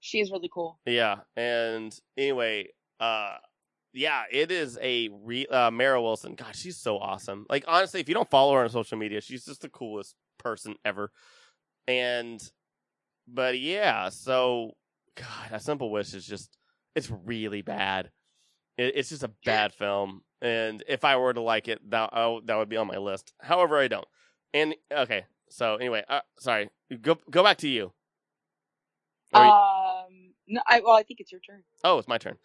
She 0.00 0.20
is 0.20 0.30
really 0.30 0.50
cool. 0.52 0.78
yeah. 0.86 1.20
And 1.36 1.92
anyway, 2.16 2.68
uh, 3.00 3.36
yeah, 3.92 4.24
it 4.30 4.52
is 4.52 4.78
a 4.82 5.08
re 5.08 5.46
uh 5.46 5.70
Mara 5.70 6.00
Wilson. 6.00 6.34
God, 6.34 6.54
she's 6.54 6.76
so 6.76 6.98
awesome. 6.98 7.46
Like 7.48 7.64
honestly, 7.66 8.00
if 8.00 8.08
you 8.08 8.14
don't 8.14 8.30
follow 8.30 8.54
her 8.54 8.62
on 8.64 8.68
social 8.70 8.98
media, 8.98 9.20
she's 9.20 9.44
just 9.44 9.62
the 9.62 9.68
coolest 9.68 10.14
person 10.38 10.76
ever. 10.84 11.10
And, 11.88 12.40
but 13.26 13.58
yeah, 13.58 14.10
so 14.10 14.72
God, 15.16 15.50
a 15.52 15.58
simple 15.60 15.90
wish 15.90 16.14
is 16.14 16.26
just 16.26 16.56
it's 16.94 17.10
really 17.10 17.62
bad. 17.62 18.10
It, 18.76 18.92
it's 18.96 19.08
just 19.08 19.22
a 19.22 19.32
bad 19.44 19.72
film, 19.72 20.22
and 20.42 20.82
if 20.88 21.04
I 21.04 21.16
were 21.16 21.32
to 21.34 21.40
like 21.40 21.68
it, 21.68 21.80
that 21.90 22.10
oh, 22.12 22.40
that 22.44 22.56
would 22.56 22.68
be 22.68 22.76
on 22.76 22.86
my 22.86 22.98
list. 22.98 23.32
However, 23.40 23.78
I 23.78 23.88
don't. 23.88 24.06
And 24.54 24.74
okay, 24.92 25.24
so 25.50 25.76
anyway, 25.76 26.04
uh, 26.08 26.20
sorry. 26.38 26.70
Go 27.02 27.18
go 27.30 27.42
back 27.42 27.58
to 27.58 27.68
you. 27.68 27.92
Or 29.34 29.42
Um, 29.42 30.32
no, 30.46 30.60
I 30.66 30.80
well, 30.80 30.94
I 30.94 31.02
think 31.02 31.20
it's 31.20 31.30
your 31.32 31.40
turn. 31.40 31.62
oh, 31.84 31.98
it's 31.98 32.08
my 32.08 32.18
turn. 32.18 32.36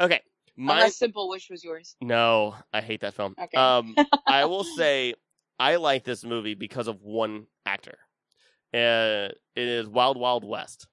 Okay, 0.00 0.20
my 0.56 0.74
Unless 0.74 0.96
Simple 0.96 1.28
Wish 1.28 1.48
was 1.50 1.62
yours. 1.62 1.94
no, 2.00 2.54
I 2.72 2.80
hate 2.80 3.00
that 3.02 3.14
film. 3.14 3.34
Okay. 3.40 3.56
Um, 3.56 3.94
I 4.26 4.44
will 4.46 4.64
say 4.64 5.14
I 5.58 5.76
like 5.76 6.04
this 6.04 6.24
movie 6.24 6.54
because 6.54 6.88
of 6.88 7.02
one 7.02 7.46
actor. 7.66 7.98
Uh, 8.74 9.28
it 9.54 9.68
is 9.68 9.86
Wild 9.86 10.16
Wild 10.16 10.44
West. 10.44 10.86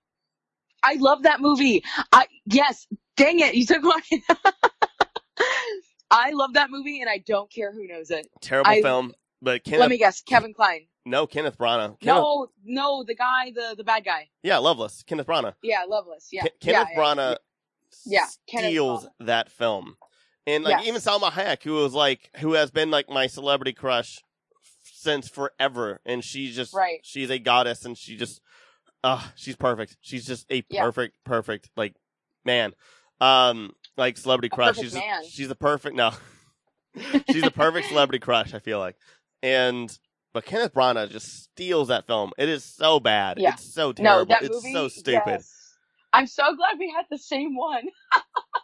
I 0.84 0.96
love 0.96 1.24
that 1.24 1.42
movie. 1.42 1.84
I 2.12 2.28
yes, 2.46 2.86
dang 3.18 3.40
it, 3.40 3.56
you 3.56 3.66
took 3.66 3.82
my. 3.84 4.00
I 6.12 6.32
love 6.32 6.54
that 6.54 6.72
movie, 6.72 7.02
and 7.02 7.10
I 7.10 7.20
don't 7.20 7.52
care 7.52 7.72
who 7.72 7.88
knows 7.88 8.10
it. 8.12 8.28
Terrible 8.42 8.72
I- 8.72 8.82
film, 8.82 9.14
but 9.42 9.64
Kenneth. 9.64 9.82
Let 9.82 9.90
me 9.90 9.98
guess, 9.98 10.22
Kevin 10.22 10.54
Kline. 10.54 10.88
no, 11.06 11.28
Kenneth 11.28 11.58
Branagh. 11.58 12.00
Kenneth, 12.00 12.04
No, 12.24 12.48
no, 12.66 13.04
the 13.04 13.16
guy, 13.16 13.52
the 13.56 13.76
the 13.78 13.84
bad 13.84 14.04
guy. 14.06 14.30
yeah, 14.44 14.58
Loveless. 14.58 15.04
Kenneth 15.04 15.28
Branagh. 15.28 15.54
Yeah, 15.64 15.84
Loveless. 15.88 16.30
Yeah, 16.32 16.44
Ke- 16.46 16.60
Kenneth 16.60 16.88
yeah, 16.92 16.96
yeah, 16.96 16.98
Branagh 17.00 17.38
Yeah, 18.06 18.26
Kenneth 18.48 18.70
steals 18.72 19.06
Branagh. 19.06 19.26
that 19.28 19.52
film, 19.52 19.98
and 20.48 20.64
like 20.64 20.80
Yes. 20.84 20.88
even 20.88 21.02
Salma 21.02 21.32
Hayek, 21.32 21.64
who 21.64 21.74
was 21.74 21.94
like 21.94 22.30
who 22.38 22.54
has 22.54 22.72
been 22.72 22.92
like 22.92 23.10
my 23.10 23.28
celebrity 23.28 23.74
crush 23.74 24.24
since 24.84 25.30
forever, 25.30 26.02
and 26.06 26.24
she's 26.24 26.56
just 26.56 26.74
Right. 26.74 27.00
she's 27.04 27.30
a 27.30 27.40
goddess, 27.40 27.86
and 27.86 27.98
she 27.98 28.18
just 28.18 28.42
uh 29.04 29.24
she's 29.36 29.56
perfect. 29.56 29.98
She's 30.02 30.26
just 30.26 30.46
a 30.52 30.64
Yeah. 30.70 30.82
perfect, 30.84 31.16
perfect 31.24 31.70
like 31.78 31.94
man, 32.46 32.74
um 33.22 33.74
like 34.00 34.18
celebrity 34.18 34.50
crush. 34.50 34.78
she's 34.78 34.94
man. 34.94 35.24
she's 35.28 35.52
a 35.52 35.56
perfect 35.56 35.96
no, 35.96 36.12
she's 37.32 37.44
a 37.44 37.52
perfect 37.52 37.90
celebrity 37.90 38.20
crush. 38.20 38.54
I 38.54 38.60
feel 38.60 38.80
like, 38.80 38.96
and. 39.44 39.96
But 40.32 40.46
Kenneth 40.46 40.76
Branagh 40.76 41.10
just 41.10 41.46
steals 41.46 41.88
that 41.88 42.06
film. 42.06 42.34
It 42.38 42.50
is 42.50 42.64
so 42.64 43.00
bad. 43.00 43.40
Yeah. 43.40 43.54
It's 43.54 43.74
so 43.74 43.92
terrible. 43.92 44.28
that 44.28 44.44
it's 44.44 44.64
movie. 44.64 44.74
so 44.74 44.88
stupid. 44.88 45.24
yes. 45.26 45.76
I'm 46.14 46.28
so 46.28 46.44
glad 46.56 46.78
we 46.78 46.94
had 46.96 47.06
the 47.10 47.18
same 47.18 47.56
one. 47.56 47.84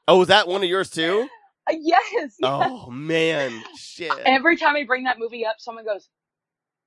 Oh, 0.08 0.22
is 0.22 0.28
that 0.28 0.48
one 0.48 0.62
of 0.64 0.70
yours 0.70 0.92
too? 0.92 1.28
Uh, 1.68 1.74
yes. 1.82 2.36
Oh 2.44 2.92
man, 2.92 3.64
shit. 3.76 4.12
Every 4.24 4.58
time 4.58 4.76
I 4.76 4.84
bring 4.84 5.06
that 5.06 5.18
movie 5.18 5.46
up, 5.46 5.56
someone 5.58 5.84
goes, 5.84 6.08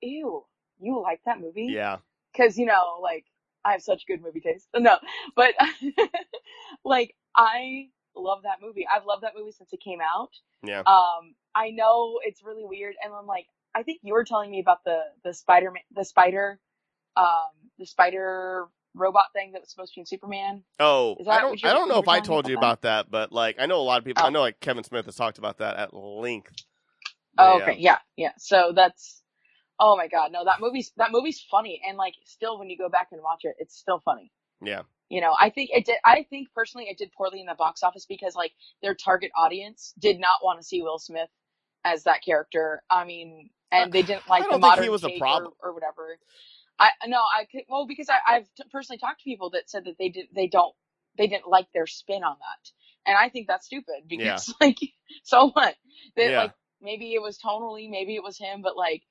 "Ew, 0.01 0.45
you 0.79 1.03
like 1.03 1.21
that 1.27 1.41
movie?" 1.41 1.67
Yeah, 1.71 1.97
because 2.33 2.57
you 2.57 2.67
know, 2.67 3.01
like 3.03 3.25
I 3.65 3.73
have 3.73 3.83
such 3.83 4.07
good 4.07 4.23
movie 4.23 4.41
taste. 4.41 4.69
No, 4.77 4.99
but 5.35 5.55
like 6.85 7.17
I 7.37 7.89
love 8.19 8.43
that 8.45 8.59
movie. 8.63 8.87
I've 8.93 9.07
loved 9.07 9.23
that 9.23 9.33
movie 9.37 9.53
since 9.53 9.73
it 9.73 9.81
came 9.81 10.01
out. 10.01 10.31
yeah. 10.63 10.81
Um, 10.81 11.35
I 11.55 11.71
know 11.71 12.21
it's 12.25 12.43
really 12.45 12.65
weird, 12.65 12.95
and 13.03 13.13
I'm 13.13 13.27
like, 13.27 13.47
I 13.75 13.83
think 13.83 14.01
you 14.03 14.13
were 14.15 14.25
telling 14.25 14.51
me 14.51 14.61
about 14.61 14.85
the 14.85 15.01
the 15.25 15.35
Spider 15.35 15.73
the 15.95 16.05
spider, 16.05 16.59
um, 17.17 17.27
the 17.79 17.87
spider 17.87 18.67
robot 18.95 19.27
thing 19.33 19.53
that 19.53 19.61
was 19.61 19.71
supposed 19.71 19.93
to 19.93 19.99
be 19.99 20.01
in 20.03 20.07
Superman. 20.07 20.63
Oh, 20.81 21.17
I 21.29 21.41
don't. 21.41 21.65
I 21.65 21.73
don't 21.73 21.89
know 21.89 22.01
if 22.01 22.09
I 22.09 22.21
told 22.21 22.49
you 22.49 22.55
about 22.57 22.65
about 22.79 22.83
that, 22.83 23.11
but 23.11 23.33
like 23.33 23.57
I 23.59 23.67
know 23.67 23.81
a 23.81 23.83
lot 23.83 23.99
of 23.99 24.05
people. 24.05 24.25
I 24.25 24.29
Oh. 24.29 24.31
know 24.31 24.41
like 24.41 24.61
Kevin 24.61 24.85
Smith 24.85 25.07
has 25.07 25.17
talked 25.17 25.39
about 25.39 25.59
that 25.59 25.77
at 25.77 25.95
length. 25.95 26.53
Oh, 27.39 27.59
Yeah. 27.59 27.63
okay, 27.65 27.77
yeah, 27.79 27.99
yeah. 28.17 28.33
So 28.39 28.73
that's, 28.75 29.23
oh 29.79 29.97
my 29.97 30.09
god, 30.09 30.33
no, 30.33 30.45
that 30.45 30.61
movie's 30.61 30.91
that 30.97 31.13
movie's 31.13 31.41
funny, 31.51 31.81
and 31.87 31.97
like 31.97 32.15
still 32.25 32.59
when 32.59 32.69
you 32.71 32.77
go 32.79 32.89
back 32.89 33.09
and 33.13 33.23
watch 33.23 33.41
it, 33.45 33.55
it's 33.59 33.77
still 33.77 34.01
funny. 34.05 34.33
Yeah. 34.61 34.83
You 35.09 35.21
know, 35.21 35.35
I 35.39 35.51
think 35.51 35.71
it 35.73 35.87
did. 35.87 35.97
I 36.05 36.27
think 36.29 36.49
personally, 36.55 36.89
it 36.89 36.99
did 36.99 37.13
poorly 37.13 37.41
in 37.41 37.47
the 37.47 37.55
box 37.55 37.83
office 37.83 38.07
because 38.07 38.35
like 38.35 38.53
their 38.83 38.95
target 38.95 39.31
audience 39.37 39.95
did 39.99 40.21
not 40.21 40.41
want 40.43 40.61
to 40.61 40.67
see 40.67 40.83
Will 40.83 40.99
Smith 40.99 41.31
as 41.85 42.05
that 42.05 42.23
character. 42.25 42.83
I 42.91 43.05
mean, 43.05 43.51
and 43.73 43.93
they 43.93 44.03
didn't 44.03 44.29
like 44.29 44.45
I 44.45 44.53
the 44.53 44.59
modern 44.59 44.85
he 44.85 44.91
was 44.91 45.05
a 45.05 45.19
problem. 45.19 45.53
or, 45.63 45.71
or 45.71 45.75
whatever. 45.75 46.19
I 46.79 46.91
no, 47.07 47.19
I 47.19 47.45
could 47.45 47.63
well 47.69 47.87
because 47.87 48.09
I, 48.11 48.37
I've 48.37 48.49
t- 48.57 48.65
personally 48.71 48.99
talked 48.99 49.21
to 49.21 49.25
people 49.25 49.51
that 49.51 49.71
said 49.71 49.85
that 49.87 49.97
they 49.99 50.11
did 50.11 50.27
they 50.35 50.47
don't 50.49 50.75
they 51.17 51.27
didn't 51.27 51.49
like 51.49 51.69
their 51.73 51.87
spin 51.87 52.23
on 52.25 52.37
that, 52.39 52.71
and 53.07 53.17
I 53.17 53.31
think 53.31 53.49
that's 53.49 53.67
stupid 53.67 54.05
because 54.09 54.55
like 54.61 54.79
so 55.25 55.51
what? 55.51 55.75
They, 56.17 56.31
Yeah. 56.33 56.43
Like 56.43 56.53
maybe 56.83 57.15
it 57.15 57.23
was 57.23 57.39
tonally, 57.39 57.91
maybe 57.91 58.15
it 58.17 58.23
was 58.23 58.39
him, 58.39 58.63
but 58.63 58.77
like. 58.77 59.03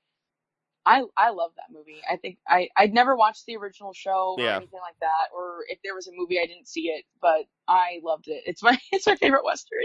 I, 0.88 1.02
I 1.16 1.30
love 1.30 1.50
that 1.56 1.66
movie. 1.72 2.00
I 2.10 2.16
think 2.16 2.38
I 2.48 2.68
I'd 2.76 2.94
never 2.94 3.14
watched 3.14 3.44
the 3.46 3.56
original 3.56 3.92
show 3.92 4.36
or 4.38 4.42
Yeah. 4.44 4.56
anything 4.56 4.80
like 4.80 4.98
that, 5.00 5.28
or 5.34 5.58
if 5.68 5.78
there 5.84 5.94
was 5.94 6.08
a 6.08 6.12
movie 6.14 6.40
I 6.40 6.46
didn't 6.46 6.66
see 6.66 6.88
it, 6.88 7.04
but 7.20 7.42
I 7.68 8.00
loved 8.02 8.28
it. 8.28 8.42
It's 8.46 8.62
my 8.62 8.78
it's 8.92 9.06
my 9.06 9.16
favorite 9.16 9.44
western. 9.44 9.84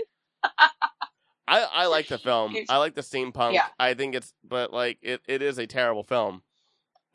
I 1.45 1.67
I 1.73 1.85
like 1.87 2.07
the 2.07 2.17
film. 2.17 2.55
I 2.69 2.77
like 2.77 2.95
the 2.95 3.01
steampunk. 3.01 3.53
Yeah. 3.53 3.67
I 3.79 3.93
think 3.95 4.15
it's, 4.15 4.33
but 4.43 4.71
like 4.71 4.97
it, 5.01 5.21
it 5.27 5.41
is 5.41 5.57
a 5.57 5.67
terrible 5.67 6.03
film. 6.03 6.41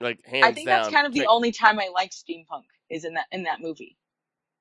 Like 0.01 0.25
hands 0.27 0.45
I 0.47 0.53
think 0.53 0.67
down. 0.67 0.83
that's 0.83 0.95
kind 0.95 1.07
of 1.07 1.13
the 1.15 1.21
Pick- 1.21 1.31
only 1.31 1.51
time 1.51 1.79
I 1.81 1.89
like 1.95 2.11
steampunk 2.13 2.65
is 2.91 3.05
in 3.05 3.15
that 3.15 3.27
in 3.33 3.45
that 3.45 3.61
movie. 3.61 3.97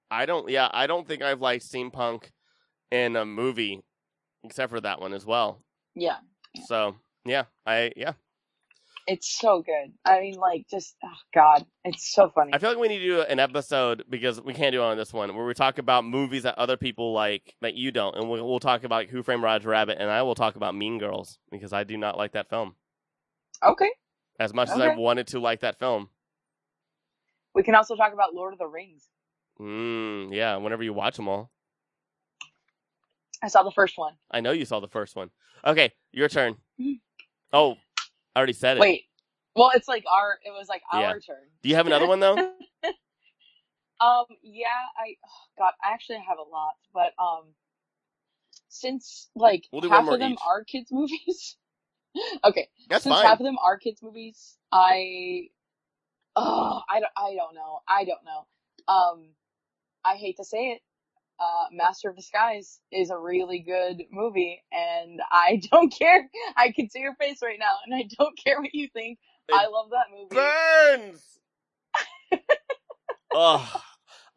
I 0.09 0.25
don't. 0.25 0.49
Yeah, 0.49 0.69
I 0.71 0.87
don't 0.87 1.05
think 1.05 1.21
I've 1.21 1.41
liked 1.41 1.65
steampunk 1.69 2.31
in 2.91 3.17
a 3.17 3.25
movie, 3.25 3.83
except 4.45 4.71
for 4.71 4.79
that 4.81 5.01
one 5.01 5.13
as 5.13 5.25
well. 5.25 5.61
Yeah, 5.95 6.17
So 6.65 6.95
yeah, 7.25 7.43
I 7.65 7.91
yeah. 7.97 8.13
It's 9.07 9.39
so 9.39 9.61
good. 9.61 9.93
I 10.05 10.19
mean, 10.21 10.35
like 10.35 10.65
just 10.69 10.95
oh 11.03 11.09
god, 11.33 11.65
it's 11.85 12.13
so 12.13 12.29
funny. 12.35 12.53
I 12.53 12.59
feel 12.59 12.69
like 12.69 12.79
we 12.79 12.89
need 12.89 12.99
to 12.99 13.05
do 13.05 13.21
an 13.21 13.39
episode 13.39 14.03
because 14.09 14.41
we 14.41 14.53
can't 14.53 14.73
do 14.73 14.81
it 14.81 14.85
on 14.85 14.97
this 14.97 15.13
one 15.13 15.35
where 15.35 15.45
we 15.45 15.53
talk 15.53 15.77
about 15.77 16.05
movies 16.05 16.43
that 16.43 16.57
other 16.57 16.77
people 16.77 17.13
like 17.13 17.55
that 17.61 17.75
you 17.75 17.91
don't, 17.91 18.15
and 18.15 18.29
we'll, 18.29 18.47
we'll 18.47 18.59
talk 18.59 18.83
about 18.83 19.05
Who 19.07 19.23
Framed 19.23 19.43
Roger 19.43 19.69
Rabbit, 19.69 19.97
and 19.99 20.09
I 20.09 20.21
will 20.23 20.35
talk 20.35 20.55
about 20.57 20.75
Mean 20.75 20.99
Girls 20.99 21.39
because 21.51 21.73
I 21.73 21.83
do 21.85 21.97
not 21.97 22.17
like 22.17 22.33
that 22.33 22.49
film 22.49 22.75
okay, 23.63 23.89
as 24.39 24.53
much 24.53 24.69
as 24.69 24.79
I 24.79 24.95
wanted 24.95 25.27
to 25.27 25.39
like 25.39 25.61
that 25.61 25.79
film. 25.79 26.09
we 27.55 27.63
can 27.63 27.75
also 27.75 27.95
talk 27.95 28.13
about 28.13 28.33
Lord 28.33 28.53
of 28.53 28.59
the 28.59 28.67
Rings. 28.67 29.07
Mm, 29.59 30.33
yeah, 30.33 30.57
whenever 30.57 30.83
you 30.83 30.93
watch 30.93 31.15
them 31.15 31.27
all, 31.27 31.49
I 33.41 33.47
saw 33.47 33.63
the 33.63 33.71
first 33.71 33.97
one. 33.97 34.13
I 34.31 34.41
know 34.41 34.51
you 34.51 34.65
saw 34.65 34.79
the 34.79 34.87
first 34.87 35.15
one. 35.15 35.29
Okay, 35.65 35.93
your 36.11 36.29
turn. 36.29 36.57
Mhm. 36.79 36.99
Oh, 37.53 37.75
I 38.37 38.39
already 38.39 38.53
said 38.53 38.77
it. 38.77 38.81
Wait, 38.81 39.05
well, 39.55 39.71
it's 39.75 39.87
like 39.87 40.05
our 40.11 40.37
it 40.45 40.51
was 40.51 40.69
like 40.69 40.83
our 40.93 40.99
Yeah. 41.01 41.13
turn. 41.19 41.37
Do 41.63 41.69
you 41.69 41.75
have 41.75 41.87
another 41.87 42.07
one 42.07 42.19
though? 42.19 42.35
Um, 43.99 44.25
yeah, 44.43 44.67
I 44.97 45.15
oh, 45.25 45.45
God, 45.57 45.73
I 45.83 45.93
actually 45.93 46.19
have 46.27 46.37
a 46.39 46.43
lot, 46.49 46.73
but 46.93 47.13
um, 47.21 47.45
since 48.69 49.29
like 49.35 49.65
We'll 49.71 49.81
half 49.89 50.11
of 50.11 50.19
them 50.19 50.33
each. 50.33 50.41
are 50.47 50.63
kids 50.65 50.89
movies. 50.93 51.57
okay, 52.43 52.69
That's 52.89 53.05
since 53.05 53.07
fine. 53.07 53.23
half 53.23 53.39
of 53.39 53.45
them 53.45 53.57
are 53.65 53.77
kids 53.77 54.01
movies, 54.03 54.57
I 54.71 55.47
oh, 56.35 56.81
I 56.89 57.01
don't, 57.01 57.13
I 57.17 57.35
don't 57.35 57.55
know, 57.55 57.79
I 57.87 58.05
don't 58.05 58.25
know. 58.25 58.93
Um, 58.93 59.29
I 60.05 60.15
hate 60.15 60.37
to 60.37 60.45
say 60.45 60.71
it. 60.71 60.81
Uh, 61.39 61.65
Master 61.71 62.09
of 62.09 62.15
Disguise 62.15 62.79
is 62.91 63.11
a 63.11 63.17
really 63.17 63.59
good 63.59 64.03
movie, 64.11 64.63
and 64.71 65.21
I 65.31 65.61
don't 65.71 65.93
care. 65.93 66.29
I 66.55 66.71
can 66.71 66.89
see 66.89 66.99
your 66.99 67.15
face 67.15 67.39
right 67.43 67.59
now, 67.59 67.75
and 67.85 67.93
I 67.95 68.07
don't 68.17 68.37
care 68.43 68.59
what 68.61 68.73
you 68.73 68.87
think. 68.91 69.19
I 69.51 69.67
love 69.67 69.91
that 69.91 70.07
movie. 70.11 70.35
burns. 70.35 71.39
Ugh. 73.35 73.81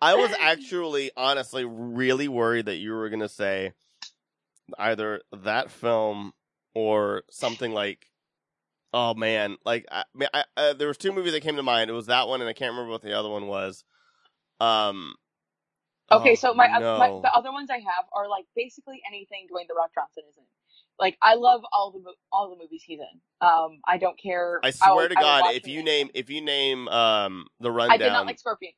I 0.03 0.15
was 0.15 0.31
actually, 0.41 1.11
honestly, 1.17 1.65
really 1.65 2.29
worried 2.29 2.67
that 2.67 2.77
you 2.77 2.93
were 2.93 3.09
gonna 3.11 3.29
say 3.29 3.73
either 4.79 5.21
that 5.33 5.71
film 5.71 6.33
or 6.75 7.23
something 7.31 7.73
like, 7.73 8.07
oh 8.95 9.15
man, 9.15 9.57
like 9.65 9.87
I, 9.91 10.05
I, 10.33 10.45
I, 10.57 10.73
there 10.75 10.89
was 10.89 10.97
two 10.97 11.13
movies 11.13 11.33
that 11.33 11.43
came 11.43 11.57
to 11.57 11.63
mind. 11.63 11.91
It 11.91 11.95
was 11.95 12.07
that 12.07 12.29
one, 12.29 12.41
and 12.41 12.49
I 12.49 12.53
can't 12.53 12.71
remember 12.73 12.93
what 12.93 13.03
the 13.03 13.19
other 13.19 13.29
one 13.29 13.47
was. 13.47 13.85
Um. 14.61 15.15
Okay, 16.13 16.33
oh, 16.33 16.35
so 16.35 16.55
my, 16.55 16.67
no. 16.79 16.99
my 16.99 17.09
the 17.23 17.33
other 17.33 17.53
ones 17.53 17.71
I 17.71 17.79
have 17.79 18.05
are 18.13 18.29
like 18.29 18.45
basically 18.57 19.01
anything 19.09 19.47
Dwayne 19.53 19.69
the 19.69 19.75
Rock 19.75 19.91
Johnson 19.95 20.25
is 20.29 20.37
in. 20.37 20.45
Like 20.99 21.17
I 21.23 21.35
love 21.35 21.63
all 21.73 21.93
the 21.93 22.03
all 22.33 22.51
the 22.51 22.57
movies 22.57 22.83
he's 22.85 22.99
in. 22.99 23.21
Um, 23.41 23.81
I 23.87 23.97
don't 23.97 24.21
care. 24.21 24.61
I 24.63 24.71
swear 24.71 25.09
to 25.09 25.17
I 25.17 25.21
will 25.21 25.27
God, 25.27 25.55
if 25.55 25.67
you 25.67 25.83
name 25.83 26.11
if 26.15 26.29
you 26.29 26.41
name 26.41 26.89
um 26.89 27.47
the 27.61 27.71
rundown, 27.71 27.95
I 27.95 28.05
did 28.05 28.13
not 28.13 28.27
like 28.27 28.39
Scorpion. 28.39 28.73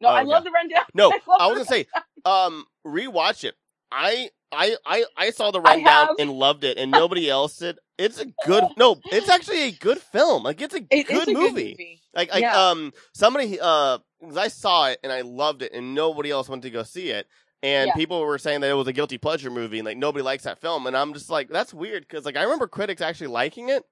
No, 0.00 0.08
Oh, 0.08 0.12
I 0.12 0.22
love 0.22 0.44
the 0.44 0.50
rundown. 0.50 0.84
no, 0.94 1.10
I 1.12 1.20
I 1.40 1.46
was 1.48 1.58
gonna 1.58 1.64
say 1.64 1.86
um 2.24 2.64
rewatch 2.86 3.44
it. 3.44 3.54
I 3.90 4.30
I 4.52 4.76
I 4.86 5.04
I 5.16 5.30
saw 5.30 5.50
the 5.50 5.60
rundown 5.60 6.08
and 6.18 6.30
loved 6.30 6.64
it, 6.64 6.78
and 6.78 6.94
nobody 6.94 7.28
else 7.28 7.56
did. 7.58 7.78
It's 7.98 8.20
a 8.20 8.26
good 8.44 8.64
no. 8.76 9.02
It's 9.10 9.28
actually 9.28 9.62
a 9.62 9.72
good 9.72 9.98
film. 9.98 10.42
Like 10.44 10.60
it's 10.60 10.74
a 10.74 10.80
It 10.80 11.06
good 11.08 11.28
is 11.28 11.28
a 11.28 11.32
movie. 11.34 11.52
good 11.52 11.54
movie. 11.78 12.02
Like 12.14 12.30
like 12.32 12.42
Yeah. 12.42 12.56
um 12.56 12.92
somebody 13.14 13.58
uh 13.60 13.98
I 14.36 14.48
saw 14.48 14.88
it 14.88 14.98
and 15.02 15.12
I 15.12 15.22
loved 15.22 15.62
it, 15.62 15.72
and 15.72 15.94
nobody 15.94 16.30
else 16.30 16.48
went 16.48 16.62
to 16.62 16.70
go 16.70 16.82
see 16.82 17.10
it. 17.10 17.26
And 17.62 17.88
Yeah. 17.88 17.94
people 17.96 18.20
were 18.20 18.38
saying 18.38 18.60
that 18.60 18.70
it 18.70 18.74
was 18.74 18.86
a 18.86 18.92
guilty 18.92 19.18
pleasure 19.18 19.50
movie, 19.50 19.78
and 19.78 19.86
like 19.86 19.96
nobody 19.96 20.22
likes 20.22 20.44
that 20.44 20.60
film. 20.60 20.86
And 20.86 20.96
I'm 20.96 21.12
just 21.14 21.30
like, 21.30 21.48
that's 21.48 21.74
weird 21.74 22.06
because 22.08 22.24
like 22.24 22.36
I 22.36 22.42
remember 22.42 22.68
critics 22.68 23.02
actually 23.02 23.28
liking 23.28 23.68
it, 23.68 23.82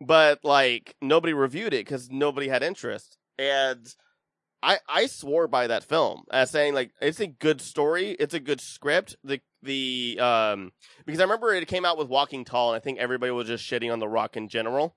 but 0.00 0.40
like 0.44 0.94
nobody 1.02 1.32
reviewed 1.32 1.74
it 1.74 1.84
because 1.84 2.10
nobody 2.10 2.48
had 2.48 2.62
interest. 2.62 3.18
And 3.38 3.86
I 4.62 4.78
I 4.88 5.06
swore 5.06 5.48
by 5.48 5.66
that 5.66 5.84
film 5.84 6.22
as 6.32 6.50
saying 6.50 6.74
like 6.74 6.92
it's 7.00 7.20
a 7.20 7.26
good 7.26 7.60
story, 7.60 8.10
it's 8.18 8.34
a 8.34 8.40
good 8.40 8.60
script. 8.60 9.16
The 9.24 9.40
the 9.66 10.18
um 10.20 10.72
because 11.04 11.20
I 11.20 11.24
remember 11.24 11.52
it 11.54 11.66
came 11.68 11.84
out 11.84 11.98
with 11.98 12.08
Walking 12.08 12.44
Tall, 12.44 12.72
and 12.72 12.76
I 12.76 12.80
think 12.82 12.98
everybody 12.98 13.32
was 13.32 13.46
just 13.48 13.64
shitting 13.68 13.92
on 13.92 13.98
The 13.98 14.08
Rock 14.08 14.36
in 14.36 14.48
general. 14.48 14.96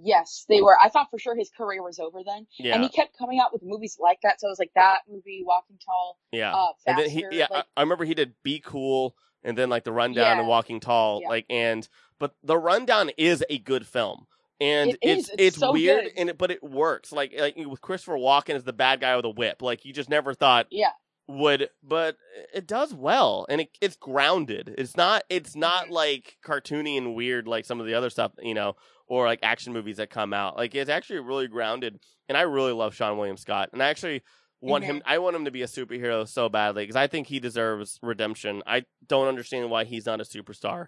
Yes, 0.00 0.44
they 0.48 0.60
were. 0.60 0.78
I 0.78 0.90
thought 0.90 1.08
for 1.10 1.18
sure 1.18 1.34
his 1.34 1.50
career 1.50 1.82
was 1.82 1.98
over 1.98 2.18
then, 2.24 2.46
Yeah, 2.58 2.74
and 2.74 2.82
he 2.82 2.90
kept 2.90 3.16
coming 3.16 3.40
out 3.40 3.52
with 3.52 3.62
movies 3.62 3.96
like 3.98 4.18
that. 4.22 4.40
So 4.40 4.46
I 4.46 4.50
was 4.50 4.58
like 4.58 4.72
that 4.74 4.98
movie, 5.10 5.42
Walking 5.44 5.78
Tall, 5.84 6.18
yeah. 6.30 6.54
uh, 6.54 6.72
and 6.86 6.98
then 6.98 7.08
he 7.08 7.24
yeah, 7.30 7.46
like, 7.50 7.64
I, 7.76 7.80
I 7.80 7.82
remember 7.82 8.04
he 8.04 8.14
did 8.14 8.34
Be 8.42 8.60
Cool, 8.60 9.16
and 9.42 9.56
then 9.56 9.70
like 9.70 9.84
the 9.84 9.92
Rundown 9.92 10.36
Yeah. 10.36 10.38
and 10.40 10.46
Walking 10.48 10.80
Tall, 10.80 11.20
Yeah. 11.22 11.28
like 11.30 11.46
and 11.48 11.88
but 12.18 12.34
the 12.42 12.58
Rundown 12.58 13.10
is 13.16 13.42
a 13.48 13.58
good 13.58 13.86
film. 13.86 14.26
And 14.60 14.90
It 14.90 14.98
is. 15.02 15.28
it's 15.30 15.34
It's 15.38 15.56
so 15.58 15.72
weird, 15.72 16.04
good. 16.04 16.12
and 16.16 16.28
it, 16.30 16.38
but 16.38 16.50
it 16.50 16.62
works. 16.62 17.10
Like 17.12 17.32
like 17.38 17.56
with 17.56 17.80
Christopher 17.80 18.16
Walken 18.18 18.56
as 18.56 18.64
the 18.64 18.72
bad 18.72 19.00
guy 19.00 19.14
with 19.16 19.24
a 19.24 19.30
whip. 19.30 19.62
Like 19.62 19.84
you 19.84 19.92
just 19.92 20.10
never 20.10 20.34
thought 20.34 20.66
yeah, 20.70 20.90
would 21.28 21.68
but 21.82 22.16
it 22.54 22.66
does 22.66 22.94
well 22.94 23.44
and 23.50 23.60
it, 23.60 23.68
it's 23.82 23.96
grounded 23.96 24.74
it's 24.78 24.96
not 24.96 25.22
it's 25.28 25.54
not 25.54 25.86
Mhm. 25.88 25.90
like 25.90 26.36
cartoony 26.42 26.96
and 26.96 27.14
weird 27.14 27.46
like 27.46 27.66
some 27.66 27.80
of 27.80 27.86
the 27.86 27.92
other 27.94 28.08
stuff 28.08 28.32
you 28.40 28.54
know 28.54 28.76
or 29.08 29.26
like 29.26 29.40
action 29.42 29.74
movies 29.74 29.98
that 29.98 30.08
come 30.08 30.32
out 30.32 30.56
like 30.56 30.74
it's 30.74 30.88
actually 30.90 31.18
really 31.20 31.46
grounded 31.46 32.00
and 32.30 32.38
i 32.38 32.40
really 32.42 32.72
love 32.72 32.94
seann 32.94 33.16
william 33.18 33.36
scott 33.36 33.68
and 33.74 33.82
i 33.82 33.88
actually 33.88 34.22
want 34.62 34.84
him 34.84 35.02
i 35.04 35.18
want 35.18 35.36
him 35.36 35.44
to 35.44 35.50
be 35.50 35.60
a 35.62 35.66
superhero 35.66 36.26
so 36.26 36.48
badly 36.48 36.82
because 36.82 36.96
i 36.96 37.06
think 37.06 37.26
he 37.26 37.38
deserves 37.38 37.98
redemption 38.02 38.62
i 38.66 38.84
don't 39.06 39.28
understand 39.28 39.70
why 39.70 39.84
he's 39.84 40.06
not 40.06 40.20
a 40.22 40.24
superstar 40.24 40.86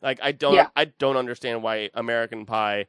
like 0.00 0.18
i 0.22 0.32
don't 0.32 0.54
Yeah. 0.54 0.68
i 0.74 0.86
don't 0.86 1.18
understand 1.18 1.62
why 1.62 1.90
american 1.92 2.46
pie 2.46 2.86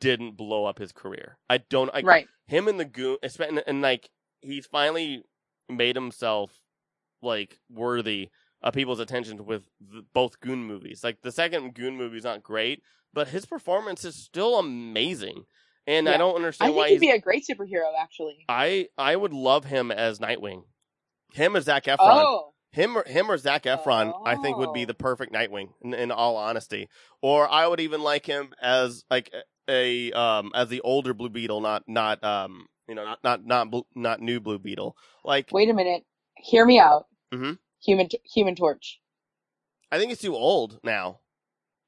didn't 0.00 0.36
blow 0.36 0.64
up 0.64 0.78
his 0.80 0.90
career 0.92 1.38
i 1.48 1.58
don't 1.58 1.90
I, 1.94 2.00
right. 2.00 2.28
him 2.48 2.66
and 2.66 2.78
the 2.80 2.84
goon 2.84 3.18
and 3.66 3.80
like 3.82 4.10
he's 4.40 4.66
finally 4.66 5.22
made 5.70 5.96
himself 5.96 6.52
like 7.22 7.58
worthy 7.70 8.28
of 8.62 8.74
people's 8.74 9.00
attention 9.00 9.44
with 9.46 9.64
the, 9.80 10.04
both 10.12 10.40
goon 10.40 10.64
movies 10.64 11.02
like 11.02 11.22
the 11.22 11.32
second 11.32 11.74
goon 11.74 11.96
movie 11.96 12.16
is 12.18 12.24
not 12.24 12.42
great 12.42 12.82
but 13.12 13.28
his 13.28 13.44
performance 13.46 14.04
is 14.04 14.14
still 14.14 14.58
amazing 14.58 15.44
and 15.86 16.08
i 16.08 16.16
don't 16.16 16.32
I 16.32 16.36
understand 16.36 16.68
think 16.70 16.76
why 16.78 16.88
he'd 16.90 17.00
be 17.00 17.10
a 17.10 17.18
great 17.18 17.44
superhero, 17.50 17.90
actually. 17.98 18.44
i 18.48 18.88
i 18.98 19.14
would 19.16 19.32
love 19.32 19.64
him 19.64 19.90
as 19.90 20.18
nightwing 20.18 20.62
him 21.32 21.54
as 21.54 21.64
Zac 21.64 21.84
Efron. 21.84 21.98
Oh, 22.00 22.52
Him 22.72 22.98
or 22.98 23.04
him 23.04 23.30
or 23.30 23.38
Zac 23.38 23.62
Efron, 23.62 24.12
I 24.26 24.34
think 24.36 24.56
would 24.58 24.72
be 24.72 24.82
Oh. 24.82 24.86
the 24.86 24.94
perfect 24.94 25.32
Nightwing. 25.32 25.68
In, 25.80 25.94
in 25.94 26.10
all 26.10 26.36
honesty, 26.36 26.88
or 27.22 27.48
I 27.48 27.68
would 27.68 27.78
even 27.80 28.02
like 28.02 28.26
him 28.26 28.52
as 28.60 29.04
like 29.10 29.32
a 29.68 30.10
um 30.12 30.50
as 30.56 30.68
the 30.68 30.80
older 30.80 31.14
Blue 31.14 31.28
Beetle, 31.28 31.60
not 31.60 31.84
not 31.88 32.22
um 32.24 32.66
you 32.90 32.96
know 32.96 33.04
not 33.04 33.24
not 33.24 33.46
not 33.46 33.70
Blue- 33.70 33.86
not 33.94 34.20
new 34.20 34.40
Blue 34.40 34.58
Beetle. 34.58 34.96
Like 35.24 35.48
wait 35.52 35.70
a 35.70 35.74
minute. 35.74 36.04
Hear 36.36 36.66
me 36.66 36.78
out. 36.78 37.06
Mhm. 37.32 37.58
Human 37.82 38.08
Human 38.34 38.54
Torch. 38.56 39.00
I 39.90 39.98
think 39.98 40.10
he's 40.10 40.20
too 40.20 40.34
old 40.36 40.80
now. 40.84 41.20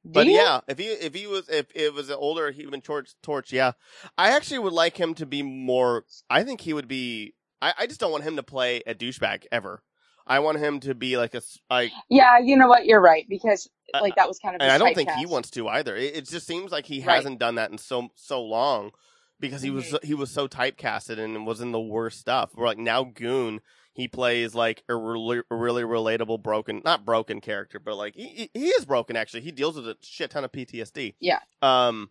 Do 0.05 0.11
But 0.13 0.27
you? 0.27 0.33
yeah, 0.35 0.61
if 0.69 0.79
he 0.79 0.87
if 0.87 1.15
he 1.15 1.27
was 1.27 1.49
if 1.49 1.67
it 1.75 1.93
was 1.93 2.09
an 2.09 2.17
older 2.19 2.51
Human 2.51 2.81
Torch, 2.81 3.11
torch, 3.23 3.53
yeah, 3.53 3.73
I 4.17 4.31
actually 4.31 4.59
would 4.61 4.73
like 4.73 4.97
him 4.97 5.15
to 5.15 5.27
be 5.27 5.43
more. 5.43 6.05
I 6.31 6.43
think 6.45 6.61
he 6.63 6.73
would 6.73 6.89
be. 6.89 7.35
I, 7.61 7.75
I 7.81 7.87
just 7.87 8.01
don't 8.01 8.11
want 8.13 8.25
him 8.25 8.37
to 8.37 8.43
play 8.43 8.83
a 8.87 8.95
douchebag 8.95 9.45
ever. 9.53 9.83
I 10.27 10.39
want 10.41 10.59
him 10.59 10.81
to 10.81 10.95
be 10.95 11.17
like 11.17 11.35
a 11.35 11.43
like 11.71 11.93
Yeah, 12.09 12.39
you 12.39 12.57
know 12.57 12.69
what? 12.69 12.85
You're 12.87 13.01
right 13.01 13.27
because 13.29 13.69
Uh, 13.95 14.01
like 14.01 14.17
that 14.17 14.27
was 14.29 14.39
kind 14.41 14.55
of. 14.57 14.61
and 14.63 14.71
I 14.73 14.79
don't 14.79 14.95
think 14.95 15.11
he 15.13 15.27
wants 15.27 15.51
to 15.51 15.69
either. 15.69 15.95
It, 15.97 16.17
it 16.17 16.29
just 16.29 16.47
seems 16.47 16.73
like 16.73 16.87
he 16.87 17.05
Right. 17.05 17.17
hasn't 17.17 17.39
done 17.39 17.57
that 17.57 17.71
in 17.71 17.79
so 17.79 18.09
so 18.17 18.43
long 18.43 18.91
because 19.43 19.61
he 19.61 19.69
was 19.69 19.93
Mhm. 19.93 20.05
he 20.05 20.15
was 20.15 20.31
so 20.31 20.49
typecasted 20.49 21.19
and 21.19 21.47
was 21.47 21.61
in 21.61 21.73
the 21.73 21.81
worst 21.81 22.19
stuff. 22.19 22.53
Where 22.55 22.67
like 22.69 22.79
now 22.79 23.05
Goon, 23.05 23.61
he 23.93 24.09
plays 24.09 24.55
like 24.55 24.83
a 24.89 24.97
really, 24.97 25.43
really 25.51 25.83
relatable 25.83 26.43
broken, 26.43 26.81
not 26.83 27.05
broken 27.05 27.43
character, 27.43 27.79
but 27.79 27.97
like 27.97 28.15
he 28.15 28.27
he 28.29 28.51
he 28.55 28.67
is 28.69 28.87
broken 28.87 29.17
actually. 29.17 29.43
He 29.43 29.53
deals 29.53 29.77
with 29.77 29.87
a 29.87 29.99
shit 30.01 30.31
ton 30.31 30.45
of 30.45 30.53
PTSD. 30.53 31.15
Yeah. 31.21 31.41
Um, 31.61 32.11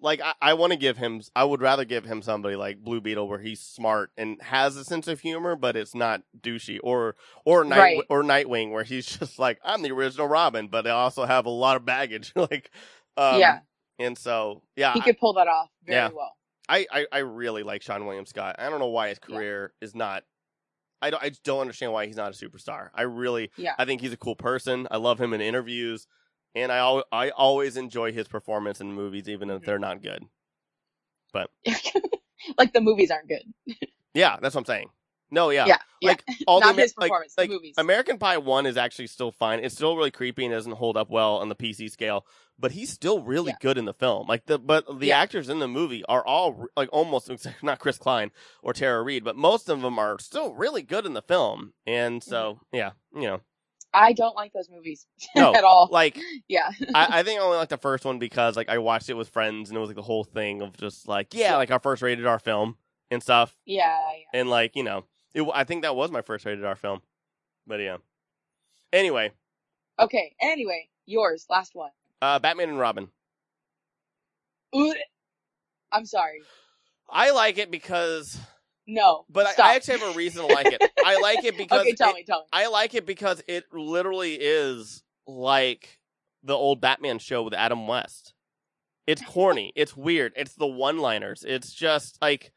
like 0.00 0.20
I, 0.20 0.34
I 0.40 0.54
want 0.54 0.72
to 0.72 0.78
give 0.78 0.96
him. 0.96 1.22
I 1.34 1.42
would 1.44 1.60
rather 1.60 1.84
give 1.84 2.04
him 2.04 2.22
somebody 2.22 2.54
like 2.54 2.78
Blue 2.84 3.00
Beetle 3.00 3.26
where 3.28 3.40
he's 3.40 3.60
smart 3.60 4.10
and 4.16 4.40
has 4.42 4.76
a 4.76 4.84
sense 4.84 5.08
of 5.08 5.20
humor, 5.20 5.56
but 5.56 5.76
it's 5.76 5.94
not 5.94 6.22
douchey, 6.40 6.78
or 6.84 7.16
or 7.44 7.64
Night 7.64 7.78
Right. 7.78 8.00
or 8.08 8.22
Nightwing 8.22 8.70
where 8.70 8.84
he's 8.84 9.06
just 9.18 9.38
like 9.40 9.58
I'm 9.64 9.82
the 9.82 9.90
original 9.92 10.28
Robin, 10.28 10.68
but 10.68 10.86
I 10.86 10.90
also 10.90 11.24
have 11.24 11.46
a 11.46 11.50
lot 11.50 11.76
of 11.76 11.84
baggage. 11.84 12.32
like, 12.36 12.70
um, 13.16 13.40
Yeah. 13.40 13.60
and 13.98 14.16
so 14.16 14.62
yeah, 14.76 14.92
He 14.92 15.00
could 15.00 15.18
pull 15.18 15.32
that 15.32 15.48
off 15.48 15.68
very 15.84 15.96
Yeah. 15.96 16.10
well. 16.14 16.36
I, 16.68 16.86
I 16.92 17.06
I 17.12 17.18
really 17.18 17.62
like 17.62 17.82
Seann 17.82 18.04
William 18.06 18.26
Scott. 18.26 18.56
I 18.58 18.68
don't 18.68 18.78
know 18.80 18.86
why 18.88 19.08
his 19.08 19.18
Yeah. 19.28 19.36
career 19.36 19.72
is 19.80 19.94
not. 19.94 20.24
I 21.00 21.10
don't. 21.10 21.22
I 21.22 21.28
just 21.28 21.44
don't 21.44 21.60
understand 21.60 21.92
why 21.92 22.06
he's 22.06 22.16
not 22.16 22.34
a 22.34 22.46
superstar. 22.46 22.88
I 22.94 23.02
really. 23.02 23.50
Yeah. 23.56 23.74
I 23.78 23.84
think 23.84 24.00
he's 24.00 24.12
a 24.12 24.16
cool 24.16 24.36
person. 24.36 24.86
I 24.90 24.96
love 24.96 25.20
him 25.20 25.32
in 25.32 25.40
interviews, 25.40 26.06
and 26.54 26.70
I 26.72 26.78
al- 26.78 27.04
I 27.12 27.30
always 27.30 27.76
enjoy 27.76 28.12
his 28.12 28.28
performance 28.28 28.80
in 28.80 28.92
movies, 28.92 29.28
even 29.28 29.48
if 29.50 29.62
they're 29.62 29.78
not 29.78 30.02
good. 30.02 30.24
But. 31.32 31.50
like 32.58 32.72
the 32.72 32.80
movies 32.80 33.10
aren't 33.10 33.28
good. 33.28 33.42
Yeah, 34.14 34.36
that's 34.40 34.54
what 34.54 34.62
I'm 34.62 34.64
saying. 34.64 34.88
No, 35.30 35.50
yeah, 35.50 35.66
Yeah. 35.66 35.76
yeah. 36.00 36.08
like 36.08 36.24
all 36.48 36.60
Not 36.60 36.74
the 36.74 36.82
his 36.82 36.94
like, 36.96 37.10
performance, 37.10 37.34
like 37.38 37.50
the 37.50 37.54
movies. 37.54 37.74
American 37.78 38.18
Pie 38.18 38.38
One 38.38 38.66
is 38.66 38.76
actually 38.76 39.06
still 39.06 39.30
fine. 39.30 39.60
It's 39.62 39.74
still 39.74 39.96
really 39.96 40.10
creepy 40.10 40.44
and 40.46 40.52
doesn't 40.52 40.72
hold 40.72 40.96
up 40.96 41.08
well 41.10 41.36
on 41.36 41.48
the 41.50 41.54
PC 41.54 41.88
scale, 41.90 42.26
but 42.58 42.72
he's 42.72 42.90
still 42.90 43.22
really 43.22 43.50
Yeah. 43.52 43.56
good 43.60 43.78
in 43.78 43.84
the 43.84 43.94
film. 43.94 44.26
Like 44.26 44.46
the 44.46 44.58
but 44.58 44.98
the 45.00 45.06
Yeah. 45.08 45.18
actors 45.20 45.48
in 45.48 45.58
the 45.60 45.68
movie 45.68 46.04
are 46.06 46.24
all 46.26 46.66
like 46.76 46.88
almost 46.92 47.30
not 47.62 47.78
Chris 47.78 47.98
Klein 47.98 48.30
or 48.62 48.72
Tara 48.72 49.02
Reid, 49.02 49.24
but 49.24 49.36
most 49.36 49.68
of 49.68 49.80
them 49.80 49.98
are 49.98 50.18
still 50.18 50.52
really 50.54 50.82
good 50.82 51.06
in 51.06 51.14
the 51.14 51.22
film. 51.22 51.72
And 51.86 52.22
so 52.22 52.54
Mm-hmm. 52.54 52.76
yeah, 52.76 52.90
you 53.14 53.22
know, 53.28 53.40
I 53.94 54.12
don't 54.12 54.36
like 54.36 54.52
those 54.52 54.68
movies 54.70 55.06
No, 55.36 55.54
at 55.54 55.64
all. 55.64 55.88
like 55.90 56.18
yeah. 56.48 56.70
I, 56.94 57.20
I 57.20 57.22
think 57.22 57.40
I 57.40 57.44
only 57.44 57.56
like 57.58 57.68
the 57.70 57.78
first 57.78 58.04
one 58.04 58.18
because 58.18 58.56
like 58.56 58.68
I 58.68 58.78
watched 58.78 59.08
it 59.08 59.14
with 59.14 59.28
friends 59.30 59.70
and 59.70 59.76
it 59.76 59.80
was 59.80 59.88
like 59.88 59.96
the 59.96 60.02
whole 60.02 60.24
thing 60.24 60.60
of 60.62 60.76
just 60.76 61.08
like 61.08 61.32
yeah, 61.34 61.50
Yeah. 61.52 61.56
like 61.56 61.70
our 61.70 61.78
first 61.80 62.02
rated 62.02 62.26
R 62.26 62.38
film 62.38 62.76
and 63.10 63.22
stuff, 63.22 63.56
Yeah. 63.64 63.96
Yeah. 64.32 64.40
and 64.40 64.50
like 64.50 64.76
you 64.76 64.82
know, 64.82 65.04
it, 65.34 65.42
I 65.54 65.64
think 65.64 65.82
that 65.82 65.94
was 65.96 66.10
my 66.10 66.22
first 66.22 66.44
rated 66.44 66.64
R 66.64 66.76
film. 66.76 67.00
But 67.66 67.80
yeah. 67.80 67.98
Anyway, 68.92 69.32
Okay. 69.98 70.34
Anyway, 70.40 70.88
yours. 71.06 71.46
Last 71.50 71.74
one. 71.74 71.90
Uh, 72.22 72.38
Batman 72.38 72.70
and 72.70 72.78
Robin. 72.78 73.08
Ooh, 74.76 74.94
I'm 75.92 76.04
sorry. 76.04 76.40
I 77.10 77.30
like 77.30 77.58
it 77.58 77.70
because 77.70 78.38
No. 78.86 79.24
But 79.30 79.46
I. 79.58 79.70
I 79.72 79.74
actually 79.76 79.98
have 80.00 80.14
a 80.14 80.16
reason 80.16 80.46
to 80.46 80.52
like 80.54 80.66
it. 80.66 80.82
I 81.04 81.18
like 81.20 81.44
it 81.44 81.56
because 81.58 81.80
okay, 81.82 81.94
tell 81.94 82.10
it- 82.10 82.16
me, 82.16 82.24
tell 82.24 82.40
me. 82.40 82.46
I 82.52 82.66
like 82.68 82.94
it 82.94 83.06
because 83.06 83.42
it 83.48 83.64
literally 83.72 84.34
is 84.34 85.02
like 85.26 85.98
the 86.42 86.54
old 86.54 86.80
Batman 86.80 87.18
show 87.18 87.42
with 87.42 87.54
Adam 87.54 87.86
West. 87.88 88.34
It's 89.06 89.22
corny. 89.22 89.72
it's 89.74 89.96
weird. 89.96 90.34
It's 90.36 90.54
the 90.54 90.66
one-liners. 90.66 91.42
It's 91.48 91.72
just 91.72 92.18
like 92.20 92.52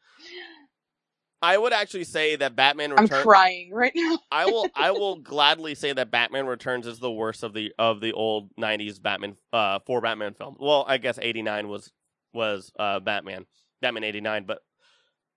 I 1.42 1.58
would 1.58 1.72
actually 1.72 2.04
say 2.04 2.36
that 2.36 2.54
Batman 2.54 2.92
I'm 2.92 3.04
Returns. 3.04 3.22
crying 3.22 3.72
right 3.72 3.92
now. 3.94 4.18
I 4.30 4.46
will. 4.46 4.66
I 4.76 4.92
will 4.92 5.16
gladly 5.22 5.74
say 5.74 5.92
that 5.92 6.10
Batman 6.12 6.46
Returns 6.46 6.86
is 6.86 7.00
the 7.00 7.10
worst 7.10 7.42
of 7.42 7.52
the 7.52 7.72
of 7.78 8.00
the 8.00 8.12
old 8.12 8.54
'90s 8.56 9.02
Batman 9.02 9.36
uh 9.52 9.80
four 9.86 10.00
Batman 10.00 10.34
films. 10.34 10.58
Well, 10.60 10.84
I 10.86 10.98
guess 10.98 11.18
'89 11.20 11.68
was 11.68 11.90
was 12.32 12.70
uh 12.78 13.00
Batman 13.00 13.46
Batman 13.80 14.04
'89, 14.04 14.44
but 14.46 14.58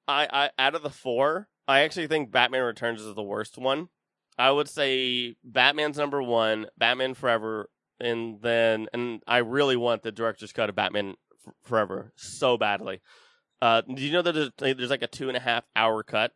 I 0.08 0.28
I 0.32 0.50
out 0.64 0.76
of 0.76 0.84
the 0.84 0.90
four, 0.92 1.48
I 1.68 1.82
actually 1.82 2.08
think 2.08 2.32
Batman 2.32 2.62
Returns 2.64 3.02
is 3.02 3.16
the 3.16 3.24
worst 3.24 3.58
one. 3.58 3.90
I 4.38 4.52
would 4.52 4.70
say 4.70 5.36
Batman's 5.44 5.98
number 5.98 6.22
one, 6.22 6.68
Batman 6.78 7.16
Forever, 7.16 7.70
and 8.00 8.40
then 8.42 8.88
and 8.94 9.24
I 9.26 9.38
really 9.38 9.76
want 9.78 10.04
the 10.04 10.12
director's 10.12 10.52
cut 10.52 10.70
of 10.70 10.76
Batman 10.76 11.16
F- 11.48 11.54
Forever 11.64 12.12
so 12.16 12.58
badly. 12.58 13.02
Uh, 13.62 13.82
do 13.82 14.02
you 14.02 14.12
know 14.12 14.22
that 14.22 14.34
there's, 14.34 14.76
there's 14.76 14.90
like 14.90 15.02
a 15.02 15.08
two 15.08 15.28
and 15.28 15.38
a 15.38 15.40
half 15.40 15.64
hour 15.76 16.04
cut 16.04 16.32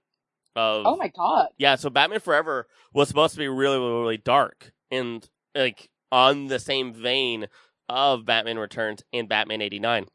of 0.56 0.86
Oh 0.86 0.96
my 0.98 1.10
god. 1.10 1.50
yeah, 1.58 1.76
so 1.76 1.90
Batman 1.90 2.20
Forever 2.20 2.68
was 2.94 3.08
supposed 3.08 3.34
to 3.34 3.40
be 3.40 3.48
really, 3.48 3.78
really, 3.78 4.02
really 4.02 4.18
dark 4.18 4.72
and 4.92 5.28
like 5.56 5.90
on 6.12 6.48
the 6.48 6.60
same 6.60 6.94
vein 6.94 7.48
of 7.88 8.26
Batman 8.26 8.58
Returns 8.58 9.04
and 9.14 9.28
Batman 9.30 9.62
'89, 9.62 10.08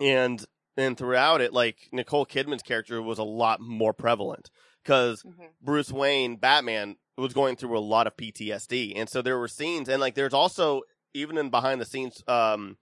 and 0.00 0.44
and 0.76 0.96
throughout 0.96 1.40
it, 1.40 1.52
like 1.52 1.88
Nicole 1.92 2.26
Kidman's 2.26 2.62
character 2.62 3.00
was 3.02 3.18
a 3.18 3.24
lot 3.24 3.60
more 3.60 3.92
prevalent 3.92 4.50
because 4.82 5.22
hmm 5.22 5.46
Bruce 5.62 5.92
Wayne, 5.92 6.36
Batman, 6.36 6.96
was 7.18 7.34
going 7.34 7.56
through 7.56 7.76
a 7.76 7.80
lot 7.80 8.06
of 8.06 8.16
PTSD, 8.16 8.94
and 8.96 9.08
so 9.08 9.22
there 9.22 9.38
were 9.38 9.48
scenes, 9.48 9.88
and 9.88 10.00
like 10.00 10.14
there's 10.14 10.34
also 10.34 10.82
even 11.12 11.36
in 11.36 11.50
behind 11.50 11.80
the 11.80 11.84
scenes, 11.84 12.22
um, 12.28 12.76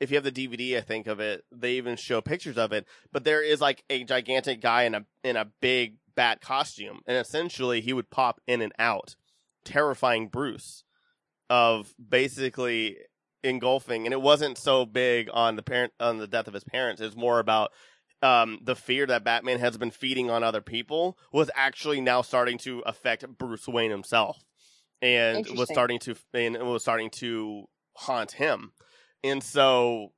if 0.00 0.10
you 0.10 0.16
have 0.16 0.24
the 0.24 0.32
DVD, 0.32 0.78
I 0.78 0.80
think 0.80 1.06
of 1.06 1.20
it, 1.20 1.44
they 1.52 1.74
even 1.74 1.96
show 1.96 2.20
pictures 2.20 2.58
of 2.58 2.72
it. 2.72 2.86
But 3.12 3.24
there 3.24 3.42
is 3.42 3.60
like 3.60 3.84
a 3.90 4.02
gigantic 4.04 4.60
guy 4.60 4.84
in 4.84 4.94
a 4.94 5.04
in 5.22 5.36
a 5.36 5.50
big 5.60 5.96
bat 6.16 6.40
costume, 6.40 7.00
and 7.06 7.16
essentially 7.16 7.80
he 7.80 7.92
would 7.92 8.10
pop 8.10 8.40
in 8.46 8.62
and 8.62 8.72
out, 8.78 9.14
terrifying 9.64 10.28
Bruce 10.28 10.84
of 11.50 11.94
basically 12.08 12.96
engulfing. 13.42 14.06
And 14.06 14.12
it 14.12 14.22
wasn't 14.22 14.56
so 14.56 14.86
big 14.86 15.28
on 15.32 15.56
the 15.56 15.62
parent 15.62 15.92
on 16.00 16.18
the 16.18 16.26
death 16.26 16.48
of 16.48 16.54
his 16.54 16.64
parents. 16.64 17.00
It's 17.00 17.16
more 17.16 17.38
about 17.38 17.70
um, 18.22 18.58
the 18.62 18.76
fear 18.76 19.06
that 19.06 19.24
Batman 19.24 19.58
has 19.60 19.76
been 19.76 19.90
feeding 19.90 20.30
on 20.30 20.42
other 20.42 20.60
people 20.60 21.18
was 21.32 21.50
actually 21.54 22.00
now 22.00 22.22
starting 22.22 22.58
to 22.58 22.80
affect 22.80 23.26
Bruce 23.38 23.68
Wayne 23.68 23.90
himself, 23.90 24.38
and 25.02 25.46
was 25.56 25.68
starting 25.70 25.98
to 26.00 26.16
and 26.32 26.56
was 26.58 26.82
starting 26.82 27.10
to 27.10 27.64
haunt 27.96 28.32
him, 28.32 28.72
and 29.22 29.42
so 29.42 30.12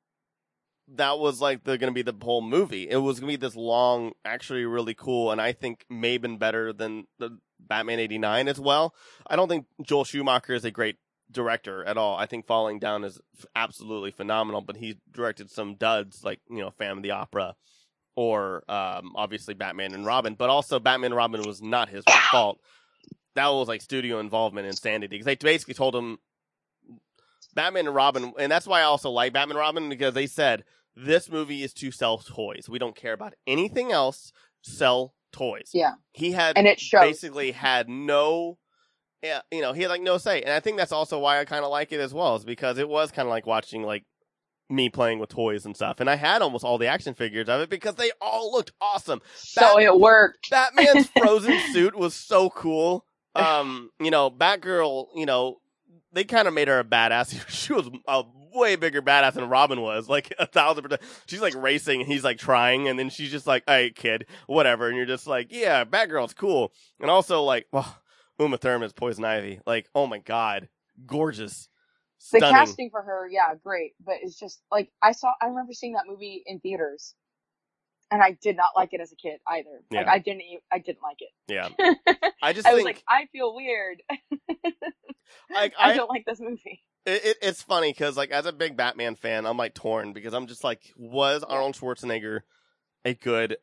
that 0.95 1.19
was 1.19 1.41
like 1.41 1.65
the 1.65 1.79
to 1.79 1.91
be 1.91 2.03
the 2.03 2.15
whole 2.21 2.43
movie. 2.43 2.89
It 2.89 2.97
was 2.97 3.21
to 3.21 3.27
be 3.27 3.37
this 3.37 3.57
long, 3.57 4.13
actually 4.25 4.65
really 4.65 4.95
cool, 4.95 5.31
and 5.31 5.41
I 5.41 5.53
think 5.53 5.85
may 5.89 6.19
been 6.19 6.39
better 6.39 6.73
than 6.73 7.07
the 7.19 7.39
Batman 7.61 8.01
'89 8.01 8.49
as 8.49 8.61
well. 8.61 8.95
I 9.27 9.37
don't 9.37 9.49
think 9.49 9.67
Joel 9.83 10.05
Schumacher 10.05 10.55
is 10.55 10.65
a 10.65 10.71
great 10.71 10.97
director 11.31 11.85
at 11.85 11.97
all. 11.97 12.17
I 12.17 12.27
think 12.27 12.47
Falling 12.47 12.79
Down 12.79 13.05
is 13.05 13.21
absolutely 13.57 14.11
phenomenal, 14.11 14.61
but 14.61 14.77
he 14.77 14.99
directed 15.11 15.51
some 15.51 15.77
duds 15.77 16.23
like 16.25 16.41
you 16.51 16.59
know 16.59 16.71
Phantom 16.71 16.99
of 16.99 17.03
the 17.03 17.13
Opera 17.13 17.55
or 18.15 18.63
um, 18.69 19.13
obviously 19.17 19.55
Batman 19.55 19.95
and 19.95 20.05
Robin, 20.05 20.35
but 20.35 20.51
also 20.51 20.79
Batman 20.79 21.13
and 21.13 21.17
Robin 21.17 21.43
was 21.43 21.63
not 21.63 21.89
his 21.89 22.05
fault. 22.31 22.59
That 23.35 23.49
was 23.49 23.69
like 23.69 23.81
studio 23.81 24.21
involvement 24.21 24.67
insanity 24.67 25.15
because 25.15 25.25
they 25.25 25.37
basically 25.37 25.75
told 25.75 25.97
him 25.97 26.19
Batman 27.55 27.87
and 27.87 27.95
Robin, 27.95 28.33
and 28.39 28.51
that's 28.51 28.67
why 28.67 28.81
I 28.81 28.85
also 28.85 29.11
like 29.11 29.33
Batman 29.33 29.57
and 29.57 29.61
Robin 29.61 29.89
because 29.89 30.15
they 30.15 30.27
said 30.27 30.65
this 30.97 31.31
movie 31.31 31.63
is 31.63 31.73
to 31.75 31.91
sell 31.91 32.19
toys. 32.19 32.69
We 32.69 32.79
don't 32.79 32.97
care 32.97 33.13
about 33.13 33.35
anything 33.47 33.93
else. 33.93 34.33
Sell 34.63 35.15
toys. 35.33 35.71
Yeah. 35.73 35.95
He 36.13 36.33
had 36.33 36.57
And 36.57 36.67
it 36.67 36.79
shows. 36.79 37.01
basically 37.01 37.53
had 37.53 37.89
no 37.89 38.59
yeah, 39.23 39.41
you 39.53 39.61
know, 39.61 39.73
he 39.73 39.83
had 39.83 39.89
like 39.91 40.03
no 40.03 40.19
say. 40.19 40.43
And 40.43 40.51
I 40.53 40.59
think 40.61 40.77
that's 40.77 40.91
also 40.93 41.19
why 41.19 41.39
I 41.39 41.45
kind 41.45 41.65
of 41.65 41.71
like 41.71 41.93
it 41.93 42.01
as 42.01 42.13
well, 42.13 42.35
is 42.37 42.45
because 42.45 42.79
it 42.79 42.89
was 42.89 43.13
kind 43.13 43.27
of 43.27 43.31
like 43.31 43.47
watching 43.47 43.83
like 43.85 44.05
me 44.69 44.89
playing 44.89 45.21
with 45.21 45.29
toys 45.29 45.65
and 45.65 45.77
stuff. 45.77 46.01
And 46.01 46.11
I 46.11 46.17
had 46.17 46.43
almost 46.43 46.65
all 46.65 46.77
the 46.79 46.89
action 46.89 47.15
figures 47.15 47.49
of 47.49 47.61
it 47.61 47.71
because 47.71 47.95
they 47.95 48.11
all 48.21 48.51
looked 48.51 48.73
awesome. 48.81 49.21
So 49.37 49.61
Bat- 49.77 49.83
it 49.85 50.01
worked. 50.01 50.51
Batman's 50.51 51.09
frozen 51.17 51.59
suit 51.73 51.97
was 51.97 52.15
so 52.15 52.51
cool. 52.51 53.05
Um, 53.35 53.89
you 53.99 54.11
know, 54.11 54.31
Batgirl, 54.31 55.07
you 55.17 55.25
know, 55.25 55.57
they 56.13 56.25
kind 56.25 56.47
of 56.49 56.55
made 56.55 56.69
her 56.69 56.79
a 56.79 56.85
badass. 56.85 57.33
She 57.49 57.73
was 57.73 57.89
a 58.07 58.25
way 58.55 58.77
bigger 58.77 59.03
badass 59.03 59.35
than 59.35 59.49
Robin 59.49 59.81
was, 59.81 60.09
like 60.09 60.33
a 60.39 60.47
thousand 60.47 60.85
percent. 60.85 61.03
She's 61.27 61.41
like 61.41 61.55
racing 61.55 62.01
and 62.03 62.11
he's 62.11 62.25
like 62.25 62.39
trying, 62.39 62.89
and 62.89 62.99
then 62.99 63.09
she's 63.11 63.31
just 63.31 63.47
like, 63.47 63.65
"Hey, 63.67 63.91
kid, 63.91 64.27
whatever." 64.47 64.89
And 64.89 64.97
you're 64.97 65.07
just 65.07 65.27
like, 65.27 65.49
"Yeah, 65.51 65.85
Batgirl's 65.85 66.35
cool." 66.35 66.73
And 67.01 67.11
also 67.11 67.43
like, 67.43 67.67
well, 67.73 67.97
Uma 68.39 68.59
Thurman's 68.59 68.93
Poison 68.93 69.25
Ivy, 69.25 69.61
like, 69.67 69.89
oh 69.95 70.07
my 70.07 70.19
god, 70.19 70.69
gorgeous, 71.07 71.69
The 72.33 72.41
casting 72.41 72.91
for 72.91 73.03
her, 73.03 73.29
yeah, 73.29 73.55
great. 73.63 73.93
But 74.05 74.17
it's 74.23 74.39
just 74.39 74.63
like 74.71 74.91
I 75.03 75.13
saw. 75.13 75.33
I 75.41 75.47
remember 75.47 75.73
seeing 75.73 75.95
that 75.95 76.05
movie 76.07 76.43
in 76.47 76.61
theaters, 76.61 77.15
and 78.13 78.23
I 78.23 78.37
did 78.43 78.57
not 78.57 78.71
like 78.77 78.93
it 78.93 79.01
as 79.01 79.11
a 79.11 79.17
kid 79.17 79.41
either. 79.49 79.83
Like 79.91 80.07
I 80.07 80.19
didn't. 80.19 80.43
I 80.71 80.79
didn't 80.79 81.03
like 81.03 81.17
it. 81.21 81.31
Yeah. 81.49 81.69
I 82.43 82.53
just 82.53 82.69
I 82.69 82.75
was 82.75 82.85
like, 82.85 83.03
I 83.09 83.27
feel 83.33 83.55
weird. 83.55 84.03
like 85.55 85.73
I 85.79 85.93
I, 85.93 85.97
don't 85.97 86.11
like 86.11 86.25
this 86.27 86.39
movie. 86.39 86.83
It, 87.07 87.25
it, 87.25 87.37
it's 87.43 87.63
funny 87.63 87.91
because, 87.91 88.17
like, 88.17 88.31
as 88.31 88.47
a 88.47 88.53
big 88.53 88.77
Batman 88.77 89.17
fan, 89.17 89.47
I'm 89.47 89.57
like 89.57 89.75
torn 89.75 90.13
because 90.13 90.35
I'm 90.35 90.47
just 90.47 90.63
like, 90.63 90.93
was 90.97 91.43
Arnold 91.43 91.75
Schwarzenegger 91.75 92.41
a 93.05 93.15
good 93.15 93.57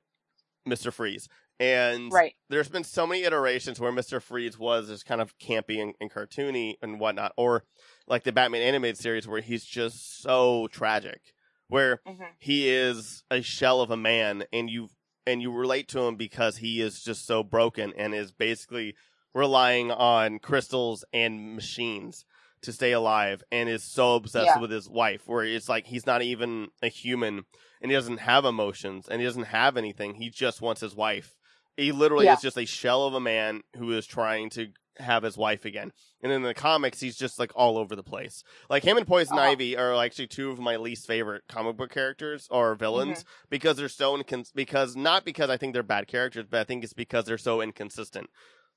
Mister 0.66 0.92
Freeze? 0.92 1.30
And 1.62 2.12
Right. 2.12 2.36
there's 2.50 2.70
been 2.70 2.86
so 2.86 3.06
many 3.06 3.24
iterations 3.24 3.80
where 3.80 3.92
Mister 3.92 4.20
Freeze 4.20 4.58
was 4.58 4.88
just 4.88 5.06
kind 5.06 5.22
of 5.22 5.38
campy 5.38 5.82
and, 5.82 5.94
and 6.02 6.12
cartoony 6.12 6.76
and 6.82 7.00
whatnot, 7.00 7.34
or 7.38 7.66
like 8.08 8.24
the 8.24 8.32
Batman 8.32 8.62
animated 8.62 8.98
series 8.98 9.28
where 9.28 9.42
he's 9.42 9.64
just 9.64 10.22
so 10.22 10.68
tragic, 10.72 11.22
where 11.70 12.02
hmm 12.06 12.40
he 12.40 12.70
is 12.70 13.24
a 13.32 13.42
shell 13.42 13.82
of 13.82 13.92
a 13.92 13.98
man, 13.98 14.44
and 14.54 14.70
you 14.70 14.90
and 15.26 15.42
you 15.42 15.52
relate 15.52 15.88
to 15.90 16.02
him 16.02 16.16
because 16.16 16.58
he 16.58 16.82
is 16.82 17.04
just 17.04 17.26
so 17.26 17.44
broken 17.44 17.94
and 17.98 18.14
is 18.16 18.32
basically 18.32 18.96
relying 19.34 19.92
on 19.92 20.40
crystals 20.40 21.06
and 21.14 21.56
machines 21.56 22.26
to 22.62 22.74
stay 22.74 22.92
alive 22.92 23.44
and 23.52 23.70
is 23.70 23.84
so 23.84 24.16
obsessed 24.16 24.56
Yeah. 24.56 24.60
with 24.60 24.72
his 24.72 24.90
wife 24.90 25.28
where 25.28 25.44
it's 25.44 25.70
like 25.70 25.88
he's 25.88 26.06
not 26.06 26.22
even 26.22 26.70
a 26.82 26.88
human 26.90 27.46
and 27.82 27.92
he 27.92 27.96
doesn't 27.96 28.18
have 28.20 28.44
emotions 28.46 29.08
and 29.08 29.22
he 29.22 29.28
doesn't 29.28 29.44
have 29.44 29.78
anything 29.78 30.16
he 30.16 30.30
just 30.30 30.62
wants 30.62 30.82
his 30.82 30.96
wife 30.96 31.36
he 31.78 31.92
literally 31.92 32.26
Yeah. 32.26 32.34
is 32.34 32.42
just 32.42 32.58
a 32.58 32.66
shell 32.66 33.06
of 33.06 33.14
a 33.14 33.20
man 33.20 33.62
who 33.78 33.92
is 33.94 34.06
trying 34.06 34.50
to 34.50 34.68
have 35.00 35.24
his 35.24 35.38
wife 35.38 35.66
again 35.66 35.92
and 36.22 36.32
in 36.32 36.42
the 36.44 36.54
comics 36.54 37.00
he's 37.00 37.16
just 37.18 37.40
like 37.40 37.52
all 37.56 37.78
over 37.78 37.96
the 37.96 38.04
place 38.04 38.44
like 38.70 38.84
him 38.84 38.98
and 38.98 39.08
poison 39.08 39.38
Uh-huh. 39.38 39.48
ivy 39.50 39.78
are 39.78 39.96
actually 40.04 40.28
two 40.28 40.52
of 40.52 40.60
my 40.60 40.76
least 40.76 41.08
favorite 41.08 41.44
comic 41.48 41.78
book 41.78 41.92
characters 41.92 42.48
or 42.52 42.76
villains 42.76 43.24
because 43.50 43.78
they're 43.78 43.88
so 43.90 44.16
incons- 44.18 44.54
because 44.54 44.96
not 44.96 45.24
because 45.26 45.50
i 45.50 45.58
think 45.58 45.74
they're 45.74 45.84
bad 45.84 46.08
characters 46.08 46.46
but 46.50 46.60
i 46.60 46.64
think 46.64 46.84
it's 46.84 46.94
because 46.94 47.26
they're 47.26 47.38
so 47.38 47.62
inconsistent 47.62 48.30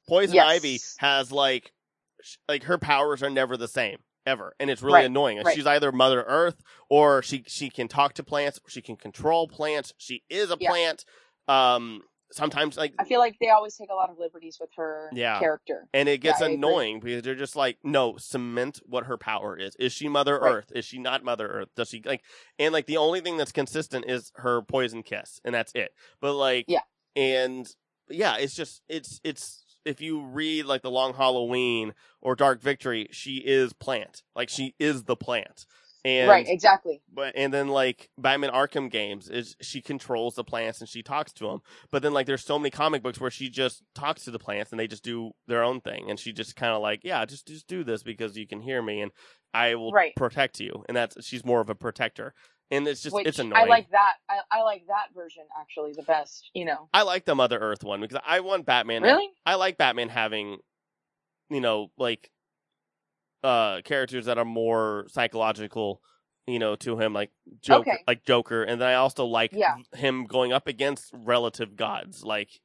poison 0.09 0.37
Yes. 0.37 0.47
ivy 0.47 0.81
has 0.99 1.33
like 1.33 1.73
sh- 2.23 2.37
like 2.49 2.65
her 2.65 2.79
powers 2.79 3.23
are 3.23 3.31
never 3.31 3.57
the 3.57 3.69
same 3.69 3.99
ever 4.25 4.55
and 4.61 4.71
it's 4.71 4.83
really 4.83 4.95
Right, 5.01 5.07
annoying 5.07 5.43
right. 5.43 5.55
she's 5.55 5.67
either 5.67 5.91
mother 5.91 6.23
earth 6.29 6.63
or 6.89 7.23
she 7.23 7.43
she 7.49 7.69
can 7.71 7.89
talk 7.89 8.15
to 8.15 8.23
plants 8.23 8.61
she 8.69 8.81
can 8.81 8.95
control 8.97 9.49
plants 9.49 9.93
she 9.99 10.23
is 10.31 10.51
a 10.53 10.57
Yeah. 10.61 10.69
plant 10.71 11.05
um 11.49 12.03
sometimes 12.33 12.77
like 12.77 12.95
I 12.99 13.05
feel 13.05 13.21
like 13.21 13.37
they 13.41 13.51
always 13.51 13.77
take 13.77 13.91
a 13.91 13.95
lot 13.95 14.11
of 14.11 14.19
liberties 14.19 14.59
with 14.61 14.71
her 14.77 15.11
Yeah. 15.13 15.39
character. 15.39 15.89
and 15.95 16.09
it 16.09 16.21
gets 16.21 16.41
Yeah, 16.41 16.49
annoying 16.49 17.01
because 17.01 17.23
they're 17.23 17.35
just 17.35 17.57
like 17.57 17.79
no 17.85 18.17
cement 18.17 18.81
what 18.87 19.05
her 19.05 19.17
power 19.19 19.57
is 19.57 19.75
is 19.77 19.93
she 19.93 20.09
mother 20.09 20.39
Right. 20.39 20.55
earth 20.55 20.73
is 20.75 20.85
she 20.85 20.99
not 20.99 21.23
mother 21.25 21.47
earth 21.49 21.69
does 21.77 21.89
she 21.89 22.03
like 22.05 22.23
and 22.59 22.73
like 22.73 22.87
the 22.87 22.97
only 22.97 23.21
thing 23.21 23.37
that's 23.37 23.53
consistent 23.53 24.05
is 24.09 24.33
her 24.37 24.63
poison 24.63 25.03
kiss 25.03 25.41
and 25.45 25.55
that's 25.55 25.73
it 25.75 25.93
but 26.21 26.35
like 26.35 26.65
Yeah. 26.69 26.81
and 27.17 27.69
yeah 28.09 28.37
it's 28.39 28.55
just 28.55 28.83
it's 28.89 29.21
it's 29.25 29.65
if 29.85 30.01
you 30.01 30.23
read 30.25 30.65
like 30.65 30.83
the 30.83 30.91
long 30.91 31.15
halloween 31.15 31.93
or 32.21 32.35
dark 32.35 32.61
victory 32.61 33.09
she 33.11 33.37
is 33.39 33.73
plant 33.73 34.23
like 34.35 34.49
she 34.49 34.75
is 34.79 35.05
the 35.05 35.17
plant 35.17 35.67
and 36.05 36.29
right. 36.29 36.47
Exactly. 36.49 37.01
but 37.13 37.33
and 37.37 37.53
then 37.55 37.69
like 37.69 38.11
Batman 38.19 38.51
Arkham 38.51 38.91
games 38.91 39.29
is 39.29 39.57
she 39.61 39.81
controls 39.81 40.35
the 40.35 40.45
plants 40.45 40.81
and 40.81 40.89
she 40.89 41.03
talks 41.03 41.33
to 41.35 41.47
them. 41.47 41.61
But 41.91 42.03
then 42.03 42.13
like 42.13 42.27
there's 42.27 42.45
so 42.45 42.59
many 42.59 42.71
comic 42.71 43.03
books 43.03 43.21
where 43.21 43.31
she 43.31 43.49
just 43.49 43.83
talks 43.95 44.25
to 44.25 44.31
the 44.31 44.39
plants 44.39 44.71
and 44.73 44.81
they 44.81 44.89
just 44.89 45.05
do 45.05 45.31
their 45.47 45.63
own 45.63 45.81
thing 45.81 46.11
and 46.11 46.19
she 46.19 46.33
just 46.33 46.57
kind 46.57 46.73
of 46.73 46.83
like 46.83 47.01
yeah 47.05 47.25
just 47.25 47.47
just 47.47 47.67
do 47.69 47.85
this 47.85 48.03
because 48.03 48.37
you 48.37 48.47
can 48.47 48.61
hear 48.61 48.83
me 48.83 49.01
and 49.03 49.13
I 49.55 49.75
will 49.77 49.93
Right. 49.93 50.15
protect 50.17 50.59
you 50.61 50.85
and 50.89 50.97
that's 50.97 51.25
she's 51.25 51.45
more 51.45 51.61
of 51.61 51.71
a 51.71 51.75
protector 51.75 52.35
and 52.71 52.89
it's 52.89 53.03
just 53.03 53.15
Which 53.15 53.27
it's 53.27 53.39
annoying. 53.39 53.65
I 53.65 53.67
like 53.67 53.91
that. 53.91 54.15
I, 54.31 54.39
I 54.51 54.63
like 54.63 54.87
that 54.89 55.09
version 55.15 55.43
actually 55.61 55.93
the 55.93 56.03
best. 56.05 56.51
You 56.55 56.65
know. 56.65 56.89
I 56.95 57.03
like 57.03 57.27
the 57.27 57.35
Mother 57.35 57.59
Earth 57.59 57.85
one 57.85 58.01
because 58.01 58.19
I 58.27 58.41
want 58.41 58.65
Batman. 58.65 59.03
Really? 59.03 59.29
I 59.45 59.57
like 59.57 59.77
Batman 59.77 60.09
having, 60.09 60.57
you 61.51 61.61
know, 61.61 61.89
like, 61.99 62.31
uh, 63.43 63.81
characters 63.83 64.27
that 64.27 64.39
are 64.39 64.45
more 64.45 65.07
psychological, 65.09 66.01
you 66.47 66.59
know, 66.59 66.77
to 66.77 66.99
him, 66.99 67.13
like 67.13 67.31
Joker, 67.61 67.91
Okay. 67.91 68.05
like 68.07 68.25
Joker, 68.25 68.63
and 68.63 68.81
then 68.81 68.89
I 68.89 68.95
also 68.95 69.25
like 69.27 69.53
Yeah. 69.53 69.77
him 69.95 70.27
going 70.27 70.53
up 70.53 70.67
against 70.69 71.11
relative 71.13 71.77
gods, 71.77 72.25
like, 72.25 72.61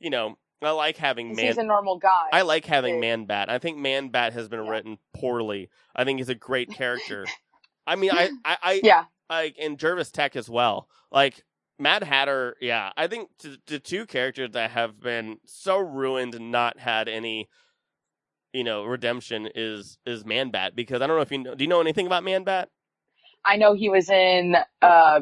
you 0.00 0.10
know, 0.10 0.36
I 0.60 0.70
like 0.70 0.96
having 0.96 1.36
man. 1.36 1.46
He's 1.46 1.58
a 1.58 1.62
normal 1.62 1.98
guy. 1.98 2.26
I 2.32 2.42
like 2.42 2.64
having. 2.64 2.98
Man 2.98 3.26
Bat. 3.26 3.48
I 3.48 3.58
think 3.58 3.78
Man 3.78 4.08
Bat 4.08 4.32
has 4.32 4.48
been 4.48 4.64
Yeah. 4.64 4.70
written 4.70 4.98
poorly. 5.14 5.70
I 5.94 6.02
think 6.04 6.18
he's 6.18 6.28
a 6.28 6.34
great 6.34 6.68
character. 6.70 7.26
I 7.86 7.94
mean, 7.94 8.10
I, 8.12 8.30
I, 8.44 8.56
I, 8.62 8.80
Yeah. 8.84 9.04
like 9.30 9.54
and 9.60 9.78
Jervis 9.78 10.10
Tetch 10.10 10.34
as 10.34 10.50
well. 10.50 10.88
Like 11.12 11.44
Mad 11.78 12.02
Hatter, 12.02 12.56
yeah, 12.60 12.90
I 12.96 13.06
think 13.06 13.30
t- 13.38 13.58
the 13.68 13.78
two 13.78 14.04
characters 14.04 14.50
that 14.52 14.72
have 14.72 14.98
been 15.00 15.38
so 15.46 15.78
ruined 15.78 16.34
and 16.34 16.50
not 16.50 16.80
had 16.80 17.08
any, 17.08 17.48
you 18.52 18.64
know, 18.64 18.84
redemption 18.84 19.48
is 19.54 19.98
is 20.06 20.24
Man 20.24 20.50
Bat 20.50 20.74
because 20.74 21.02
I 21.02 21.06
don't 21.06 21.16
know 21.16 21.22
if 21.22 21.30
you 21.30 21.38
know. 21.38 21.54
Do 21.54 21.64
you 21.64 21.68
know 21.68 21.80
anything 21.80 22.06
about 22.06 22.24
Man 22.24 22.44
Bat? 22.44 22.68
I 23.44 23.56
know 23.56 23.74
he 23.74 23.88
was 23.88 24.10
in 24.10 24.56
uh 24.82 25.20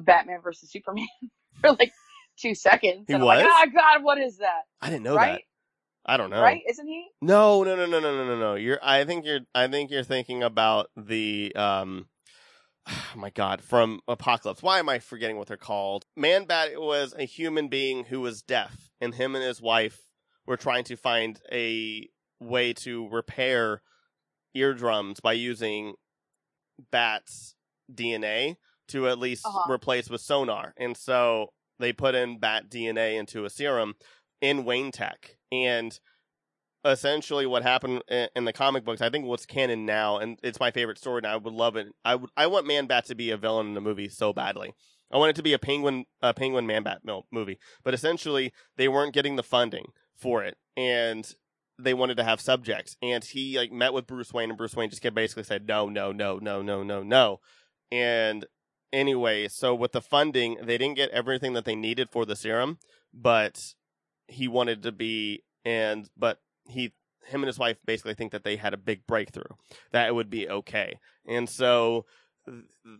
Batman 0.00 0.40
versus 0.42 0.70
Superman 0.70 1.06
for 1.60 1.72
like 1.72 1.92
two 2.38 2.54
seconds. 2.54 3.04
He 3.08 3.14
I'm 3.14 3.22
like, 3.22 3.44
was? 3.44 3.52
oh 3.52 3.70
god, 3.72 4.04
what 4.04 4.18
is 4.18 4.38
that? 4.38 4.62
I 4.80 4.90
didn't 4.90 5.04
know 5.04 5.16
right? 5.16 5.32
that. 5.32 5.42
I 6.06 6.16
don't 6.16 6.30
know. 6.30 6.42
Right? 6.42 6.62
Isn't 6.68 6.86
he? 6.86 7.06
No, 7.22 7.64
no, 7.64 7.76
no, 7.76 7.86
no, 7.86 7.98
no, 7.98 8.14
no, 8.14 8.26
no, 8.26 8.38
no. 8.38 8.54
You're. 8.54 8.78
I 8.82 9.04
think 9.04 9.24
you're. 9.24 9.40
I 9.54 9.68
think 9.68 9.90
you're 9.90 10.02
thinking 10.04 10.42
about 10.42 10.90
the. 10.96 11.54
um 11.56 12.06
Oh 12.86 13.18
my 13.18 13.30
God! 13.30 13.62
From 13.62 14.00
Apocalypse. 14.08 14.62
Why 14.62 14.78
am 14.78 14.88
I 14.88 14.98
forgetting 14.98 15.38
what 15.38 15.48
they're 15.48 15.56
called? 15.56 16.04
Man 16.16 16.44
Bat 16.44 16.80
was 16.80 17.14
a 17.18 17.24
human 17.24 17.68
being 17.68 18.04
who 18.04 18.20
was 18.20 18.42
deaf, 18.42 18.90
and 19.00 19.14
him 19.14 19.34
and 19.34 19.44
his 19.44 19.62
wife 19.62 20.00
were 20.46 20.56
trying 20.58 20.84
to 20.84 20.96
find 20.96 21.40
a 21.50 22.08
way 22.44 22.72
to 22.74 23.08
repair 23.08 23.82
eardrums 24.54 25.20
by 25.20 25.32
using 25.32 25.94
bats' 26.90 27.54
DNA 27.92 28.56
to 28.88 29.08
at 29.08 29.18
least 29.18 29.46
Uh-huh. 29.46 29.72
replace 29.72 30.08
with 30.10 30.20
sonar. 30.20 30.74
And 30.76 30.96
so 30.96 31.52
they 31.78 31.92
put 31.92 32.14
in 32.14 32.38
bat 32.38 32.68
DNA 32.68 33.16
into 33.16 33.44
a 33.44 33.50
serum 33.50 33.94
in 34.40 34.64
Wayne 34.64 34.92
Tech. 34.92 35.36
And 35.50 35.98
essentially 36.84 37.46
what 37.46 37.62
happened 37.62 38.02
in 38.08 38.44
the 38.44 38.52
comic 38.52 38.84
books, 38.84 39.00
I 39.00 39.08
think 39.10 39.24
what's 39.24 39.46
canon 39.46 39.86
now, 39.86 40.18
and 40.18 40.38
it's 40.42 40.60
my 40.60 40.70
favorite 40.70 40.98
story, 40.98 41.18
and 41.18 41.26
I 41.26 41.36
would 41.36 41.52
love 41.52 41.76
it. 41.76 41.88
I 42.04 42.14
would, 42.14 42.30
I 42.36 42.46
want 42.46 42.66
Man 42.66 42.86
Bat 42.86 43.06
to 43.06 43.14
be 43.14 43.30
a 43.30 43.36
villain 43.38 43.68
in 43.68 43.74
the 43.74 43.80
movie 43.80 44.08
so 44.08 44.32
badly. 44.32 44.74
I 45.10 45.16
want 45.16 45.30
it 45.30 45.36
to 45.36 45.42
be 45.42 45.52
a 45.54 45.58
penguin, 45.58 46.04
a 46.20 46.34
penguin 46.34 46.66
Man 46.66 46.82
Bat 46.82 47.02
movie. 47.32 47.58
But 47.84 47.94
essentially, 47.94 48.52
they 48.76 48.88
weren't 48.88 49.14
getting 49.14 49.36
the 49.36 49.42
funding 49.42 49.86
for 50.14 50.44
it, 50.44 50.58
and 50.76 51.30
they 51.78 51.94
wanted 51.94 52.16
to 52.16 52.24
have 52.24 52.40
subjects. 52.40 52.96
And 53.02 53.24
he 53.24 53.58
like 53.58 53.72
met 53.72 53.92
with 53.92 54.06
Bruce 54.06 54.32
Wayne, 54.32 54.50
and 54.50 54.58
Bruce 54.58 54.76
Wayne 54.76 54.90
just 54.90 55.02
basically 55.14 55.44
said 55.44 55.66
no, 55.66 55.88
no, 55.88 56.12
no, 56.12 56.38
no, 56.38 56.62
no, 56.62 56.82
no, 56.82 57.02
no. 57.02 57.40
And 57.90 58.46
anyway, 58.92 59.48
so 59.48 59.74
with 59.74 59.92
the 59.92 60.00
funding, 60.00 60.58
they 60.62 60.78
didn't 60.78 60.96
get 60.96 61.10
everything 61.10 61.52
that 61.54 61.64
they 61.64 61.74
needed 61.74 62.10
for 62.10 62.24
the 62.24 62.36
serum, 62.36 62.78
but 63.12 63.74
he 64.28 64.48
wanted 64.48 64.82
to 64.82 64.92
be 64.92 65.42
and 65.64 66.08
but 66.16 66.38
he 66.68 66.92
him 67.26 67.42
and 67.42 67.46
his 67.46 67.58
wife 67.58 67.78
basically 67.84 68.14
think 68.14 68.32
that 68.32 68.44
they 68.44 68.56
had 68.56 68.74
a 68.74 68.78
big 68.78 69.06
breakthrough 69.06 69.42
that 69.92 70.08
it 70.08 70.14
would 70.14 70.30
be 70.30 70.48
okay 70.48 70.98
and 71.26 71.48
so 71.48 72.04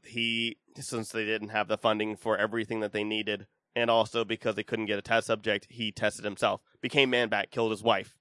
he 0.04 0.56
since 0.76 1.10
they 1.10 1.24
didn't 1.24 1.50
have 1.50 1.68
the 1.68 1.76
funding 1.76 2.16
for 2.16 2.36
everything 2.36 2.80
that 2.80 2.92
they 2.92 3.04
needed 3.04 3.46
and 3.76 3.90
also 3.90 4.24
because 4.24 4.54
they 4.54 4.62
couldn't 4.62 4.86
get 4.86 4.98
a 4.98 5.02
test 5.02 5.26
subject 5.26 5.66
he 5.70 5.92
tested 5.92 6.24
himself 6.24 6.60
became 6.80 7.10
man 7.10 7.28
bat 7.28 7.50
killed 7.50 7.70
his 7.70 7.82
wife 7.82 8.14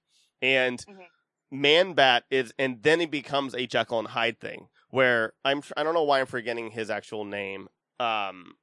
and 0.44 0.78
Mhm. 0.86 1.06
man 1.50 1.92
bat 1.94 2.24
is 2.30 2.52
and 2.58 2.82
then 2.82 3.00
he 3.00 3.06
becomes 3.06 3.54
a 3.54 3.66
jekyll 3.66 3.98
and 3.98 4.08
hyde 4.08 4.38
thing 4.40 4.68
where 4.90 5.32
i'm 5.44 5.62
i 5.76 5.82
don't 5.82 5.94
know 5.94 6.02
why 6.04 6.20
i'm 6.20 6.26
forgetting 6.26 6.70
his 6.70 6.90
actual 6.90 7.24
name 7.24 7.68
um 8.00 8.54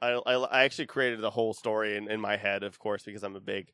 i 0.00 0.12
i, 0.26 0.34
I 0.34 0.64
actually 0.64 0.86
created 0.86 1.20
the 1.20 1.30
whole 1.30 1.52
story 1.54 1.96
in, 1.96 2.10
in 2.10 2.20
my 2.20 2.36
head 2.36 2.62
of 2.62 2.78
course 2.78 3.02
because 3.02 3.22
i'm 3.22 3.36
a 3.36 3.40
big 3.40 3.72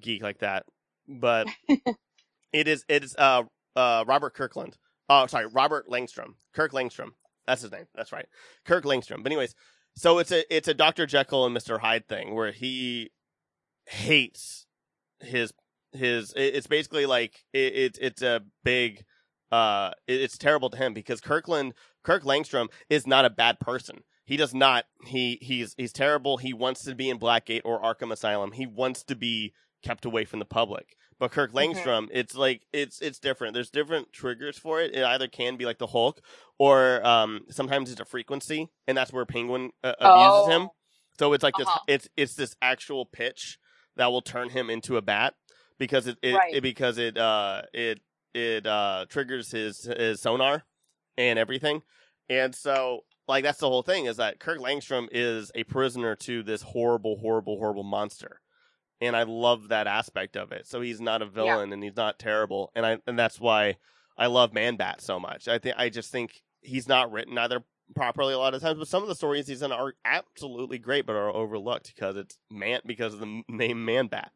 geek 0.00 0.22
like 0.22 0.38
that 0.38 0.64
but 1.08 1.46
it 2.52 2.68
is 2.68 2.84
it 2.88 3.04
is 3.04 3.14
uh 3.16 3.42
uh 3.76 4.04
Robert 4.06 4.34
Kirkland. 4.34 4.76
Oh, 5.08 5.26
sorry, 5.26 5.46
Robert 5.46 5.88
Langstrom. 5.88 6.34
Kirk 6.54 6.72
Langstrom. 6.72 7.10
That's 7.46 7.62
his 7.62 7.70
name. 7.70 7.84
That's 7.94 8.10
right. 8.10 8.26
Kirk 8.64 8.84
Langstrom. 8.84 9.22
But 9.22 9.30
anyways, 9.30 9.54
so 9.96 10.18
it's 10.18 10.32
a 10.32 10.42
it's 10.54 10.66
a 10.66 10.74
Dr. 10.74 11.06
Jekyll 11.06 11.44
and 11.46 11.56
Mr. 11.56 11.78
Hyde 11.78 12.08
thing 12.08 12.34
where 12.34 12.50
he 12.52 13.10
hates 13.86 14.66
his 15.20 15.52
his 15.96 16.32
it- 16.34 16.54
it's 16.56 16.66
basically 16.66 17.06
like 17.06 17.44
it, 17.52 17.72
it's 17.74 17.98
it's 17.98 18.22
a 18.22 18.42
big 18.64 19.04
uh 19.52 19.90
it- 20.06 20.20
it's 20.20 20.38
terrible 20.38 20.70
to 20.70 20.76
him 20.76 20.94
because 20.94 21.20
Kirkland 21.20 21.74
Kirk 22.02 22.22
Langstrom 22.24 22.68
is 22.88 23.06
not 23.06 23.24
a 23.24 23.30
bad 23.30 23.58
person. 23.60 24.02
He 24.24 24.36
does 24.36 24.54
not 24.54 24.84
he 25.06 25.38
he's 25.40 25.74
he's 25.76 25.92
terrible. 25.92 26.36
He 26.38 26.52
wants 26.52 26.82
to 26.84 26.94
be 26.94 27.08
in 27.10 27.18
Blackgate 27.18 27.62
or 27.64 27.80
Arkham 27.80 28.12
Asylum. 28.12 28.52
He 28.52 28.66
wants 28.66 29.02
to 29.04 29.14
be 29.16 29.52
kept 29.82 30.04
away 30.04 30.24
from 30.24 30.38
the 30.40 30.44
public. 30.44 30.96
But 31.18 31.30
Kirk 31.30 31.52
Langstrom, 31.52 32.08
it's 32.12 32.34
like 32.34 32.66
it's 32.72 33.00
it's 33.00 33.18
different. 33.18 33.54
There's 33.54 33.70
different 33.70 34.12
triggers 34.12 34.58
for 34.58 34.80
it. 34.82 34.94
It 34.94 35.02
either 35.04 35.28
can 35.28 35.56
be 35.56 35.64
like 35.64 35.78
the 35.78 35.86
Hulk, 35.86 36.20
or 36.58 37.06
um, 37.06 37.42
sometimes 37.50 37.90
it's 37.90 38.00
a 38.00 38.04
frequency, 38.04 38.68
and 38.86 38.98
that's 38.98 39.12
where 39.14 39.24
Penguin 39.24 39.70
uh, 39.82 39.94
abuses 39.98 40.48
him. 40.54 40.62
Oh. 40.62 40.74
So 41.18 41.32
it's 41.32 41.42
like 41.42 41.54
this. 41.56 41.66
Uh-huh. 41.68 41.78
It's 41.88 42.08
it's 42.18 42.34
this 42.34 42.54
actual 42.60 43.06
pitch 43.06 43.58
that 43.96 44.08
will 44.08 44.20
turn 44.20 44.50
him 44.50 44.68
into 44.68 44.98
a 44.98 45.02
bat 45.02 45.32
because 45.78 46.06
it, 46.06 46.18
it, 46.22 46.34
Right. 46.34 46.54
it 46.54 46.60
because 46.62 46.98
it 46.98 47.16
uh 47.16 47.62
it 47.72 48.00
it 48.34 48.66
uh 48.66 49.06
triggers 49.08 49.50
his 49.50 49.84
his 49.84 50.20
sonar 50.20 50.64
and 51.16 51.38
everything, 51.38 51.82
and 52.28 52.54
so 52.54 53.00
like 53.28 53.44
that's 53.44 53.58
the 53.58 53.68
whole 53.68 53.82
thing 53.82 54.06
is 54.06 54.18
that 54.18 54.38
Kirk 54.38 54.58
Langstrom 54.58 55.08
is 55.10 55.50
a 55.54 55.64
prisoner 55.64 56.14
to 56.16 56.42
this 56.42 56.62
horrible, 56.62 57.16
horrible, 57.18 57.58
horrible 57.58 57.82
monster 57.84 58.40
and 59.00 59.14
I 59.14 59.24
love 59.24 59.68
that 59.68 59.86
aspect 59.86 60.36
of 60.36 60.52
it. 60.52 60.66
So 60.66 60.80
he's 60.80 61.00
not 61.00 61.20
a 61.20 61.26
villain 61.26 61.70
and 61.74 61.82
he's 61.82 61.96
not 61.96 62.18
terrible, 62.18 62.70
and 62.74 62.86
I 62.86 62.98
and 63.06 63.18
that's 63.18 63.38
why 63.40 63.76
I 64.16 64.26
love 64.26 64.54
Man 64.54 64.76
Bat 64.76 65.02
so 65.02 65.20
much. 65.20 65.48
I 65.48 65.58
think 65.58 65.76
I 65.78 65.88
just 65.90 66.10
think 66.10 66.40
he's 66.62 66.88
not 66.88 67.12
written 67.12 67.36
either 67.36 67.62
properly 67.94 68.32
a 68.32 68.38
lot 68.38 68.54
of 68.54 68.62
times, 68.62 68.78
but 68.78 68.88
some 68.88 69.02
of 69.02 69.08
the 69.08 69.14
stories 69.14 69.46
he's 69.46 69.60
in 69.62 69.70
are 69.70 69.92
absolutely 70.04 70.78
great, 70.78 71.04
but 71.06 71.14
are 71.14 71.30
overlooked 71.30 71.92
because 71.94 72.16
it's 72.16 72.38
man 72.50 72.80
because 72.86 73.12
of 73.14 73.20
the 73.20 73.42
name 73.48 73.84
Man 73.84 74.06
Bat. 74.06 74.32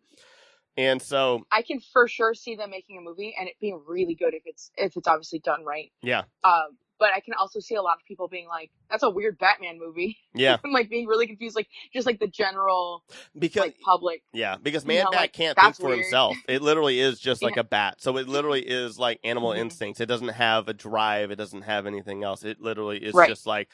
And 0.81 1.03
so 1.03 1.45
I 1.53 1.61
can 1.62 1.78
for 1.93 2.09
sure 2.09 2.33
see 2.33 2.55
them 2.57 2.70
making 2.70 2.97
a 2.97 3.01
movie 3.03 3.35
and 3.39 3.49
it 3.49 3.57
being 3.61 3.83
really 3.87 4.14
good 4.14 4.33
if 4.35 4.43
it's 4.47 4.70
if 4.76 4.97
it's 4.97 5.07
obviously 5.07 5.41
done 5.41 5.62
right. 5.64 5.93
yeah, 6.03 6.22
Um, 6.43 6.78
but 6.99 7.11
I 7.14 7.20
can 7.20 7.35
also 7.35 7.61
see 7.61 7.74
a 7.74 7.83
lot 7.83 7.97
of 7.99 8.05
people 8.07 8.28
being 8.28 8.47
like, 8.49 8.70
"That's 8.91 9.03
a 9.03 9.11
weird 9.11 9.37
Batman 9.39 9.78
movie," 9.78 10.16
yeah, 10.35 10.57
and 10.64 10.72
like 10.72 10.89
being 10.89 11.07
really 11.07 11.26
confused, 11.26 11.57
like 11.57 11.68
just 11.93 12.07
like 12.07 12.18
the 12.18 12.26
general 12.28 13.05
because 13.39 13.62
like 13.64 13.76
public. 13.85 14.22
Yeah, 14.33 14.57
because 14.62 14.85
You 14.85 14.89
Man 14.89 15.05
know, 15.05 15.11
Bat 15.11 15.20
like, 15.20 15.33
can't 15.35 15.59
think 15.59 15.76
for 15.76 15.89
weird. 15.89 16.01
himself. 16.01 16.37
It 16.49 16.62
literally 16.62 16.99
is 17.01 17.18
just 17.28 17.43
like 17.43 17.57
Yeah. 17.57 17.61
a 17.61 17.64
bat. 17.64 17.97
So 18.01 18.16
it 18.16 18.26
literally 18.28 18.62
is 18.62 18.99
like 18.99 19.20
animal 19.24 19.51
Mhm. 19.51 19.59
instincts. 19.59 20.01
It 20.01 20.07
doesn't 20.07 20.28
have 20.28 20.68
a 20.68 20.72
drive. 20.74 21.31
It 21.31 21.37
doesn't 21.37 21.62
have 21.62 21.87
anything 21.87 22.22
else. 22.24 22.43
It 22.45 22.61
literally 22.61 22.99
is 23.05 23.14
Right. 23.14 23.28
just 23.28 23.47
like 23.47 23.68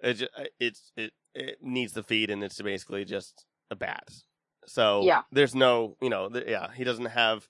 it. 0.00 0.28
It's 0.60 0.92
it 0.96 1.12
it 1.34 1.58
needs 1.62 1.92
the 1.94 2.02
feed, 2.02 2.30
and 2.30 2.44
it's 2.44 2.60
basically 2.60 3.04
just 3.04 3.46
a 3.70 3.74
bat. 3.76 4.10
So 4.66 5.02
Yeah. 5.02 5.22
there's 5.32 5.54
no 5.54 5.96
you 6.00 6.10
know 6.10 6.28
th- 6.28 6.46
yeah 6.48 6.72
he 6.72 6.84
doesn't 6.84 7.06
have 7.06 7.48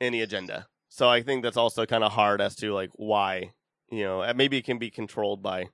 any 0.00 0.20
agenda. 0.20 0.66
So 0.88 1.08
I 1.08 1.22
think 1.22 1.42
that's 1.42 1.56
also 1.56 1.86
kind 1.86 2.04
of 2.04 2.12
hard 2.12 2.40
as 2.40 2.54
to 2.56 2.72
like 2.72 2.90
why 2.94 3.52
you 3.90 4.04
know 4.04 4.32
maybe 4.34 4.58
it 4.58 4.64
can 4.64 4.78
be 4.78 4.90
controlled 4.90 5.42
by 5.42 5.68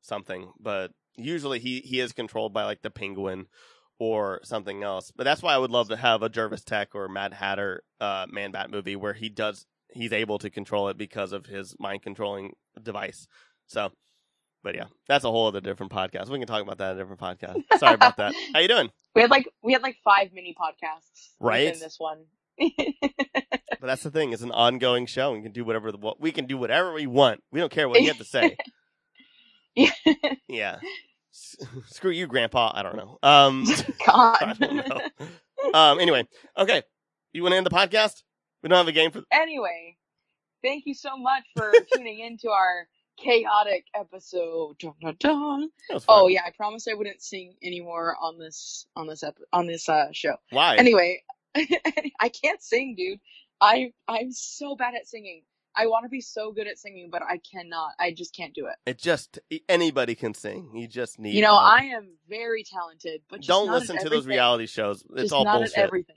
something, 0.00 0.52
but 0.60 0.92
usually 1.16 1.58
he 1.58 1.80
he 1.80 2.00
is 2.00 2.12
controlled 2.12 2.52
by 2.52 2.64
like 2.64 2.82
the 2.82 2.90
penguin 2.90 3.46
or 3.98 4.40
something 4.44 4.82
else. 4.82 5.10
But 5.16 5.24
that's 5.24 5.42
why 5.42 5.54
I 5.54 5.58
would 5.58 5.70
love 5.70 5.88
to 5.88 5.96
have 5.96 6.22
a 6.22 6.28
Jervis 6.28 6.64
Tetch 6.64 6.94
or 6.94 7.08
Mad 7.08 7.32
Hatter 7.32 7.82
uh, 8.00 8.26
Man 8.30 8.50
Bat 8.52 8.70
movie 8.70 8.96
where 8.96 9.14
he 9.14 9.28
does 9.28 9.66
he's 9.90 10.12
able 10.12 10.38
to 10.38 10.50
control 10.50 10.88
it 10.88 10.98
because 10.98 11.32
of 11.32 11.46
his 11.46 11.74
mind 11.78 12.02
controlling 12.02 12.52
device. 12.82 13.26
So, 13.66 13.90
but 14.66 14.74
yeah, 14.74 14.86
that's 15.06 15.24
a 15.24 15.30
whole 15.30 15.46
other 15.46 15.60
different 15.60 15.92
podcast. 15.92 16.28
We 16.28 16.38
can 16.38 16.48
talk 16.48 16.60
about 16.60 16.78
that 16.78 16.90
in 16.90 16.98
a 16.98 17.00
different 17.00 17.20
podcast. 17.20 17.62
Sorry 17.78 17.94
about 17.94 18.16
that. 18.16 18.34
How 18.52 18.58
you 18.58 18.66
doing? 18.66 18.90
We 19.14 19.22
had 19.22 19.30
like 19.30 19.48
we 19.62 19.72
had 19.72 19.80
like 19.82 19.96
five 20.04 20.30
mini 20.34 20.56
podcasts 20.60 21.28
Right? 21.38 21.72
in 21.72 21.78
this 21.78 21.94
one. 22.00 22.24
But 22.58 23.86
that's 23.86 24.02
the 24.02 24.10
thing; 24.10 24.32
it's 24.32 24.42
an 24.42 24.50
ongoing 24.50 25.06
show. 25.06 25.32
We 25.34 25.42
can 25.42 25.52
do 25.52 25.64
whatever 25.64 25.92
the 25.92 26.14
we 26.18 26.32
can 26.32 26.46
do 26.46 26.58
whatever 26.58 26.92
we 26.92 27.06
want. 27.06 27.44
We 27.52 27.60
don't 27.60 27.70
care 27.70 27.88
what 27.88 28.00
you 28.00 28.08
have 28.08 28.18
to 28.18 28.24
say. 28.24 28.56
Yeah. 29.76 29.90
yeah. 30.48 30.76
S- 31.32 31.56
Screw 31.88 32.10
you, 32.10 32.26
Grandpa. 32.26 32.72
I 32.74 32.82
don't 32.82 32.96
know. 32.96 33.18
Um. 33.22 33.66
God. 34.06 34.56
Don't 34.58 34.88
know. 34.88 35.00
Um. 35.74 36.00
Anyway, 36.00 36.26
okay. 36.58 36.82
You 37.32 37.42
want 37.42 37.52
to 37.52 37.56
end 37.58 37.66
the 37.66 37.70
podcast? 37.70 38.22
We 38.62 38.68
don't 38.70 38.78
have 38.78 38.88
a 38.88 38.92
game 38.92 39.10
for. 39.12 39.22
anyway, 39.30 39.96
thank 40.64 40.84
you 40.86 40.94
so 40.94 41.16
much 41.18 41.44
for 41.56 41.72
tuning 41.94 42.20
in 42.20 42.38
to 42.38 42.48
our 42.48 42.88
chaotic 43.16 43.86
episode. 43.94 44.78
Dun, 44.78 44.92
dun, 45.00 45.16
dun. 45.18 45.70
That 45.88 45.94
was 45.94 46.04
fun. 46.04 46.16
Oh 46.22 46.28
yeah, 46.28 46.42
I 46.46 46.50
promised 46.50 46.88
I 46.90 46.94
wouldn't 46.94 47.22
sing 47.22 47.54
anymore 47.62 48.16
on 48.20 48.38
this 48.38 48.86
on 48.96 49.06
this 49.06 49.22
ep- 49.22 49.38
on 49.52 49.66
this 49.66 49.88
uh 49.88 50.08
show. 50.12 50.36
Why? 50.50 50.76
Anyway, 50.76 51.22
I 51.56 52.28
can't 52.28 52.62
sing, 52.62 52.94
dude. 52.96 53.20
I 53.60 53.92
I'm 54.08 54.32
so 54.32 54.76
bad 54.76 54.94
at 54.94 55.06
singing. 55.08 55.42
I 55.78 55.88
want 55.88 56.04
to 56.04 56.08
be 56.08 56.22
so 56.22 56.52
good 56.52 56.66
at 56.66 56.78
singing, 56.78 57.10
but 57.10 57.22
I 57.22 57.38
cannot. 57.52 57.90
I 58.00 58.10
just 58.12 58.34
can't 58.34 58.54
do 58.54 58.66
it. 58.66 58.76
It 58.86 58.98
just 58.98 59.38
anybody 59.68 60.14
can 60.14 60.32
sing. 60.32 60.70
You 60.74 60.88
just 60.88 61.18
need. 61.18 61.34
You 61.34 61.42
know. 61.42 61.54
I 61.54 61.90
am 61.94 62.16
very 62.28 62.64
talented, 62.64 63.20
but 63.28 63.40
just 63.40 63.48
don't 63.48 63.70
listen 63.70 63.98
to 63.98 64.08
those 64.08 64.26
reality 64.26 64.66
shows. 64.66 65.02
It's 65.10 65.22
Just 65.22 65.32
all 65.34 65.44
not 65.44 65.58
bullshit. 65.58 65.76
everything. 65.78 66.16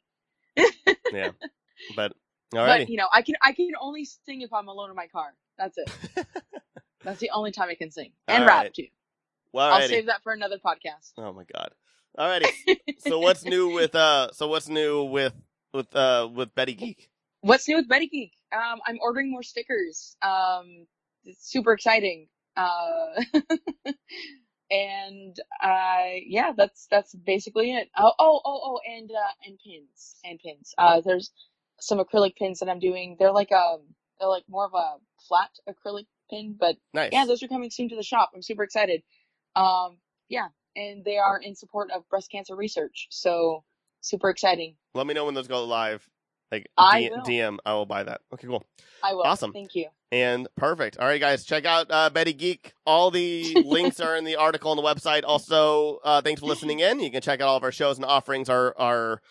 Yeah, 1.11 1.31
but 1.95 2.13
But 2.51 2.57
alrighty. 2.57 2.87
you 2.89 2.95
know, 2.97 3.07
I 3.13 3.21
can 3.21 3.35
I 3.43 3.51
can 3.51 3.71
only 3.81 4.05
sing 4.05 4.41
if 4.41 4.53
I'm 4.53 4.67
alone 4.69 4.89
in 4.91 4.95
my 4.95 5.07
car. 5.07 5.33
That's 5.57 5.77
it. 5.77 5.91
That's 7.03 7.19
the 7.19 7.31
only 7.33 7.51
time 7.51 7.69
I 7.69 7.75
can 7.75 7.91
sing 7.91 8.11
and 8.27 8.45
rap 8.45 8.73
too. 8.73 8.87
well, 9.53 9.71
I'll 9.71 9.87
save 9.87 10.07
that 10.07 10.23
for 10.23 10.33
another 10.33 10.57
podcast. 10.57 11.13
Oh 11.17 11.33
my 11.33 11.43
god. 11.53 11.71
Alrighty. 12.17 12.49
so 12.99 13.19
what's 13.19 13.45
new 13.45 13.69
with 13.69 13.95
uh? 13.95 14.31
So 14.33 14.47
what's 14.47 14.67
new 14.67 15.03
with 15.03 15.33
with 15.73 15.95
uh 15.95 16.27
with 16.33 16.53
Betty 16.55 16.73
Geek? 16.73 17.09
What's 17.41 17.67
new 17.67 17.77
with 17.77 17.87
Betty 17.87 18.07
Geek? 18.07 18.33
Um, 18.51 18.79
I'm 18.85 18.97
ordering 19.01 19.31
more 19.31 19.43
stickers. 19.43 20.17
Um, 20.21 20.87
it's 21.23 21.49
super 21.49 21.73
exciting. 21.73 22.27
Uh, 22.57 23.21
and 24.71 25.37
uh, 25.63 26.19
yeah, 26.25 26.51
that's 26.55 26.87
that's 26.91 27.15
basically 27.15 27.73
it. 27.73 27.89
Oh, 27.97 28.11
oh, 28.19 28.41
oh, 28.43 28.61
oh, 28.63 28.79
and 28.85 29.09
uh, 29.11 29.33
and 29.45 29.57
pins 29.65 30.15
and 30.25 30.39
pins. 30.39 30.73
Uh, 30.77 31.01
there's 31.01 31.31
some 31.79 31.99
acrylic 31.99 32.35
pins 32.35 32.59
that 32.59 32.69
I'm 32.69 32.79
doing. 32.79 33.15
They're 33.17 33.31
like 33.31 33.51
um, 33.51 33.81
they're 34.19 34.29
like 34.29 34.43
more 34.49 34.65
of 34.65 34.73
a 34.73 34.95
flat 35.27 35.51
acrylic 35.67 36.07
pin, 36.29 36.55
but 36.59 36.75
Nice. 36.93 37.09
yeah, 37.13 37.25
those 37.25 37.41
are 37.43 37.47
coming 37.47 37.71
soon 37.71 37.89
to 37.89 37.95
the 37.95 38.03
shop. 38.03 38.31
I'm 38.35 38.41
super 38.41 38.63
excited. 38.63 39.03
Um, 39.55 39.97
yeah, 40.29 40.47
and 40.75 41.03
they 41.03 41.17
are 41.17 41.37
in 41.39 41.55
support 41.55 41.91
of 41.91 42.07
breast 42.09 42.31
cancer 42.31 42.55
research. 42.55 43.07
So 43.09 43.63
super 44.01 44.29
exciting. 44.29 44.75
Let 44.93 45.07
me 45.07 45.13
know 45.13 45.25
when 45.25 45.33
those 45.33 45.47
go 45.47 45.63
live. 45.65 46.07
Like 46.51 46.67
I 46.77 47.01
D- 47.03 47.09
will. 47.11 47.21
DM, 47.21 47.57
I 47.65 47.73
will 47.73 47.85
buy 47.85 48.03
that. 48.03 48.21
Okay, 48.33 48.47
cool. 48.47 48.63
I 49.03 49.13
will. 49.13 49.21
Awesome. 49.23 49.53
Thank 49.53 49.75
you. 49.75 49.87
And 50.11 50.47
perfect. 50.57 50.97
All 50.97 51.05
right, 51.05 51.21
guys, 51.21 51.45
check 51.45 51.65
out 51.65 51.85
uh, 51.91 52.09
Betty 52.09 52.33
Geek. 52.33 52.73
All 52.87 53.11
the 53.11 53.61
links 53.65 53.99
are 53.99 54.15
in 54.15 54.23
the 54.23 54.35
article 54.35 54.71
on 54.71 54.77
the 54.77 54.81
website. 54.83 55.21
Also, 55.23 55.99
uh, 56.03 56.21
thanks 56.23 56.39
for 56.39 56.47
listening 56.47 56.79
in. 56.79 56.99
You 57.01 57.11
can 57.11 57.21
check 57.21 57.39
out 57.41 57.47
all 57.49 57.57
of 57.57 57.63
our 57.63 57.71
shows 57.71 57.97
and 57.97 58.05
offerings, 58.05 58.49
our 58.49 58.73
our 58.79 59.21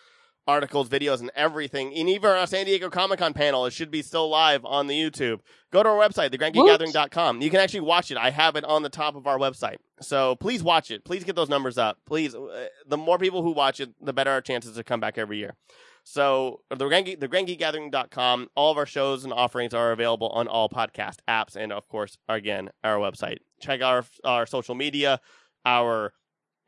articles, 0.49 0.89
videos, 0.89 1.19
and 1.19 1.31
everything. 1.35 1.93
And 1.95 2.09
even 2.09 2.31
our 2.31 2.47
San 2.47 2.65
Diego 2.65 2.89
Comic 2.89 3.19
Con 3.19 3.33
panel, 3.33 3.65
it 3.67 3.73
should 3.73 3.91
be 3.91 4.01
still 4.01 4.29
live 4.29 4.65
on 4.65 4.87
the 4.87 4.99
YouTube. 4.99 5.39
Go 5.71 5.83
to 5.83 5.89
our 5.89 5.95
website, 5.95 6.31
thegrandgeekgathering.com. 6.31 7.41
You 7.41 7.51
can 7.51 7.59
actually 7.59 7.81
watch 7.81 8.09
it. 8.09 8.17
I 8.17 8.31
have 8.31 8.55
it 8.55 8.63
on 8.65 8.81
the 8.81 8.89
top 8.89 9.15
of 9.15 9.27
our 9.27 9.37
website. 9.37 9.77
So 10.01 10.35
please 10.35 10.63
watch 10.63 10.89
it. 10.89 11.05
Please 11.05 11.23
get 11.23 11.35
those 11.35 11.49
numbers 11.49 11.77
up. 11.77 11.99
Please, 12.07 12.33
uh, 12.33 12.67
the 12.87 12.97
more 12.97 13.19
people 13.19 13.43
who 13.43 13.51
watch 13.51 13.79
it, 13.79 13.91
the 14.01 14.11
better 14.11 14.31
our 14.31 14.41
chances 14.41 14.75
to 14.75 14.83
come 14.83 14.99
back 14.99 15.19
every 15.19 15.37
year. 15.37 15.55
So 16.03 16.61
the 16.69 16.87
Grand 16.87 17.05
Geek, 17.05 17.19
thegrandgeekgathering.com, 17.19 18.49
all 18.55 18.71
of 18.71 18.77
our 18.77 18.87
shows 18.87 19.23
and 19.23 19.31
offerings 19.31 19.75
are 19.75 19.91
available 19.91 20.29
on 20.29 20.47
all 20.47 20.67
podcast 20.67 21.17
apps 21.27 21.55
and 21.55 21.71
of 21.71 21.87
course, 21.87 22.17
again, 22.27 22.69
our 22.83 22.97
website. 22.97 23.37
Check 23.61 23.83
our, 23.83 24.03
our 24.23 24.47
social 24.47 24.73
media. 24.73 25.19
Our 25.65 26.13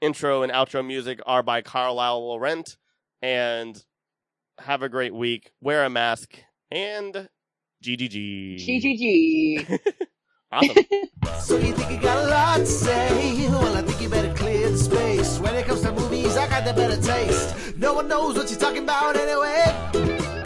intro 0.02 0.44
and 0.44 0.52
outro 0.52 0.86
music 0.86 1.20
are 1.26 1.42
by 1.42 1.62
Carlisle 1.62 2.28
Laurent 2.28 2.78
and 3.22 3.82
have 4.60 4.82
a 4.82 4.90
great 4.90 5.14
week. 5.14 5.52
Wear 5.62 5.84
a 5.86 5.90
mask 5.90 6.38
and 6.70 7.30
GGG. 7.84 8.58
GGG. 8.66 9.80
Awesome. 10.54 10.76
So 11.40 11.58
you 11.58 11.74
think 11.74 11.90
you 11.92 11.98
got 11.98 12.18
a 12.26 12.28
lot 12.30 12.58
to 12.58 12.66
say? 12.66 13.48
Well, 13.48 13.76
I 13.78 13.82
think 13.82 14.02
you 14.02 14.10
better 14.10 14.34
clear 14.34 14.70
the 14.70 14.78
space. 14.78 15.40
When 15.40 15.56
it 15.56 15.66
comes 15.66 15.82
to 15.82 15.92
movies, 15.92 16.36
I 16.38 16.48
got 16.50 16.66
the 16.66 16.74
better 16.74 17.02
taste. 17.02 17.78
No 17.78 17.94
one 17.94 18.08
knows 18.08 18.36
what 18.36 18.50
you're 18.52 18.60
talking 18.60 18.84
about 18.84 19.16
anyway. 19.16 20.41